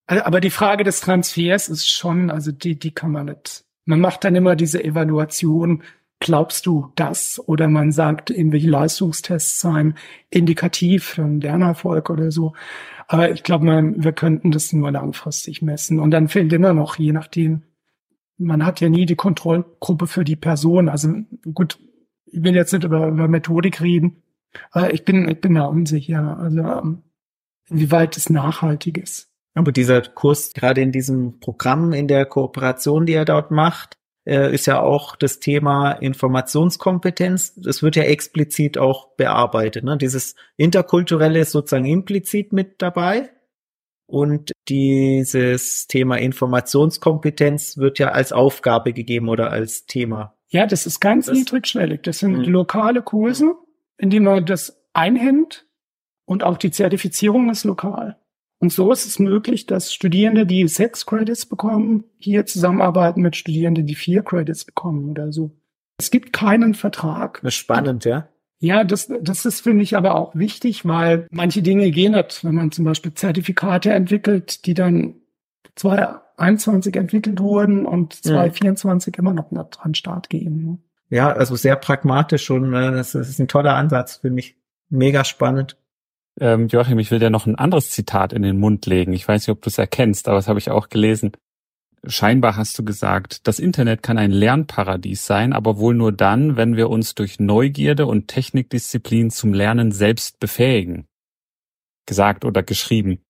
Aber 0.07 0.41
die 0.41 0.51
Frage 0.51 0.85
des 0.85 1.01
Transfers 1.01 1.69
ist 1.69 1.89
schon, 1.89 2.31
also 2.31 2.53
die, 2.53 2.79
die 2.79 2.93
kann 2.93 3.11
man 3.11 3.27
nicht. 3.27 3.65
Man 3.85 4.01
macht 4.01 4.25
dann 4.25 4.37
immer 4.37 4.57
diese 4.57 4.83
Evaluation, 4.83 5.83
glaubst 6.21 6.67
du 6.67 6.93
das? 6.97 7.43
Oder 7.47 7.69
man 7.69 7.93
sagt, 7.93 8.31
irgendwelche 8.31 8.71
Leistungstests 8.71 9.61
seien 9.61 9.95
indikativ 10.31 11.05
für 11.05 11.25
einen 11.25 11.41
Lernerfolg 11.41 12.11
oder 12.11 12.31
so. 12.31 12.55
Aber 13.09 13.31
ich 13.31 13.43
glaube, 13.43 13.67
wir 13.97 14.13
könnten 14.13 14.51
das 14.51 14.73
nur 14.73 14.91
langfristig 14.91 15.63
messen. 15.63 16.01
Und 16.01 16.11
dann 16.11 16.29
fehlt 16.29 16.53
immer 16.53 16.75
noch, 16.75 16.99
je 16.99 17.13
nachdem, 17.13 17.63
man 18.39 18.67
hat 18.67 18.81
ja 18.81 18.89
nie 18.89 19.07
die 19.07 19.17
Kontrollgruppe 19.17 20.07
für 20.07 20.25
die 20.25 20.37
Person. 20.37 20.89
Also 20.89 21.15
gut, 21.55 21.79
ich 22.27 22.43
will 22.43 22.55
jetzt 22.55 22.73
nicht 22.73 22.85
über, 22.85 23.09
über 23.09 23.29
Methodik 23.29 23.81
reden, 23.81 24.23
aber 24.71 24.93
ich 24.93 25.05
bin, 25.05 25.29
ich 25.29 25.41
bin 25.41 25.55
da 25.55 25.65
unsicher, 25.65 26.39
also 26.39 26.61
ähm, 26.61 27.03
inwieweit 27.69 28.17
es 28.17 28.31
nachhaltig 28.31 28.99
ist. 28.99 29.31
Aber 29.55 29.73
dieser 29.73 30.03
Kurs, 30.03 30.53
gerade 30.53 30.83
in 30.83 30.93
diesem 30.93 31.41
Programm, 31.41 31.93
in 31.93 32.09
der 32.09 32.27
Kooperation, 32.27 33.07
die 33.07 33.15
er 33.15 33.25
dort 33.25 33.51
macht, 33.51 33.97
äh, 34.27 34.53
ist 34.53 34.67
ja 34.67 34.81
auch 34.81 35.17
das 35.17 35.39
Thema 35.39 35.93
Informationskompetenz. 35.93 37.55
Das 37.57 37.83
wird 37.83 37.97
ja 37.97 38.03
explizit 38.03 38.77
auch 38.77 39.15
bearbeitet. 39.17 39.85
Ne? 39.85 39.97
Dieses 39.97 40.35
Interkulturelle 40.57 41.41
ist 41.41 41.53
sozusagen 41.53 41.87
implizit 41.87 42.53
mit 42.53 42.83
dabei. 42.83 43.31
Und 44.09 44.53
dieses 44.69 45.89
Thema 45.89 46.17
Informationskompetenz 46.17 47.77
wird 47.79 47.99
ja 47.99 48.09
als 48.09 48.33
Aufgabe 48.33 48.93
gegeben 48.93 49.29
oder 49.29 49.51
als 49.51 49.87
Thema. 49.87 50.37
Ja, 50.49 50.67
das 50.67 50.87
ist 50.87 51.01
ganz 51.01 51.27
das, 51.27 51.39
niedrigschwellig. 51.39 52.03
Das 52.03 52.21
sind 52.21 52.39
mhm. 52.39 52.45
lokale 52.45 53.03
Kurse, 53.03 53.55
in 53.99 54.11
denen 54.11 54.27
man 54.27 54.47
das 54.47 54.81
einhängt 54.93 55.67
und 56.25 56.45
auch 56.45 56.57
die 56.57 56.71
Zertifizierung 56.71 57.51
ist 57.51 57.65
lokal. 57.65 58.17
Und 58.67 58.73
so 58.73 58.91
ist 58.91 59.07
es 59.07 59.21
möglich, 59.21 59.67
dass 59.67 59.95
Studierende, 59.95 60.45
die 60.45 60.67
sechs 60.67 61.07
Credits 61.07 61.47
bekommen, 61.47 62.03
hier 62.19 62.47
zusammenarbeiten 62.47 63.23
mit 63.23 63.37
Studierenden, 63.37 63.87
die 63.87 63.95
vier 63.95 64.25
Credits 64.25 64.65
bekommen 64.65 65.09
oder 65.09 65.31
so. 65.31 65.53
Es 66.01 66.11
gibt 66.11 66.33
keinen 66.33 66.75
Vertrag. 66.75 67.39
Das 67.45 67.55
ist 67.55 67.61
spannend, 67.61 68.05
ja. 68.05 68.29
Ja, 68.59 68.83
das, 68.83 69.09
das 69.21 69.47
ist, 69.47 69.61
finde 69.61 69.85
ich, 69.85 69.97
aber 69.97 70.17
auch 70.17 70.35
wichtig, 70.35 70.85
weil 70.85 71.29
manche 71.31 71.63
Dinge 71.63 71.93
gehen 71.93 72.11
nicht, 72.11 72.43
wenn 72.43 72.57
man 72.57 72.73
zum 72.73 72.85
Beispiel 72.85 73.15
Zertifikate 73.15 73.93
entwickelt, 73.93 74.67
die 74.67 74.75
dann 74.75 75.15
2021 75.77 76.97
entwickelt 76.97 77.39
wurden 77.39 77.87
und 77.87 78.15
2024 78.15 79.15
ja. 79.15 79.21
immer 79.21 79.33
noch 79.33 79.53
nicht 79.53 79.79
an 79.79 79.95
Start 79.95 80.29
gehen. 80.29 80.65
Ne? 80.65 80.79
Ja, 81.09 81.31
also 81.31 81.55
sehr 81.55 81.77
pragmatisch 81.77 82.51
und 82.51 82.75
äh, 82.75 82.91
das 82.91 83.15
ist 83.15 83.39
ein 83.39 83.47
toller 83.47 83.77
Ansatz, 83.77 84.17
finde 84.17 84.41
ich. 84.41 84.57
Mega 84.89 85.23
spannend. 85.23 85.77
Ähm, 86.39 86.69
Joachim, 86.69 86.99
ich 86.99 87.11
will 87.11 87.19
dir 87.19 87.31
noch 87.31 87.47
ein 87.47 87.57
anderes 87.57 87.91
Zitat 87.91 88.33
in 88.33 88.43
den 88.43 88.59
Mund 88.59 88.87
legen. 88.87 89.13
Ich 89.13 89.27
weiß 89.27 89.43
nicht, 89.43 89.53
ob 89.53 89.63
du 89.63 89.71
es 89.71 89.79
erkennst, 89.79 90.29
aber 90.29 90.37
das 90.37 90.49
habe 90.49 90.59
ich 90.59 90.71
auch 90.71 90.89
gelesen. 90.89 91.33
Scheinbar 92.07 92.57
hast 92.57 92.79
du 92.79 92.85
gesagt, 92.85 93.47
das 93.49 93.59
Internet 93.59 94.03
kann 94.03 94.19
ein 94.19 94.31
Lernparadies 94.31 95.27
sein, 95.27 95.53
aber 95.53 95.79
wohl 95.79 95.95
nur 95.95 96.13
dann, 96.13 96.57
wenn 96.57 96.77
wir 96.77 96.89
uns 96.91 97.15
durch 97.15 97.41
Neugierde 97.41 98.07
und 98.07 98.29
Technikdisziplin 98.29 99.31
zum 99.31 99.53
Lernen 99.53 99.91
selbst 99.93 100.39
befähigen. 100.39 101.07
Gesagt 102.07 102.45
oder 102.45 102.63
geschrieben. 102.63 103.25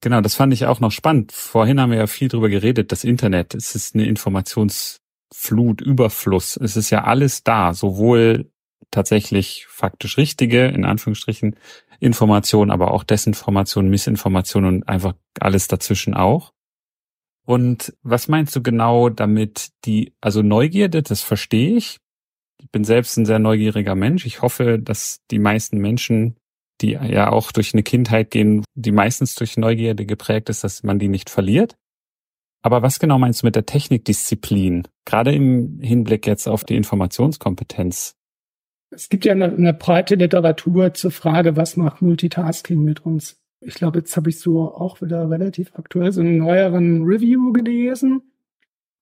Genau, 0.00 0.20
das 0.20 0.34
fand 0.34 0.52
ich 0.52 0.66
auch 0.66 0.80
noch 0.80 0.92
spannend. 0.92 1.32
Vorhin 1.32 1.80
haben 1.80 1.90
wir 1.90 1.98
ja 1.98 2.06
viel 2.06 2.28
drüber 2.28 2.48
geredet, 2.48 2.90
das 2.90 3.04
Internet. 3.04 3.54
Es 3.54 3.74
ist 3.74 3.94
eine 3.94 4.06
Informationsflut, 4.06 5.80
Überfluss. 5.80 6.56
Es 6.56 6.76
ist 6.76 6.90
ja 6.90 7.04
alles 7.04 7.44
da, 7.44 7.74
sowohl 7.74 8.50
tatsächlich 8.90 9.66
faktisch 9.68 10.16
richtige, 10.16 10.66
in 10.66 10.84
Anführungsstrichen, 10.84 11.56
Informationen, 12.00 12.70
aber 12.70 12.92
auch 12.92 13.04
Desinformation, 13.04 13.88
Missinformation 13.88 14.64
und 14.64 14.88
einfach 14.88 15.14
alles 15.40 15.68
dazwischen 15.68 16.14
auch. 16.14 16.52
Und 17.46 17.94
was 18.02 18.28
meinst 18.28 18.54
du 18.56 18.62
genau 18.62 19.08
damit 19.08 19.70
die, 19.84 20.12
also 20.20 20.42
Neugierde, 20.42 21.02
das 21.02 21.22
verstehe 21.22 21.76
ich. 21.76 21.98
Ich 22.60 22.70
bin 22.70 22.84
selbst 22.84 23.16
ein 23.16 23.26
sehr 23.26 23.38
neugieriger 23.38 23.94
Mensch. 23.94 24.26
Ich 24.26 24.42
hoffe, 24.42 24.78
dass 24.80 25.20
die 25.30 25.38
meisten 25.38 25.78
Menschen, 25.78 26.36
die 26.80 26.92
ja 26.92 27.30
auch 27.30 27.52
durch 27.52 27.72
eine 27.72 27.84
Kindheit 27.84 28.30
gehen, 28.32 28.64
die 28.74 28.90
meistens 28.90 29.36
durch 29.36 29.56
Neugierde 29.56 30.06
geprägt 30.06 30.48
ist, 30.48 30.64
dass 30.64 30.82
man 30.82 30.98
die 30.98 31.08
nicht 31.08 31.30
verliert. 31.30 31.76
Aber 32.62 32.82
was 32.82 32.98
genau 32.98 33.16
meinst 33.18 33.42
du 33.42 33.46
mit 33.46 33.54
der 33.54 33.64
Technikdisziplin? 33.64 34.88
Gerade 35.04 35.32
im 35.32 35.78
Hinblick 35.80 36.26
jetzt 36.26 36.48
auf 36.48 36.64
die 36.64 36.74
Informationskompetenz. 36.74 38.15
Es 38.96 39.08
gibt 39.08 39.24
ja 39.24 39.32
eine, 39.32 39.46
eine 39.46 39.74
breite 39.74 40.16
Literatur 40.16 40.94
zur 40.94 41.10
Frage, 41.10 41.56
was 41.56 41.76
macht 41.76 42.02
Multitasking 42.02 42.82
mit 42.82 43.04
uns? 43.04 43.38
ich 43.60 43.74
glaube, 43.74 43.98
jetzt 43.98 44.16
habe 44.16 44.30
ich 44.30 44.40
so 44.40 44.74
auch 44.74 45.00
wieder 45.00 45.28
relativ 45.30 45.72
aktuell 45.74 46.12
so 46.12 46.20
einen 46.20 46.38
neueren 46.38 47.04
Review 47.04 47.52
gelesen. 47.52 48.22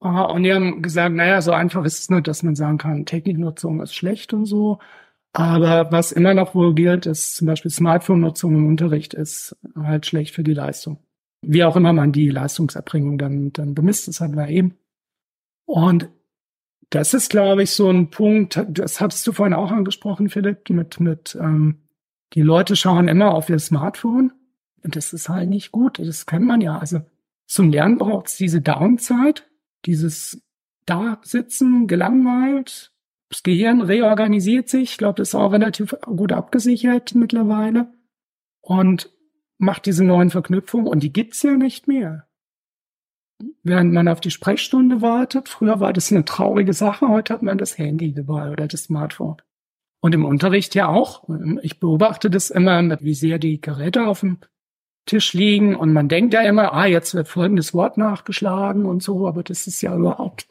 Uh, 0.03 0.33
und 0.33 0.43
die 0.43 0.53
haben 0.53 0.83
gesagt, 0.83 1.15
naja, 1.15 1.41
so 1.41 1.53
einfach 1.53 1.85
ist 1.85 1.99
es 1.99 2.11
nicht, 2.11 2.27
dass 2.27 2.43
man 2.43 2.55
sagen 2.55 2.79
kann, 2.79 3.07
Techniknutzung 3.07 3.81
ist 3.81 3.95
schlecht 3.95 4.33
und 4.33 4.47
so. 4.47 4.79
Aber 5.33 5.91
was 5.91 6.13
immer 6.13 6.35
noch 6.35 6.55
wohl 6.55 6.75
gilt, 6.75 7.07
ist 7.07 7.37
zum 7.37 7.47
Beispiel 7.47 7.71
Smartphone-Nutzung 7.71 8.55
im 8.55 8.67
Unterricht 8.67 9.15
ist 9.15 9.57
halt 9.75 10.07
schlecht 10.07 10.35
für 10.35 10.45
die 10.45 10.55
Leistung. 10.55 10.99
Wie 11.43 11.65
auch 11.65 11.77
immer 11.77 11.93
man 11.93 12.13
die 12.13 12.29
Leistungserbringung 12.29 13.19
dann, 13.19 13.53
dann 13.53 13.75
bemisst, 13.75 14.09
das 14.09 14.21
hatten 14.21 14.37
wir 14.37 14.49
eben. 14.49 14.77
Und 15.67 16.09
das 16.95 17.13
ist, 17.13 17.29
glaube 17.29 17.65
ich, 17.65 17.73
so 17.73 17.91
ein 17.91 18.11
Punkt, 18.11 18.65
das 18.69 19.01
hattest 19.01 19.27
du 19.27 19.33
vorhin 19.33 19.55
auch 19.55 19.73
angesprochen, 19.73 20.29
Philipp, 20.29 20.71
mit, 20.71 21.01
mit 21.01 21.37
ähm, 21.41 21.81
die 22.35 22.43
Leute 22.43 22.77
schauen 22.77 23.09
immer 23.09 23.35
auf 23.35 23.49
ihr 23.49 23.59
Smartphone 23.59 24.33
und 24.83 24.97
das 24.97 25.13
ist 25.13 25.29
halt 25.29 25.49
nicht 25.49 25.73
gut. 25.73 25.99
Das 25.99 26.27
kennt 26.27 26.47
man 26.47 26.61
ja. 26.61 26.79
Also 26.79 27.01
zum 27.47 27.71
Lernen 27.71 27.99
braucht 27.99 28.29
es 28.29 28.37
diese 28.37 28.61
Downzeit, 28.61 29.49
dieses 29.87 30.41
Da-Sitzen, 30.87 31.87
gelangweilt. 31.87 32.93
Das 33.29 33.43
Gehirn 33.43 33.81
reorganisiert 33.81 34.69
sich. 34.69 34.93
Ich 34.93 34.99
glaube, 34.99 35.17
das 35.17 35.31
ist 35.31 35.35
auch 35.35 35.53
relativ 35.53 35.97
gut 36.03 36.33
abgesichert 36.33 37.15
mittlerweile. 37.15 37.93
Und 38.61 39.11
macht 39.59 39.87
diese 39.87 40.05
neuen 40.05 40.31
Verknüpfungen. 40.31 40.87
Und 40.87 41.03
die 41.03 41.13
gibt's 41.13 41.43
ja 41.43 41.57
nicht 41.57 41.89
mehr. 41.89 42.27
Während 43.63 43.93
man 43.93 44.09
auf 44.09 44.21
die 44.21 44.31
Sprechstunde 44.31 45.03
wartet, 45.03 45.49
früher 45.49 45.81
war 45.81 45.93
das 45.93 46.13
eine 46.13 46.25
traurige 46.25 46.73
Sache, 46.73 47.09
heute 47.09 47.35
hat 47.35 47.43
man 47.43 47.59
das 47.59 47.79
Handy 47.79 48.13
dabei 48.13 48.51
oder 48.51 48.69
das 48.69 48.85
Smartphone. 48.85 49.37
Und 50.01 50.15
im 50.15 50.25
Unterricht 50.25 50.75
ja 50.75 50.89
auch. 50.89 51.27
Ich 51.63 51.81
beobachte 51.81 52.29
das 52.29 52.51
immer, 52.51 53.01
wie 53.01 53.15
sehr 53.15 53.39
die 53.39 53.61
Geräte 53.61 54.07
auf 54.07 54.21
dem 54.21 54.39
Tisch 55.07 55.33
liegen. 55.33 55.75
Und 55.75 55.93
man 55.95 56.09
denkt 56.09 56.35
ja 56.35 56.43
immer, 56.43 56.75
ah, 56.75 56.87
jetzt 56.87 57.15
wird 57.15 57.29
folgendes 57.29 57.73
Wort 57.73 57.97
nachgeschlagen 57.97 58.85
und 58.85 59.03
so, 59.03 59.27
aber 59.27 59.43
das 59.43 59.67
ist 59.67 59.81
ja 59.81 59.97
überhaupt 59.97 60.47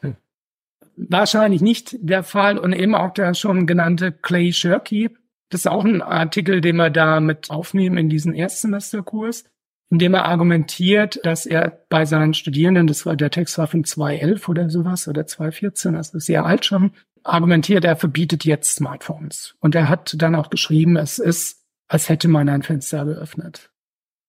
wahrscheinlich 0.96 1.60
nicht 1.60 1.96
der 2.00 2.22
Fall. 2.22 2.58
Und 2.58 2.72
eben 2.72 2.94
auch 2.94 3.12
der 3.12 3.34
schon 3.34 3.66
genannte 3.66 4.12
Clay 4.12 4.52
Shirky. 4.52 5.10
Das 5.50 5.62
ist 5.62 5.66
auch 5.66 5.84
ein 5.84 6.02
Artikel, 6.02 6.60
den 6.60 6.76
wir 6.76 6.90
da 6.90 7.20
mit 7.20 7.50
aufnehmen 7.50 7.96
in 7.96 8.08
diesen 8.08 8.34
Erstsemesterkurs, 8.34 9.44
in 9.90 9.98
dem 9.98 10.14
er 10.14 10.24
argumentiert, 10.24 11.20
dass 11.24 11.46
er 11.46 11.84
bei 11.88 12.04
seinen 12.04 12.34
Studierenden, 12.34 12.86
das 12.86 13.06
war 13.06 13.16
der 13.16 13.30
Text 13.30 13.58
war 13.58 13.66
von 13.66 13.84
2011 13.84 14.48
oder 14.48 14.70
sowas 14.70 15.06
oder 15.08 15.26
2014, 15.26 15.94
also 15.94 16.18
sehr 16.18 16.44
alt 16.44 16.64
schon, 16.64 16.92
argumentiert, 17.22 17.84
er 17.84 17.96
verbietet 17.96 18.44
jetzt 18.44 18.74
Smartphones. 18.74 19.56
Und 19.60 19.74
er 19.74 19.88
hat 19.88 20.14
dann 20.18 20.34
auch 20.34 20.50
geschrieben, 20.50 20.96
es 20.96 21.18
ist, 21.18 21.62
als 21.88 22.08
hätte 22.08 22.28
man 22.28 22.48
ein 22.48 22.62
Fenster 22.62 23.04
geöffnet. 23.04 23.70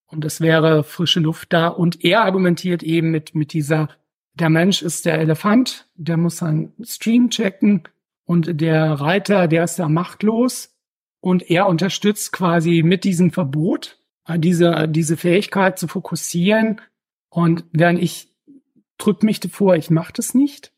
Und 0.07 0.23
es 0.23 0.39
wäre 0.39 0.83
frische 0.83 1.19
Luft 1.19 1.51
da. 1.51 1.67
Und 1.67 2.03
er 2.03 2.21
argumentiert 2.21 2.83
eben 2.83 3.11
mit, 3.11 3.35
mit 3.35 3.53
dieser, 3.53 3.89
der 4.33 4.49
Mensch 4.49 4.81
ist 4.81 5.05
der 5.05 5.19
Elefant, 5.19 5.87
der 5.95 6.17
muss 6.17 6.37
seinen 6.37 6.73
Stream 6.83 7.29
checken 7.29 7.83
und 8.25 8.61
der 8.61 8.93
Reiter, 8.93 9.47
der 9.47 9.63
ist 9.63 9.77
da 9.77 9.89
machtlos. 9.89 10.73
Und 11.19 11.49
er 11.49 11.67
unterstützt 11.67 12.31
quasi 12.31 12.83
mit 12.83 13.03
diesem 13.03 13.31
Verbot 13.31 13.97
diese, 14.37 14.87
diese 14.87 15.17
Fähigkeit 15.17 15.77
zu 15.77 15.87
fokussieren. 15.87 16.81
Und 17.29 17.63
während 17.71 18.01
ich 18.01 18.29
drück 18.97 19.23
mich 19.23 19.39
davor, 19.39 19.75
ich 19.75 19.89
mache 19.89 20.13
das 20.13 20.33
nicht. 20.33 20.71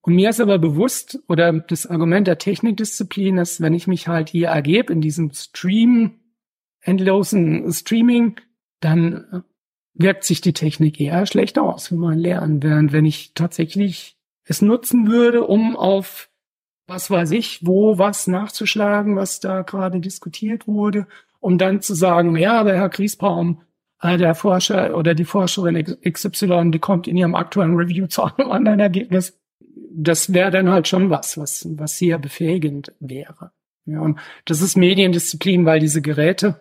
Und 0.00 0.14
mir 0.14 0.30
ist 0.30 0.40
aber 0.40 0.58
bewusst, 0.58 1.18
oder 1.28 1.52
das 1.52 1.86
Argument 1.86 2.26
der 2.26 2.38
Technikdisziplin 2.38 3.36
ist, 3.38 3.60
wenn 3.60 3.74
ich 3.74 3.86
mich 3.86 4.08
halt 4.08 4.30
hier 4.30 4.48
ergebe 4.48 4.92
in 4.92 5.00
diesem 5.00 5.32
Stream, 5.32 6.20
endlosen 6.80 7.70
Streaming, 7.72 8.40
dann 8.80 9.44
wirkt 9.94 10.24
sich 10.24 10.40
die 10.40 10.52
Technik 10.52 11.00
eher 11.00 11.26
schlecht 11.26 11.58
aus 11.58 11.88
für 11.88 11.96
mein 11.96 12.18
Lernen. 12.18 12.62
Während 12.62 12.92
wenn 12.92 13.04
ich 13.04 13.32
tatsächlich 13.34 14.16
es 14.44 14.62
nutzen 14.62 15.08
würde, 15.08 15.44
um 15.44 15.76
auf 15.76 16.30
was 16.86 17.10
weiß 17.10 17.32
ich, 17.32 17.66
wo 17.66 17.98
was 17.98 18.28
nachzuschlagen, 18.28 19.14
was 19.16 19.40
da 19.40 19.60
gerade 19.60 20.00
diskutiert 20.00 20.66
wurde, 20.66 21.06
um 21.40 21.58
dann 21.58 21.80
zu 21.80 21.94
sagen, 21.94 22.36
ja, 22.36 22.58
aber 22.60 22.74
Herr 22.74 22.88
Griesbaum, 22.88 23.62
äh, 24.00 24.16
der 24.16 24.34
Forscher 24.34 24.96
oder 24.96 25.14
die 25.14 25.24
Forscherin 25.24 25.96
XY, 26.08 26.70
die 26.70 26.78
kommt 26.78 27.08
in 27.08 27.16
ihrem 27.16 27.34
aktuellen 27.34 27.76
Review 27.76 28.06
zu 28.06 28.24
einem 28.24 28.50
anderen 28.50 28.80
Ergebnis. 28.80 29.38
Das 29.90 30.32
wäre 30.32 30.50
dann 30.50 30.70
halt 30.70 30.88
schon 30.88 31.10
was, 31.10 31.38
was, 31.38 31.66
was 31.76 31.98
sehr 31.98 32.18
befähigend 32.18 32.92
wäre. 33.00 33.52
Ja, 33.86 34.00
und 34.00 34.18
das 34.44 34.60
ist 34.60 34.76
Mediendisziplin, 34.76 35.64
weil 35.64 35.80
diese 35.80 36.02
Geräte, 36.02 36.60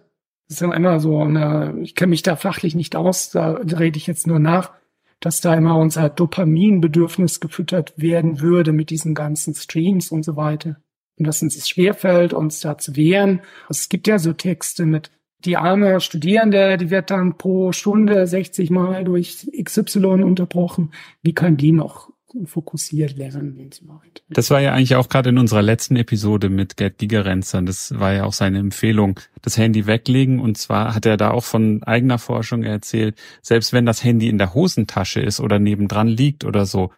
ja 0.49 0.73
immer 0.73 0.99
so 0.99 1.19
eine, 1.19 1.75
ich 1.82 1.93
kenne 1.93 2.11
mich 2.11 2.23
da 2.23 2.38
fachlich 2.38 2.73
nicht 2.73 2.95
aus, 2.95 3.32
da 3.32 3.51
rede 3.51 3.97
ich 3.97 4.07
jetzt 4.07 4.28
nur 4.28 4.39
nach, 4.39 4.71
dass 5.19 5.41
da 5.41 5.53
immer 5.53 5.78
unser 5.78 6.09
Dopaminbedürfnis 6.09 7.39
gefüttert 7.39 7.93
werden 7.97 8.39
würde 8.39 8.71
mit 8.71 8.89
diesen 8.89 9.13
ganzen 9.13 9.53
Streams 9.55 10.11
und 10.11 10.23
so 10.23 10.38
weiter. 10.38 10.78
Und 11.18 11.26
dass 11.26 11.41
uns 11.41 11.55
es 11.55 11.68
schwerfällt, 11.68 12.34
uns 12.34 12.59
da 12.59 12.78
zu 12.78 12.95
wehren. 12.95 13.41
Also 13.68 13.80
es 13.80 13.89
gibt 13.89 14.07
ja 14.07 14.20
so 14.20 14.34
Texte 14.34 14.86
mit, 14.86 15.11
die 15.45 15.57
arme 15.57 15.99
Studierende, 16.01 16.78
die 16.78 16.89
wird 16.89 17.11
dann 17.11 17.38
pro 17.38 17.72
Stunde 17.72 18.26
60 18.28 18.70
Mal 18.70 19.03
durch 19.03 19.47
XY 19.63 20.24
unterbrochen. 20.24 20.91
Wie 21.22 21.34
kann 21.34 21.57
die 21.57 21.72
noch 21.72 22.11
fokussiert 22.45 23.18
lernen 23.18 23.57
und 23.57 23.74
so 23.74 23.88
weiter. 23.88 24.22
Das 24.30 24.49
war 24.49 24.59
ja 24.59 24.74
eigentlich 24.74 24.95
auch 24.95 25.09
gerade 25.09 25.30
in 25.30 25.38
unserer 25.38 25.61
letzten 25.61 25.95
Episode 25.95 26.49
mit 26.49 26.78
Gerd 26.78 26.97
Gigerenzer. 26.97 27.61
Das 27.61 27.97
war 27.97 28.13
ja 28.13 28.26
auch 28.26 28.34
seine 28.34 28.59
Empfehlung, 28.59 29.20
das 29.41 29.57
Handy 29.57 29.88
weglegen. 29.88 30.39
Und 30.39 30.57
zwar 30.57 30.93
hat 30.93 31.05
er 31.05 31.18
da 31.18 31.32
auch 31.32 31.43
von 31.43 31.84
eigener 31.84 32.20
Forschung 32.20 32.63
erzählt, 32.63 33.18
selbst 33.41 33.74
wenn 33.74 33.86
das 33.86 34.03
Handy 34.03 34.28
in 34.28 34.38
der 34.38 34.53
Hosentasche 34.53 35.22
ist 35.22 35.39
oder 35.39 35.59
nebendran 35.59 36.07
liegt 36.07 36.43
oder 36.43 36.65
so, 36.65 36.91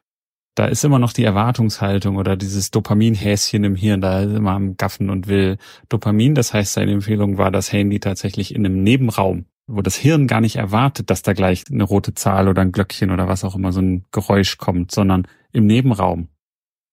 da 0.60 0.66
ist 0.66 0.84
immer 0.84 1.00
noch 1.00 1.14
die 1.14 1.24
Erwartungshaltung 1.24 2.18
oder 2.18 2.36
dieses 2.36 2.70
Dopaminhäschen 2.72 3.64
im 3.64 3.76
Hirn, 3.76 4.02
da 4.02 4.22
ist 4.22 4.36
immer 4.36 4.52
am 4.52 4.76
Gaffen 4.76 5.10
und 5.10 5.28
will 5.28 5.58
Dopamin. 5.88 6.36
Das 6.36 6.54
heißt, 6.54 6.74
seine 6.74 6.92
Empfehlung 6.92 7.38
war, 7.38 7.50
das 7.50 7.72
Handy 7.72 8.00
tatsächlich 8.00 8.54
in 8.54 8.66
einem 8.66 8.84
Nebenraum 8.84 9.46
wo 9.72 9.84
das 9.84 9.96
Hirn 9.96 10.26
gar 10.26 10.42
nicht 10.42 10.56
erwartet, 10.56 11.10
dass 11.10 11.22
da 11.22 11.34
gleich 11.34 11.66
eine 11.72 11.84
rote 11.84 12.16
Zahl 12.16 12.48
oder 12.48 12.64
ein 12.64 12.72
Glöckchen 12.72 13.12
oder 13.12 13.28
was 13.28 13.44
auch 13.44 13.56
immer 13.56 13.72
so 13.72 13.82
ein 13.82 14.04
Geräusch 14.12 14.58
kommt, 14.58 14.92
sondern 14.92 15.28
im 15.52 15.68
Nebenraum. 15.68 16.30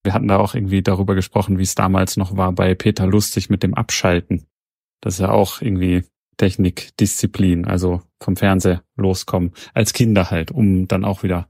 Wir 0.04 0.12
hatten 0.12 0.28
da 0.28 0.36
auch 0.36 0.54
irgendwie 0.54 0.82
darüber 0.82 1.14
gesprochen, 1.14 1.58
wie 1.58 1.62
es 1.62 1.74
damals 1.74 2.18
noch 2.18 2.36
war 2.36 2.52
bei 2.52 2.74
Peter 2.74 3.06
Lustig 3.06 3.48
mit 3.48 3.62
dem 3.62 3.74
Abschalten. 3.74 4.46
Das 5.00 5.14
ist 5.14 5.20
ja 5.20 5.30
auch 5.30 5.62
irgendwie 5.62 6.04
Technik, 6.36 6.94
Disziplin, 6.98 7.64
also 7.64 8.02
vom 8.22 8.36
Fernseher 8.36 8.82
loskommen. 8.94 9.52
Als 9.72 9.94
Kinder 9.94 10.30
halt, 10.30 10.50
um 10.50 10.86
dann 10.86 11.04
auch 11.04 11.22
wieder 11.22 11.48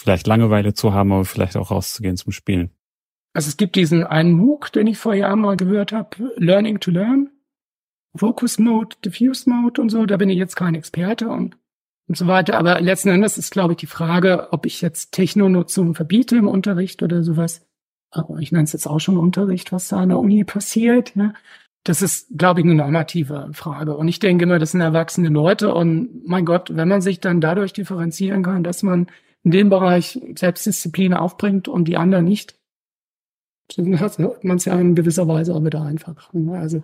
vielleicht 0.00 0.26
Langeweile 0.26 0.72
zu 0.72 0.94
haben, 0.94 1.12
aber 1.12 1.24
vielleicht 1.24 1.56
auch 1.56 1.70
rauszugehen 1.70 2.16
zum 2.16 2.32
Spielen. 2.32 2.70
Also 3.34 3.48
es 3.48 3.56
gibt 3.56 3.76
diesen 3.76 4.04
einen 4.04 4.32
MOOC, 4.32 4.72
den 4.72 4.86
ich 4.86 4.98
vor 4.98 5.14
Jahren 5.14 5.40
mal 5.40 5.56
gehört 5.56 5.92
habe, 5.92 6.32
Learning 6.36 6.80
to 6.80 6.90
Learn. 6.90 7.30
Focus 8.16 8.58
Mode, 8.58 8.96
Diffuse 9.04 9.48
Mode 9.48 9.80
und 9.80 9.88
so, 9.90 10.04
da 10.04 10.16
bin 10.16 10.30
ich 10.30 10.38
jetzt 10.38 10.56
kein 10.56 10.74
Experte 10.74 11.28
und, 11.28 11.56
und 12.08 12.16
so 12.16 12.26
weiter. 12.26 12.58
Aber 12.58 12.80
letzten 12.80 13.10
Endes 13.10 13.38
ist, 13.38 13.52
glaube 13.52 13.74
ich, 13.74 13.76
die 13.76 13.86
Frage, 13.86 14.48
ob 14.52 14.66
ich 14.66 14.80
jetzt 14.80 15.12
Technonutzung 15.12 15.94
verbiete 15.94 16.36
im 16.36 16.48
Unterricht 16.48 17.04
oder 17.04 17.22
sowas. 17.22 17.64
Aber 18.10 18.38
ich 18.38 18.50
nenne 18.50 18.64
es 18.64 18.72
jetzt 18.72 18.88
auch 18.88 18.98
schon 18.98 19.16
Unterricht, 19.16 19.70
was 19.70 19.88
da 19.88 19.98
an 19.98 20.08
der 20.08 20.18
Uni 20.18 20.42
passiert. 20.42 21.14
Ne? 21.14 21.34
Das 21.84 22.02
ist, 22.02 22.36
glaube 22.36 22.60
ich, 22.60 22.66
eine 22.66 22.74
normative 22.74 23.50
Frage. 23.52 23.96
Und 23.96 24.08
ich 24.08 24.18
denke 24.18 24.42
immer, 24.42 24.58
das 24.58 24.72
sind 24.72 24.80
erwachsene 24.80 25.28
Leute. 25.28 25.72
Und 25.72 26.26
mein 26.26 26.44
Gott, 26.44 26.74
wenn 26.74 26.88
man 26.88 27.02
sich 27.02 27.20
dann 27.20 27.40
dadurch 27.40 27.72
differenzieren 27.72 28.42
kann, 28.42 28.64
dass 28.64 28.82
man 28.82 29.06
in 29.42 29.50
dem 29.50 29.70
Bereich 29.70 30.20
Selbstdisziplin 30.34 31.14
aufbringt 31.14 31.68
und 31.68 31.86
die 31.86 31.96
anderen 31.96 32.24
nicht, 32.24 32.58
dann 33.76 34.00
hat 34.00 34.18
man 34.18 34.56
es 34.56 34.64
ja 34.64 34.78
in 34.78 34.94
gewisser 34.94 35.28
Weise 35.28 35.54
auch 35.54 35.64
wieder 35.64 35.82
einfach. 35.82 36.32
Ne? 36.32 36.58
Also 36.58 36.82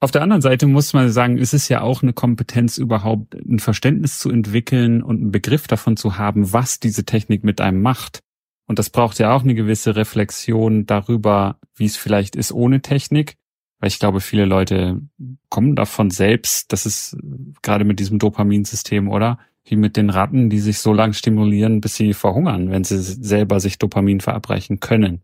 auf 0.00 0.10
der 0.10 0.22
anderen 0.22 0.42
Seite 0.42 0.66
muss 0.66 0.94
man 0.94 1.10
sagen, 1.10 1.38
es 1.38 1.52
ist 1.52 1.68
ja 1.68 1.80
auch 1.80 2.02
eine 2.02 2.12
Kompetenz 2.12 2.76
überhaupt, 2.76 3.36
ein 3.36 3.60
Verständnis 3.60 4.18
zu 4.18 4.30
entwickeln 4.30 5.00
und 5.00 5.20
einen 5.20 5.30
Begriff 5.30 5.68
davon 5.68 5.96
zu 5.96 6.18
haben, 6.18 6.52
was 6.52 6.80
diese 6.80 7.04
Technik 7.04 7.44
mit 7.44 7.60
einem 7.60 7.82
macht. 7.82 8.18
Und 8.66 8.80
das 8.80 8.90
braucht 8.90 9.20
ja 9.20 9.32
auch 9.32 9.44
eine 9.44 9.54
gewisse 9.54 9.94
Reflexion 9.94 10.86
darüber, 10.86 11.60
wie 11.76 11.84
es 11.84 11.96
vielleicht 11.96 12.34
ist 12.34 12.50
ohne 12.50 12.82
Technik. 12.82 13.36
Weil 13.78 13.88
ich 13.88 14.00
glaube, 14.00 14.20
viele 14.20 14.44
Leute 14.44 15.02
kommen 15.50 15.76
davon 15.76 16.10
selbst, 16.10 16.72
das 16.72 16.84
ist 16.84 17.16
gerade 17.62 17.84
mit 17.84 18.00
diesem 18.00 18.18
Dopaminsystem, 18.18 19.08
oder? 19.08 19.38
Wie 19.64 19.76
mit 19.76 19.96
den 19.96 20.10
Ratten, 20.10 20.50
die 20.50 20.58
sich 20.58 20.78
so 20.78 20.92
lange 20.92 21.14
stimulieren, 21.14 21.80
bis 21.80 21.94
sie 21.94 22.14
verhungern, 22.14 22.70
wenn 22.70 22.84
sie 22.84 22.98
selber 22.98 23.60
sich 23.60 23.78
Dopamin 23.78 24.20
verabreichen 24.20 24.80
können. 24.80 25.22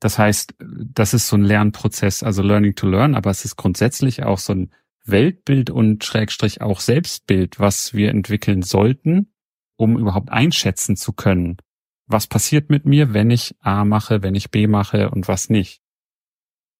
Das 0.00 0.18
heißt, 0.18 0.54
das 0.58 1.14
ist 1.14 1.28
so 1.28 1.36
ein 1.36 1.44
Lernprozess, 1.44 2.22
also 2.22 2.42
Learning 2.42 2.74
to 2.74 2.86
Learn, 2.88 3.14
aber 3.14 3.30
es 3.30 3.44
ist 3.44 3.56
grundsätzlich 3.56 4.22
auch 4.22 4.38
so 4.38 4.52
ein 4.52 4.70
Weltbild 5.04 5.70
und 5.70 6.04
Schrägstrich 6.04 6.62
auch 6.62 6.80
Selbstbild, 6.80 7.60
was 7.60 7.94
wir 7.94 8.10
entwickeln 8.10 8.62
sollten, 8.62 9.32
um 9.76 9.98
überhaupt 9.98 10.30
einschätzen 10.30 10.96
zu 10.96 11.12
können, 11.12 11.58
was 12.06 12.26
passiert 12.26 12.70
mit 12.70 12.84
mir, 12.86 13.14
wenn 13.14 13.30
ich 13.30 13.54
A 13.60 13.84
mache, 13.84 14.22
wenn 14.22 14.34
ich 14.34 14.50
B 14.50 14.66
mache 14.66 15.10
und 15.10 15.28
was 15.28 15.48
nicht. 15.48 15.80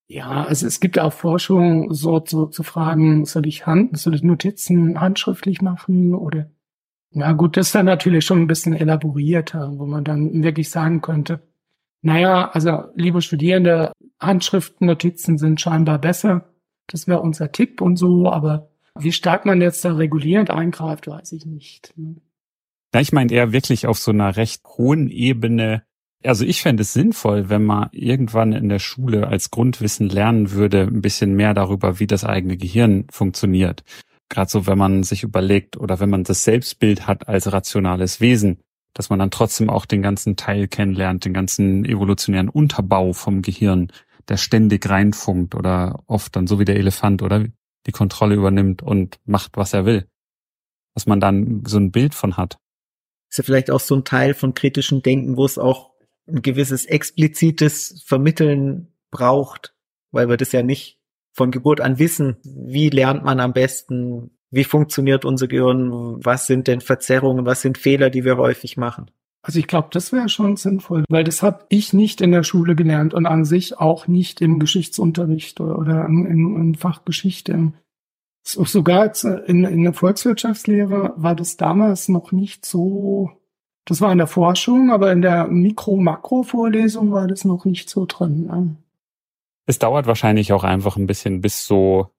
Ja, 0.06 0.44
also 0.44 0.66
es 0.66 0.80
gibt 0.80 0.98
auch 0.98 1.12
Forschung, 1.12 1.92
so 1.94 2.20
zu, 2.20 2.46
zu 2.46 2.62
fragen, 2.62 3.24
soll 3.24 3.46
ich 3.46 3.66
Hand, 3.66 3.98
soll 3.98 4.14
ich 4.14 4.22
Notizen 4.22 5.00
handschriftlich 5.00 5.62
machen 5.62 6.14
oder 6.14 6.50
na 7.14 7.32
gut, 7.32 7.56
das 7.56 7.68
ist 7.68 7.74
dann 7.74 7.86
natürlich 7.86 8.24
schon 8.24 8.40
ein 8.40 8.46
bisschen 8.46 8.74
elaborierter, 8.74 9.72
wo 9.76 9.86
man 9.86 10.04
dann 10.04 10.42
wirklich 10.42 10.68
sagen 10.68 11.00
könnte, 11.00 11.40
naja, 12.02 12.50
also 12.50 12.84
liebe 12.96 13.22
Studierende, 13.22 13.92
Handschriftennotizen 14.20 15.38
sind 15.38 15.60
scheinbar 15.60 15.98
besser. 15.98 16.44
Das 16.86 17.08
wäre 17.08 17.20
unser 17.20 17.50
Tipp 17.50 17.80
und 17.80 17.96
so, 17.96 18.30
aber 18.30 18.68
wie 18.98 19.12
stark 19.12 19.46
man 19.46 19.62
jetzt 19.62 19.84
da 19.84 19.94
regulierend 19.94 20.50
eingreift, 20.50 21.06
weiß 21.06 21.32
ich 21.32 21.46
nicht. 21.46 21.94
Ja, 22.94 23.00
ich 23.00 23.12
meine 23.12 23.32
eher 23.32 23.52
wirklich 23.52 23.86
auf 23.86 23.98
so 23.98 24.10
einer 24.10 24.36
recht 24.36 24.62
hohen 24.76 25.08
Ebene. 25.08 25.82
Also 26.22 26.44
ich 26.44 26.62
fände 26.62 26.82
es 26.82 26.92
sinnvoll, 26.92 27.48
wenn 27.48 27.64
man 27.64 27.88
irgendwann 27.92 28.52
in 28.52 28.68
der 28.68 28.78
Schule 28.80 29.28
als 29.28 29.50
Grundwissen 29.50 30.08
lernen 30.08 30.50
würde, 30.50 30.82
ein 30.82 31.00
bisschen 31.00 31.34
mehr 31.34 31.54
darüber, 31.54 32.00
wie 32.00 32.06
das 32.06 32.24
eigene 32.24 32.56
Gehirn 32.56 33.06
funktioniert. 33.10 33.82
Gerade 34.34 34.50
so, 34.50 34.66
wenn 34.66 34.78
man 34.78 35.04
sich 35.04 35.22
überlegt 35.22 35.76
oder 35.76 36.00
wenn 36.00 36.10
man 36.10 36.24
das 36.24 36.42
Selbstbild 36.42 37.06
hat 37.06 37.28
als 37.28 37.52
rationales 37.52 38.20
Wesen, 38.20 38.58
dass 38.92 39.08
man 39.08 39.20
dann 39.20 39.30
trotzdem 39.30 39.70
auch 39.70 39.86
den 39.86 40.02
ganzen 40.02 40.34
Teil 40.34 40.66
kennenlernt, 40.66 41.24
den 41.24 41.32
ganzen 41.32 41.84
evolutionären 41.84 42.48
Unterbau 42.48 43.12
vom 43.12 43.42
Gehirn, 43.42 43.92
der 44.26 44.36
ständig 44.36 44.90
reinfunkt 44.90 45.54
oder 45.54 46.02
oft 46.08 46.34
dann 46.34 46.48
so 46.48 46.58
wie 46.58 46.64
der 46.64 46.74
Elefant 46.74 47.22
oder 47.22 47.46
die 47.86 47.92
Kontrolle 47.92 48.34
übernimmt 48.34 48.82
und 48.82 49.20
macht, 49.24 49.56
was 49.56 49.72
er 49.72 49.86
will. 49.86 50.08
Dass 50.94 51.06
man 51.06 51.20
dann 51.20 51.62
so 51.64 51.78
ein 51.78 51.92
Bild 51.92 52.16
von 52.16 52.36
hat. 52.36 52.58
Ist 53.30 53.38
ja 53.38 53.44
vielleicht 53.44 53.70
auch 53.70 53.78
so 53.78 53.94
ein 53.94 54.02
Teil 54.02 54.34
von 54.34 54.52
kritischem 54.52 55.00
Denken, 55.00 55.36
wo 55.36 55.44
es 55.44 55.58
auch 55.58 55.92
ein 56.26 56.42
gewisses 56.42 56.86
explizites 56.86 58.02
Vermitteln 58.04 58.92
braucht, 59.12 59.76
weil 60.10 60.28
wir 60.28 60.36
das 60.36 60.50
ja 60.50 60.64
nicht 60.64 60.98
von 61.34 61.50
Geburt 61.50 61.80
an 61.80 61.98
wissen, 61.98 62.36
wie 62.44 62.88
lernt 62.88 63.24
man 63.24 63.40
am 63.40 63.52
besten, 63.52 64.30
wie 64.50 64.64
funktioniert 64.64 65.24
unser 65.24 65.48
Gehirn, 65.48 65.90
was 66.24 66.46
sind 66.46 66.68
denn 66.68 66.80
Verzerrungen, 66.80 67.44
was 67.44 67.60
sind 67.60 67.76
Fehler, 67.76 68.08
die 68.08 68.24
wir 68.24 68.36
häufig 68.36 68.76
machen. 68.76 69.10
Also 69.42 69.58
ich 69.58 69.66
glaube, 69.66 69.88
das 69.90 70.10
wäre 70.12 70.30
schon 70.30 70.56
sinnvoll, 70.56 71.04
weil 71.10 71.24
das 71.24 71.42
habe 71.42 71.66
ich 71.68 71.92
nicht 71.92 72.22
in 72.22 72.32
der 72.32 72.44
Schule 72.44 72.74
gelernt 72.74 73.12
und 73.12 73.26
an 73.26 73.44
sich 73.44 73.78
auch 73.78 74.06
nicht 74.06 74.40
im 74.40 74.58
Geschichtsunterricht 74.58 75.60
oder, 75.60 75.78
oder 75.78 76.04
im, 76.06 76.24
im, 76.24 76.56
im 76.56 76.74
Fach 76.74 77.04
Geschichte. 77.04 77.72
Sogar 78.42 79.12
in, 79.46 79.64
in 79.64 79.82
der 79.82 79.92
Volkswirtschaftslehre 79.92 81.14
war 81.16 81.34
das 81.34 81.56
damals 81.56 82.08
noch 82.08 82.32
nicht 82.32 82.64
so, 82.64 83.30
das 83.84 84.00
war 84.00 84.12
in 84.12 84.18
der 84.18 84.26
Forschung, 84.26 84.90
aber 84.90 85.12
in 85.12 85.20
der 85.20 85.48
Mikro-Makro-Vorlesung 85.48 87.10
war 87.10 87.26
das 87.26 87.44
noch 87.44 87.64
nicht 87.64 87.90
so 87.90 88.06
drin. 88.06 88.46
Ne? 88.46 88.76
Es 89.66 89.78
dauert 89.78 90.06
wahrscheinlich 90.06 90.52
auch 90.52 90.64
einfach 90.64 90.96
ein 90.96 91.06
bisschen, 91.06 91.40
bis 91.40 91.64
so 91.64 92.10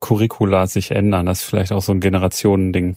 Curricula 0.00 0.66
sich 0.66 0.90
ändern. 0.90 1.26
Das 1.26 1.42
ist 1.42 1.48
vielleicht 1.48 1.72
auch 1.72 1.82
so 1.82 1.92
ein 1.92 2.00
Generationending. 2.00 2.96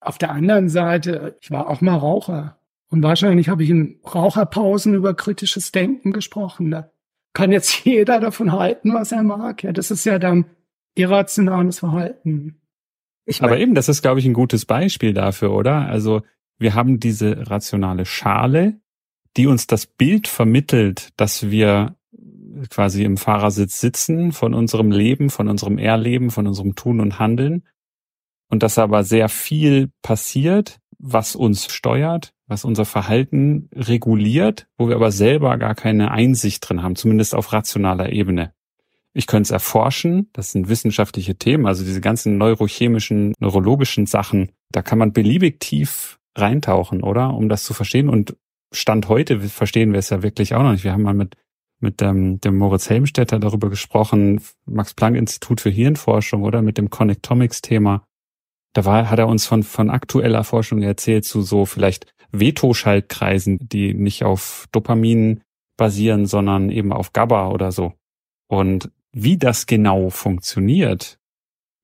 Auf 0.00 0.18
der 0.18 0.30
anderen 0.30 0.68
Seite, 0.68 1.36
ich 1.40 1.50
war 1.50 1.68
auch 1.68 1.80
mal 1.80 1.96
Raucher. 1.96 2.58
Und 2.90 3.02
wahrscheinlich 3.02 3.48
habe 3.48 3.64
ich 3.64 3.70
in 3.70 4.00
Raucherpausen 4.04 4.94
über 4.94 5.14
kritisches 5.14 5.72
Denken 5.72 6.12
gesprochen. 6.12 6.70
Da 6.70 6.90
kann 7.32 7.50
jetzt 7.50 7.72
jeder 7.84 8.20
davon 8.20 8.52
halten, 8.52 8.92
was 8.92 9.12
er 9.12 9.22
mag. 9.22 9.62
Ja, 9.62 9.72
das 9.72 9.90
ist 9.90 10.04
ja 10.04 10.18
dann 10.18 10.44
irrationales 10.94 11.78
Verhalten. 11.78 12.60
Ich 13.24 13.40
mein, 13.40 13.50
Aber 13.50 13.58
eben, 13.58 13.74
das 13.74 13.88
ist, 13.88 14.02
glaube 14.02 14.20
ich, 14.20 14.26
ein 14.26 14.34
gutes 14.34 14.66
Beispiel 14.66 15.14
dafür, 15.14 15.52
oder? 15.52 15.86
Also 15.86 16.22
wir 16.58 16.74
haben 16.74 17.00
diese 17.00 17.50
rationale 17.50 18.04
Schale, 18.04 18.80
die 19.36 19.46
uns 19.46 19.66
das 19.66 19.86
Bild 19.86 20.28
vermittelt, 20.28 21.08
dass 21.16 21.50
wir 21.50 21.96
quasi 22.70 23.04
im 23.04 23.16
Fahrersitz 23.16 23.80
sitzen 23.80 24.32
von 24.32 24.54
unserem 24.54 24.90
Leben, 24.90 25.30
von 25.30 25.48
unserem 25.48 25.78
Erleben, 25.78 26.30
von 26.30 26.46
unserem 26.46 26.74
Tun 26.74 27.00
und 27.00 27.18
Handeln. 27.18 27.66
Und 28.48 28.62
dass 28.62 28.78
aber 28.78 29.04
sehr 29.04 29.28
viel 29.28 29.90
passiert, 30.02 30.78
was 30.98 31.34
uns 31.34 31.72
steuert, 31.72 32.32
was 32.46 32.64
unser 32.64 32.84
Verhalten 32.84 33.68
reguliert, 33.74 34.66
wo 34.76 34.88
wir 34.88 34.96
aber 34.96 35.10
selber 35.10 35.56
gar 35.58 35.74
keine 35.74 36.10
Einsicht 36.10 36.68
drin 36.68 36.82
haben, 36.82 36.96
zumindest 36.96 37.34
auf 37.34 37.52
rationaler 37.52 38.12
Ebene. 38.12 38.52
Ich 39.14 39.26
könnte 39.26 39.48
es 39.48 39.50
erforschen, 39.50 40.30
das 40.32 40.52
sind 40.52 40.68
wissenschaftliche 40.68 41.34
Themen, 41.34 41.66
also 41.66 41.84
diese 41.84 42.00
ganzen 42.00 42.38
neurochemischen, 42.38 43.34
neurologischen 43.38 44.06
Sachen, 44.06 44.52
da 44.70 44.82
kann 44.82 44.98
man 44.98 45.12
beliebig 45.12 45.60
tief 45.60 46.18
reintauchen, 46.36 47.02
oder? 47.02 47.34
Um 47.34 47.48
das 47.48 47.64
zu 47.64 47.74
verstehen. 47.74 48.08
Und 48.08 48.36
Stand 48.72 49.08
heute 49.08 49.40
verstehen 49.40 49.92
wir 49.92 49.98
es 49.98 50.10
ja 50.10 50.22
wirklich 50.22 50.54
auch 50.54 50.62
noch 50.62 50.72
nicht. 50.72 50.84
Wir 50.84 50.92
haben 50.92 51.02
mal 51.02 51.14
mit, 51.14 51.36
mit 51.82 52.00
dem, 52.00 52.40
dem 52.40 52.56
Moritz 52.56 52.88
Helmstetter 52.88 53.38
darüber 53.38 53.68
gesprochen, 53.68 54.40
Max-Planck-Institut 54.66 55.60
für 55.60 55.70
Hirnforschung, 55.70 56.42
oder? 56.42 56.62
Mit 56.62 56.78
dem 56.78 56.90
Connectomics-Thema. 56.90 58.06
Da 58.74 58.84
war, 58.84 59.10
hat 59.10 59.18
er 59.18 59.28
uns 59.28 59.46
von, 59.46 59.62
von 59.62 59.90
aktueller 59.90 60.44
Forschung 60.44 60.82
erzählt 60.82 61.24
zu 61.24 61.42
so 61.42 61.66
vielleicht 61.66 62.12
Veto-Schaltkreisen, 62.30 63.58
die 63.60 63.94
nicht 63.94 64.24
auf 64.24 64.66
Dopamin 64.72 65.42
basieren, 65.76 66.26
sondern 66.26 66.70
eben 66.70 66.92
auf 66.92 67.12
GABA 67.12 67.48
oder 67.48 67.72
so. 67.72 67.92
Und 68.48 68.90
wie 69.12 69.36
das 69.36 69.66
genau 69.66 70.10
funktioniert, 70.10 71.18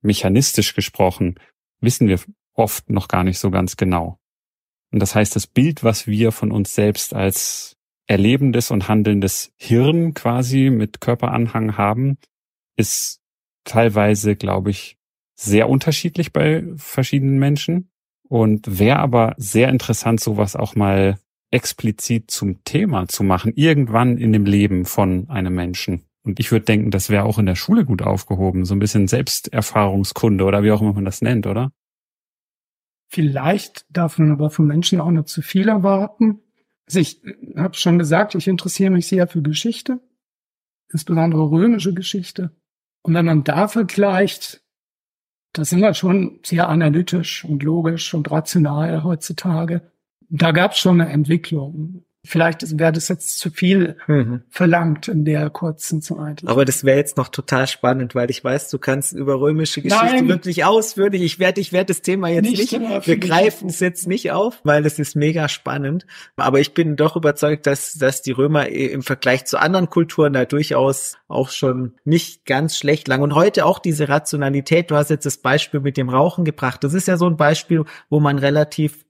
mechanistisch 0.03 0.75
gesprochen, 0.75 1.39
wissen 1.81 2.09
wir 2.09 2.21
oft 2.55 2.89
noch 2.91 3.09
gar 3.09 3.25
nicht 3.25 3.39
so 3.39 3.51
ganz 3.51 3.77
genau. 3.77 4.19
Und 4.91 5.01
das 5.01 5.15
heißt, 5.15 5.37
das 5.37 5.47
Bild, 5.47 5.85
was 5.85 6.07
wir 6.07 6.33
von 6.33 6.51
uns 6.51 6.75
selbst 6.75 7.15
als 7.15 7.78
erlebendes 8.09 8.71
und 8.71 8.89
handelndes 8.89 9.53
Hirn 9.57 10.15
quasi 10.15 10.71
mit 10.71 11.01
Körperanhang 11.01 11.77
haben, 11.77 12.19
ist 12.77 13.21
teilweise, 13.65 14.35
glaube 14.35 14.71
ich, 14.71 14.97
sehr 15.35 15.69
unterschiedlich 15.69 16.33
bei 16.33 16.65
verschiedenen 16.77 17.39
Menschen. 17.39 17.91
Und 18.31 18.79
wäre 18.79 18.99
aber 18.99 19.35
sehr 19.39 19.71
interessant, 19.71 20.21
sowas 20.21 20.55
auch 20.55 20.75
mal 20.75 21.19
explizit 21.51 22.31
zum 22.31 22.63
Thema 22.65 23.09
zu 23.09 23.23
machen, 23.23 23.53
irgendwann 23.57 24.19
in 24.19 24.33
dem 24.33 24.45
Leben 24.45 24.85
von 24.85 25.31
einem 25.31 25.55
Menschen. 25.55 26.03
Und 26.25 26.39
ich 26.39 26.53
würde 26.53 26.67
denken, 26.67 26.91
das 26.91 27.09
wäre 27.09 27.25
auch 27.25 27.39
in 27.39 27.47
der 27.47 27.55
Schule 27.55 27.87
gut 27.87 28.03
aufgehoben, 28.03 28.67
so 28.67 28.75
ein 28.75 28.81
bisschen 28.81 29.09
Selbsterfahrungskunde 29.09 30.45
oder 30.45 30.63
wie 30.63 30.73
auch 30.73 30.83
immer 30.83 30.93
man 30.93 31.07
das 31.07 31.23
nennt, 31.23 31.47
oder? 31.47 31.73
Vielleicht 33.11 33.87
darf 33.89 34.19
man 34.19 34.33
aber 34.33 34.51
von 34.51 34.67
Menschen 34.67 35.01
auch 35.01 35.11
nicht 35.11 35.29
zu 35.29 35.41
viel 35.41 35.69
erwarten. 35.69 36.43
Also 36.89 37.01
ich 37.01 37.21
habe 37.55 37.75
schon 37.75 37.99
gesagt, 37.99 38.35
ich 38.35 38.49
interessiere 38.49 38.91
mich 38.91 39.07
sehr 39.07 39.29
für 39.29 39.43
Geschichte, 39.43 40.01
insbesondere 40.91 41.51
römische 41.51 41.93
Geschichte. 41.93 42.57
Und 43.03 43.13
wenn 43.13 43.27
man 43.27 43.45
da 43.45 43.69
vergleicht, 43.69 44.63
da 45.53 45.67
sind 45.67 45.81
wir 45.81 45.93
schon 45.93 46.41
sehr 46.43 46.71
analytisch 46.71 47.45
und 47.45 47.63
logisch 47.63 48.15
und 48.15 48.31
rational 48.31 49.05
heutzutage. 49.05 49.93
Da 50.31 50.53
gab 50.53 50.73
es 50.73 50.79
schon 50.79 51.01
eine 51.01 51.11
Entwicklung. 51.11 52.05
Vielleicht 52.25 52.79
wäre 52.79 52.91
das 52.93 53.09
jetzt 53.09 53.39
zu 53.39 53.51
viel 53.51 53.97
mhm. 54.09 54.43
verlangt 54.51 55.07
in 55.07 55.25
der 55.25 55.51
kurzen 55.51 56.03
Zeit. 56.03 56.43
Aber 56.47 56.65
das 56.65 56.83
wäre 56.83 56.99
jetzt 56.99 57.17
noch 57.17 57.29
total 57.29 57.69
spannend, 57.69 58.17
weil 58.17 58.29
ich 58.29 58.43
weiß, 58.43 58.71
du 58.71 58.79
kannst 58.79 59.13
über 59.13 59.41
römische 59.41 59.83
Geschichte 59.83 60.05
Nein. 60.05 60.29
wirklich 60.29 60.65
ausführlich. 60.65 61.23
Ich 61.23 61.39
werde, 61.39 61.61
ich 61.61 61.73
werde 61.73 61.87
das 61.87 62.03
Thema 62.03 62.29
jetzt 62.29 62.51
nicht. 62.51 62.73
nicht 62.73 63.07
wir 63.07 63.17
greifen 63.19 63.69
es 63.69 63.79
jetzt 63.79 64.09
nicht 64.09 64.33
auf, 64.33 64.61
weil 64.65 64.83
das 64.83 64.99
ist 64.99 65.15
mega 65.15 65.49
spannend. 65.49 66.07
Aber 66.37 66.59
ich 66.59 66.75
bin 66.75 66.97
doch 66.97 67.15
überzeugt, 67.15 67.67
dass 67.67 67.95
dass 67.95 68.21
die 68.21 68.33
Römer 68.33 68.69
im 68.69 69.03
Vergleich 69.03 69.45
zu 69.45 69.59
anderen 69.59 69.89
Kulturen 69.89 70.33
da 70.33 70.45
durchaus 70.45 71.17
auch 71.29 71.51
schon 71.51 71.95
nicht 72.05 72.47
ganz 72.47 72.77
schlecht 72.77 73.07
lang 73.07 73.23
und 73.23 73.35
heute 73.35 73.65
auch 73.65 73.79
diese 73.79 74.09
Rationalität. 74.09 74.91
Du 74.91 74.97
hast 74.97 75.11
jetzt 75.11 75.27
das 75.27 75.39
Beispiel 75.39 75.81
mit 75.81 75.97
dem 75.97 76.09
Rauchen 76.09 76.45
gebracht. 76.45 76.83
Das 76.83 76.95
ist 76.95 77.07
ja 77.07 77.17
so 77.17 77.27
ein 77.27 77.37
Beispiel, 77.37 77.85
wo 78.11 78.19
man 78.19 78.39
relativ 78.39 79.05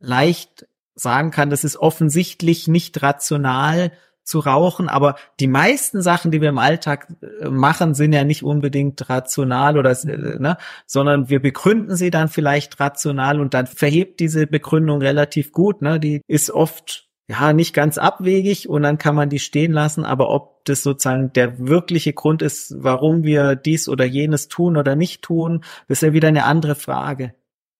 leicht 0.00 0.66
sagen 0.98 1.30
kann, 1.30 1.50
das 1.50 1.64
ist 1.64 1.76
offensichtlich 1.76 2.68
nicht 2.68 3.02
rational 3.02 3.92
zu 4.28 4.40
rauchen, 4.40 4.88
aber 4.88 5.16
die 5.40 5.46
meisten 5.46 6.02
Sachen, 6.02 6.30
die 6.30 6.42
wir 6.42 6.50
im 6.50 6.58
Alltag 6.58 7.08
äh, 7.40 7.48
machen, 7.48 7.94
sind 7.94 8.12
ja 8.12 8.24
nicht 8.24 8.42
unbedingt 8.42 9.08
rational 9.08 9.78
oder 9.78 9.90
äh, 9.90 10.38
ne, 10.38 10.58
sondern 10.86 11.30
wir 11.30 11.40
begründen 11.40 11.96
sie 11.96 12.10
dann 12.10 12.28
vielleicht 12.28 12.78
rational 12.78 13.40
und 13.40 13.54
dann 13.54 13.66
verhebt 13.66 14.20
diese 14.20 14.46
Begründung 14.46 15.00
relativ 15.00 15.50
gut, 15.50 15.80
ne, 15.80 15.98
die 15.98 16.20
ist 16.26 16.50
oft 16.50 17.08
ja 17.26 17.52
nicht 17.52 17.74
ganz 17.74 17.96
abwegig 17.98 18.68
und 18.68 18.82
dann 18.82 18.98
kann 18.98 19.14
man 19.14 19.30
die 19.30 19.38
stehen 19.38 19.72
lassen, 19.72 20.04
aber 20.04 20.28
ob 20.28 20.64
das 20.64 20.82
sozusagen 20.82 21.32
der 21.32 21.58
wirkliche 21.58 22.12
Grund 22.12 22.42
ist, 22.42 22.74
warum 22.78 23.22
wir 23.22 23.56
dies 23.56 23.88
oder 23.88 24.04
jenes 24.04 24.48
tun 24.48 24.76
oder 24.76 24.94
nicht 24.94 25.22
tun, 25.22 25.62
das 25.88 25.98
ist 25.98 26.06
ja 26.06 26.12
wieder 26.12 26.28
eine 26.28 26.44
andere 26.44 26.74
Frage. 26.74 27.34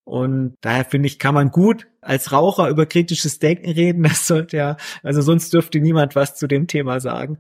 Und 0.09 0.57
daher 0.63 0.87
finde 0.87 1.07
ich, 1.07 1.19
kann 1.19 1.35
man 1.35 1.51
gut 1.51 1.87
als 2.01 2.33
Raucher 2.33 2.71
über 2.71 2.87
kritisches 2.87 3.39
Denken 3.39 3.71
reden. 3.71 4.03
Das 4.09 4.27
sollte 4.27 4.57
ja, 4.57 4.77
also 5.03 5.21
sonst 5.21 5.53
dürfte 5.53 5.81
niemand 5.81 6.17
was 6.17 6.35
zu 6.35 6.47
dem 6.47 6.67
Thema 6.67 6.99
sagen. 6.99 7.39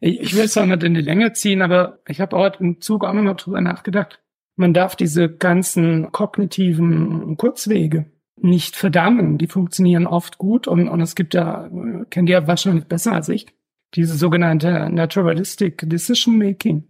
Ich, 0.00 0.20
ich 0.20 0.34
will 0.34 0.44
es 0.44 0.58
auch 0.58 0.66
nicht 0.66 0.82
in 0.82 0.94
die 0.94 1.02
Länge 1.02 1.32
ziehen, 1.34 1.62
aber 1.62 2.00
ich 2.08 2.20
habe 2.20 2.36
auch 2.36 2.58
im 2.58 2.80
Zug 2.80 3.04
auch 3.04 3.12
noch 3.12 3.36
drüber 3.36 3.60
nachgedacht. 3.60 4.20
Man 4.56 4.74
darf 4.74 4.96
diese 4.96 5.28
ganzen 5.28 6.10
kognitiven 6.10 7.36
Kurzwege 7.36 8.06
nicht 8.36 8.74
verdammen. 8.74 9.38
Die 9.38 9.46
funktionieren 9.46 10.08
oft 10.08 10.36
gut 10.38 10.66
und, 10.66 10.88
und 10.88 11.00
es 11.00 11.14
gibt 11.14 11.34
ja, 11.34 11.70
kennt 12.10 12.28
ihr 12.28 12.48
wahrscheinlich 12.48 12.86
besser 12.86 13.12
als 13.12 13.28
ich, 13.28 13.46
diese 13.94 14.16
sogenannte 14.16 14.90
Naturalistic 14.90 15.88
Decision 15.88 16.38
Making. 16.38 16.88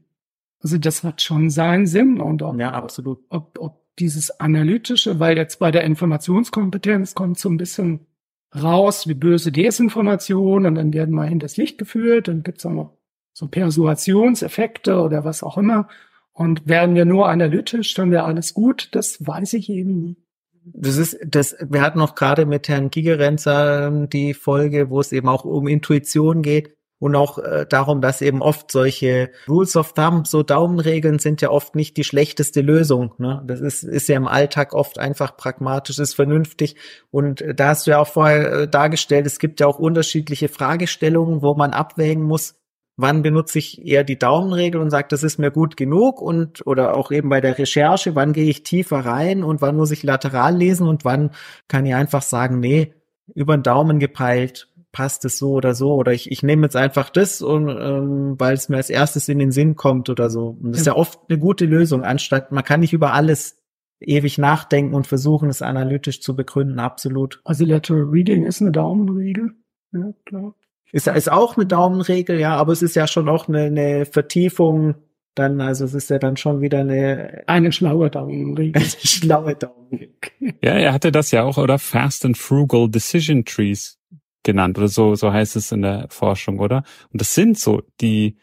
Also 0.62 0.78
das 0.78 1.04
hat 1.04 1.20
schon 1.20 1.50
seinen 1.50 1.86
Sinn 1.86 2.20
und 2.20 2.42
auch, 2.42 2.56
ja, 2.56 2.72
absolut. 2.72 3.20
Ob, 3.28 3.58
ob 3.58 3.79
dieses 3.98 4.40
Analytische, 4.40 5.20
weil 5.20 5.36
jetzt 5.36 5.58
bei 5.58 5.70
der 5.70 5.84
Informationskompetenz 5.84 7.14
kommt 7.14 7.38
so 7.38 7.48
ein 7.48 7.56
bisschen 7.56 8.06
raus, 8.54 9.06
wie 9.06 9.14
böse 9.14 9.52
Desinformation 9.52 10.66
und 10.66 10.74
dann 10.74 10.92
werden 10.92 11.18
in 11.22 11.38
das 11.38 11.56
Licht 11.56 11.78
geführt, 11.78 12.28
dann 12.28 12.42
gibt's 12.42 12.66
auch 12.66 12.72
noch 12.72 12.96
so 13.32 13.48
Persuasionseffekte 13.48 15.00
oder 15.00 15.24
was 15.24 15.42
auch 15.42 15.58
immer. 15.58 15.88
Und 16.32 16.66
werden 16.66 16.94
wir 16.94 17.04
nur 17.04 17.28
analytisch, 17.28 17.94
dann 17.94 18.10
wäre 18.10 18.24
alles 18.24 18.54
gut. 18.54 18.88
Das 18.92 19.26
weiß 19.26 19.52
ich 19.54 19.68
eben 19.68 20.00
nicht. 20.00 20.20
Das 20.64 20.96
ist, 20.96 21.18
das, 21.26 21.56
wir 21.60 21.80
hatten 21.80 21.98
noch 21.98 22.14
gerade 22.14 22.46
mit 22.46 22.68
Herrn 22.68 22.90
Gigerenzer 22.90 23.88
ähm, 23.88 24.08
die 24.08 24.34
Folge, 24.34 24.90
wo 24.90 25.00
es 25.00 25.12
eben 25.12 25.28
auch 25.28 25.44
um 25.44 25.66
Intuition 25.66 26.42
geht 26.42 26.76
und 27.00 27.16
auch 27.16 27.38
äh, 27.38 27.66
darum, 27.68 28.00
dass 28.02 28.20
eben 28.20 28.42
oft 28.42 28.70
solche 28.70 29.30
Rules 29.48 29.74
of 29.74 29.94
Thumb, 29.94 30.26
so 30.26 30.42
Daumenregeln 30.42 31.18
sind 31.18 31.40
ja 31.40 31.50
oft 31.50 31.74
nicht 31.74 31.96
die 31.96 32.04
schlechteste 32.04 32.60
Lösung. 32.60 33.14
Ne? 33.16 33.42
Das 33.46 33.60
ist, 33.60 33.82
ist 33.82 34.08
ja 34.08 34.16
im 34.16 34.28
Alltag 34.28 34.74
oft 34.74 34.98
einfach 34.98 35.36
pragmatisch, 35.36 35.98
ist 35.98 36.14
vernünftig. 36.14 36.76
Und 37.10 37.40
äh, 37.40 37.54
da 37.54 37.68
hast 37.68 37.86
du 37.86 37.92
ja 37.92 37.98
auch 38.00 38.06
vorher 38.06 38.52
äh, 38.52 38.68
dargestellt, 38.68 39.26
es 39.26 39.38
gibt 39.38 39.60
ja 39.60 39.66
auch 39.66 39.78
unterschiedliche 39.78 40.48
Fragestellungen, 40.48 41.40
wo 41.40 41.54
man 41.54 41.72
abwägen 41.72 42.22
muss, 42.22 42.56
wann 42.98 43.22
benutze 43.22 43.58
ich 43.58 43.86
eher 43.86 44.04
die 44.04 44.18
Daumenregel 44.18 44.78
und 44.78 44.90
sage, 44.90 45.08
das 45.08 45.22
ist 45.22 45.38
mir 45.38 45.50
gut 45.50 45.78
genug 45.78 46.20
und 46.20 46.66
oder 46.66 46.98
auch 46.98 47.10
eben 47.10 47.30
bei 47.30 47.40
der 47.40 47.56
Recherche, 47.56 48.14
wann 48.14 48.34
gehe 48.34 48.50
ich 48.50 48.62
tiefer 48.62 48.98
rein 48.98 49.42
und 49.42 49.62
wann 49.62 49.76
muss 49.76 49.90
ich 49.90 50.02
lateral 50.02 50.54
lesen 50.54 50.86
und 50.86 51.06
wann 51.06 51.30
kann 51.66 51.86
ich 51.86 51.94
einfach 51.94 52.20
sagen, 52.20 52.60
nee, 52.60 52.92
über 53.34 53.56
den 53.56 53.62
Daumen 53.62 54.00
gepeilt 54.00 54.68
passt 54.92 55.24
es 55.24 55.38
so 55.38 55.52
oder 55.52 55.74
so 55.74 55.94
oder 55.94 56.12
ich, 56.12 56.30
ich 56.30 56.42
nehme 56.42 56.62
jetzt 56.62 56.76
einfach 56.76 57.10
das 57.10 57.42
und 57.42 57.68
ähm, 57.68 58.34
weil 58.38 58.54
es 58.54 58.68
mir 58.68 58.76
als 58.76 58.90
erstes 58.90 59.28
in 59.28 59.38
den 59.38 59.52
Sinn 59.52 59.76
kommt 59.76 60.08
oder 60.08 60.30
so. 60.30 60.56
Und 60.60 60.72
das 60.72 60.80
ist 60.80 60.86
ja 60.86 60.96
oft 60.96 61.20
eine 61.28 61.38
gute 61.38 61.66
Lösung, 61.66 62.02
anstatt 62.02 62.52
man 62.52 62.64
kann 62.64 62.80
nicht 62.80 62.92
über 62.92 63.12
alles 63.12 63.58
ewig 64.00 64.38
nachdenken 64.38 64.94
und 64.94 65.06
versuchen, 65.06 65.48
es 65.48 65.62
analytisch 65.62 66.22
zu 66.22 66.34
begründen, 66.34 66.78
absolut. 66.78 67.40
Also 67.44 67.64
Lateral 67.64 68.04
Reading 68.04 68.44
ist 68.44 68.60
eine 68.60 68.72
Daumenregel, 68.72 69.52
ja 69.92 70.12
klar. 70.24 70.54
Ist, 70.92 71.06
ist 71.06 71.30
auch 71.30 71.56
eine 71.56 71.66
Daumenregel, 71.66 72.40
ja, 72.40 72.56
aber 72.56 72.72
es 72.72 72.82
ist 72.82 72.96
ja 72.96 73.06
schon 73.06 73.28
auch 73.28 73.46
eine, 73.46 73.64
eine 73.64 74.06
Vertiefung 74.06 74.96
dann, 75.36 75.60
also 75.60 75.84
es 75.84 75.94
ist 75.94 76.10
ja 76.10 76.18
dann 76.18 76.36
schon 76.36 76.60
wieder 76.60 76.80
eine 76.80 77.44
eine 77.46 77.70
schlaue 77.70 78.10
Daumenregel. 78.10 78.82
eine 78.82 78.90
schlaue 79.04 79.54
Daumenregel. 79.54 80.54
Ja, 80.62 80.72
er 80.72 80.92
hatte 80.92 81.12
das 81.12 81.30
ja 81.30 81.44
auch, 81.44 81.56
oder? 81.56 81.78
Fast 81.78 82.24
and 82.24 82.36
Frugal 82.36 82.88
Decision 82.88 83.44
Trees 83.44 83.99
genannt, 84.42 84.78
oder 84.78 84.88
so, 84.88 85.14
so 85.14 85.32
heißt 85.32 85.56
es 85.56 85.72
in 85.72 85.82
der 85.82 86.06
Forschung, 86.10 86.58
oder? 86.58 86.84
Und 87.12 87.20
das 87.20 87.34
sind 87.34 87.58
so 87.58 87.82
die 88.00 88.36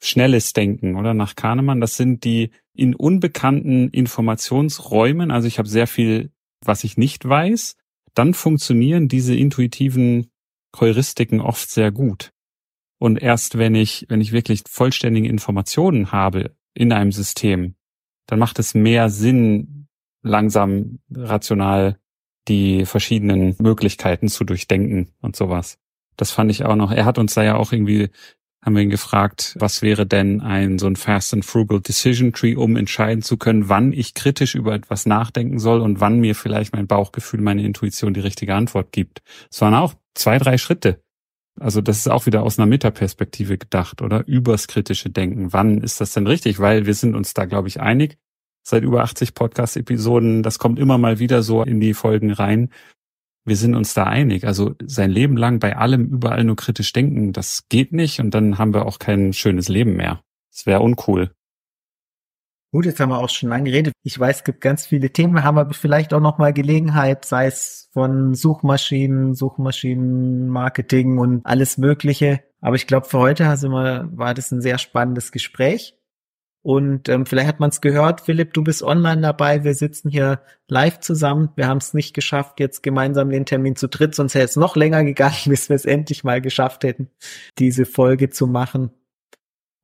schnelles 0.00 0.52
Denken, 0.52 0.96
oder? 0.96 1.14
Nach 1.14 1.36
Kahnemann, 1.36 1.80
das 1.80 1.96
sind 1.96 2.24
die 2.24 2.50
in 2.74 2.94
unbekannten 2.94 3.88
Informationsräumen, 3.88 5.30
also 5.30 5.48
ich 5.48 5.58
habe 5.58 5.68
sehr 5.68 5.86
viel, 5.86 6.30
was 6.64 6.84
ich 6.84 6.96
nicht 6.96 7.28
weiß, 7.28 7.76
dann 8.14 8.34
funktionieren 8.34 9.08
diese 9.08 9.34
intuitiven 9.34 10.30
Heuristiken 10.78 11.40
oft 11.40 11.70
sehr 11.70 11.90
gut. 11.90 12.32
Und 12.98 13.22
erst 13.22 13.58
wenn 13.58 13.74
ich, 13.74 14.06
wenn 14.08 14.20
ich 14.20 14.32
wirklich 14.32 14.62
vollständige 14.68 15.28
Informationen 15.28 16.12
habe 16.12 16.56
in 16.74 16.92
einem 16.92 17.12
System, 17.12 17.74
dann 18.26 18.38
macht 18.38 18.58
es 18.58 18.74
mehr 18.74 19.08
Sinn, 19.08 19.86
langsam 20.22 20.98
rational 21.10 21.98
die 22.48 22.86
verschiedenen 22.86 23.56
Möglichkeiten 23.58 24.28
zu 24.28 24.44
durchdenken 24.44 25.08
und 25.20 25.36
sowas. 25.36 25.78
Das 26.16 26.30
fand 26.30 26.50
ich 26.50 26.64
auch 26.64 26.76
noch. 26.76 26.90
Er 26.90 27.04
hat 27.04 27.18
uns 27.18 27.34
da 27.34 27.44
ja 27.44 27.56
auch 27.56 27.72
irgendwie, 27.72 28.10
haben 28.62 28.74
wir 28.74 28.82
ihn 28.82 28.90
gefragt, 28.90 29.54
was 29.58 29.82
wäre 29.82 30.06
denn 30.06 30.40
ein 30.40 30.78
so 30.78 30.86
ein 30.86 30.96
Fast 30.96 31.32
and 31.32 31.44
Frugal 31.44 31.80
Decision 31.80 32.32
Tree, 32.32 32.56
um 32.56 32.76
entscheiden 32.76 33.22
zu 33.22 33.36
können, 33.36 33.68
wann 33.68 33.92
ich 33.92 34.14
kritisch 34.14 34.54
über 34.54 34.74
etwas 34.74 35.06
nachdenken 35.06 35.58
soll 35.58 35.80
und 35.80 36.00
wann 36.00 36.18
mir 36.18 36.34
vielleicht 36.34 36.74
mein 36.74 36.86
Bauchgefühl, 36.86 37.40
meine 37.40 37.62
Intuition 37.62 38.14
die 38.14 38.20
richtige 38.20 38.54
Antwort 38.54 38.90
gibt. 38.92 39.22
Es 39.50 39.60
waren 39.60 39.74
auch 39.74 39.94
zwei, 40.14 40.38
drei 40.38 40.58
Schritte. 40.58 41.00
Also 41.60 41.80
das 41.80 41.98
ist 41.98 42.08
auch 42.08 42.26
wieder 42.26 42.42
aus 42.42 42.58
einer 42.58 42.66
Metaperspektive 42.66 43.58
gedacht, 43.58 44.02
oder? 44.02 44.26
Übers 44.26 44.68
kritische 44.68 45.10
Denken. 45.10 45.52
Wann 45.52 45.78
ist 45.78 46.00
das 46.00 46.12
denn 46.12 46.26
richtig? 46.26 46.60
Weil 46.60 46.86
wir 46.86 46.94
sind 46.94 47.14
uns 47.14 47.34
da, 47.34 47.44
glaube 47.46 47.68
ich, 47.68 47.80
einig. 47.80 48.18
Seit 48.62 48.82
über 48.82 49.02
80 49.02 49.34
Podcast-Episoden, 49.34 50.42
das 50.42 50.58
kommt 50.58 50.78
immer 50.78 50.98
mal 50.98 51.18
wieder 51.18 51.42
so 51.42 51.62
in 51.62 51.80
die 51.80 51.94
Folgen 51.94 52.32
rein. 52.32 52.70
Wir 53.44 53.56
sind 53.56 53.74
uns 53.74 53.94
da 53.94 54.04
einig. 54.04 54.46
Also 54.46 54.74
sein 54.84 55.10
Leben 55.10 55.36
lang 55.36 55.58
bei 55.58 55.76
allem 55.76 56.06
überall 56.06 56.44
nur 56.44 56.56
kritisch 56.56 56.92
denken, 56.92 57.32
das 57.32 57.68
geht 57.68 57.92
nicht 57.92 58.20
und 58.20 58.34
dann 58.34 58.58
haben 58.58 58.74
wir 58.74 58.86
auch 58.86 58.98
kein 58.98 59.32
schönes 59.32 59.68
Leben 59.68 59.96
mehr. 59.96 60.22
Das 60.52 60.66
wäre 60.66 60.80
uncool. 60.80 61.30
Gut, 62.70 62.84
jetzt 62.84 63.00
haben 63.00 63.08
wir 63.08 63.18
auch 63.18 63.30
schon 63.30 63.48
lange 63.48 63.70
geredet. 63.70 63.94
Ich 64.02 64.18
weiß, 64.18 64.38
es 64.38 64.44
gibt 64.44 64.60
ganz 64.60 64.86
viele 64.86 65.10
Themen, 65.10 65.42
haben 65.42 65.56
aber 65.56 65.72
vielleicht 65.72 66.12
auch 66.12 66.20
noch 66.20 66.36
mal 66.36 66.52
Gelegenheit, 66.52 67.24
sei 67.24 67.46
es 67.46 67.88
von 67.94 68.34
Suchmaschinen, 68.34 69.34
Suchmaschinenmarketing 69.34 71.16
und 71.16 71.46
alles 71.46 71.78
Mögliche. 71.78 72.44
Aber 72.60 72.76
ich 72.76 72.86
glaube, 72.86 73.06
für 73.08 73.18
heute 73.18 73.48
also 73.48 73.70
mal, 73.70 74.10
war 74.14 74.34
das 74.34 74.52
ein 74.52 74.60
sehr 74.60 74.76
spannendes 74.76 75.32
Gespräch. 75.32 75.97
Und 76.62 77.08
ähm, 77.08 77.24
vielleicht 77.24 77.48
hat 77.48 77.60
man 77.60 77.70
es 77.70 77.80
gehört, 77.80 78.20
Philipp, 78.22 78.52
du 78.52 78.64
bist 78.64 78.82
online 78.82 79.20
dabei. 79.20 79.64
Wir 79.64 79.74
sitzen 79.74 80.10
hier 80.10 80.42
live 80.66 81.00
zusammen. 81.00 81.50
Wir 81.56 81.68
haben 81.68 81.78
es 81.78 81.94
nicht 81.94 82.14
geschafft, 82.14 82.60
jetzt 82.60 82.82
gemeinsam 82.82 83.30
den 83.30 83.46
Termin 83.46 83.76
zu 83.76 83.88
dritt, 83.88 84.14
sonst 84.14 84.34
wäre 84.34 84.44
es 84.44 84.56
noch 84.56 84.76
länger 84.76 85.04
gegangen, 85.04 85.36
bis 85.46 85.68
wir 85.68 85.76
es 85.76 85.84
endlich 85.84 86.24
mal 86.24 86.40
geschafft 86.40 86.84
hätten, 86.84 87.10
diese 87.58 87.86
Folge 87.86 88.30
zu 88.30 88.46
machen. 88.46 88.90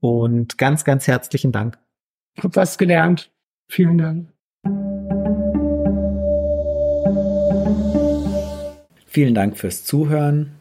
Und 0.00 0.58
ganz, 0.58 0.84
ganz 0.84 1.06
herzlichen 1.06 1.52
Dank. 1.52 1.78
Hab 2.38 2.56
was 2.56 2.76
gelernt. 2.76 3.30
Vielen 3.70 3.98
Dank. 3.98 4.28
Vielen 9.06 9.34
Dank 9.34 9.56
fürs 9.56 9.84
Zuhören. 9.84 10.60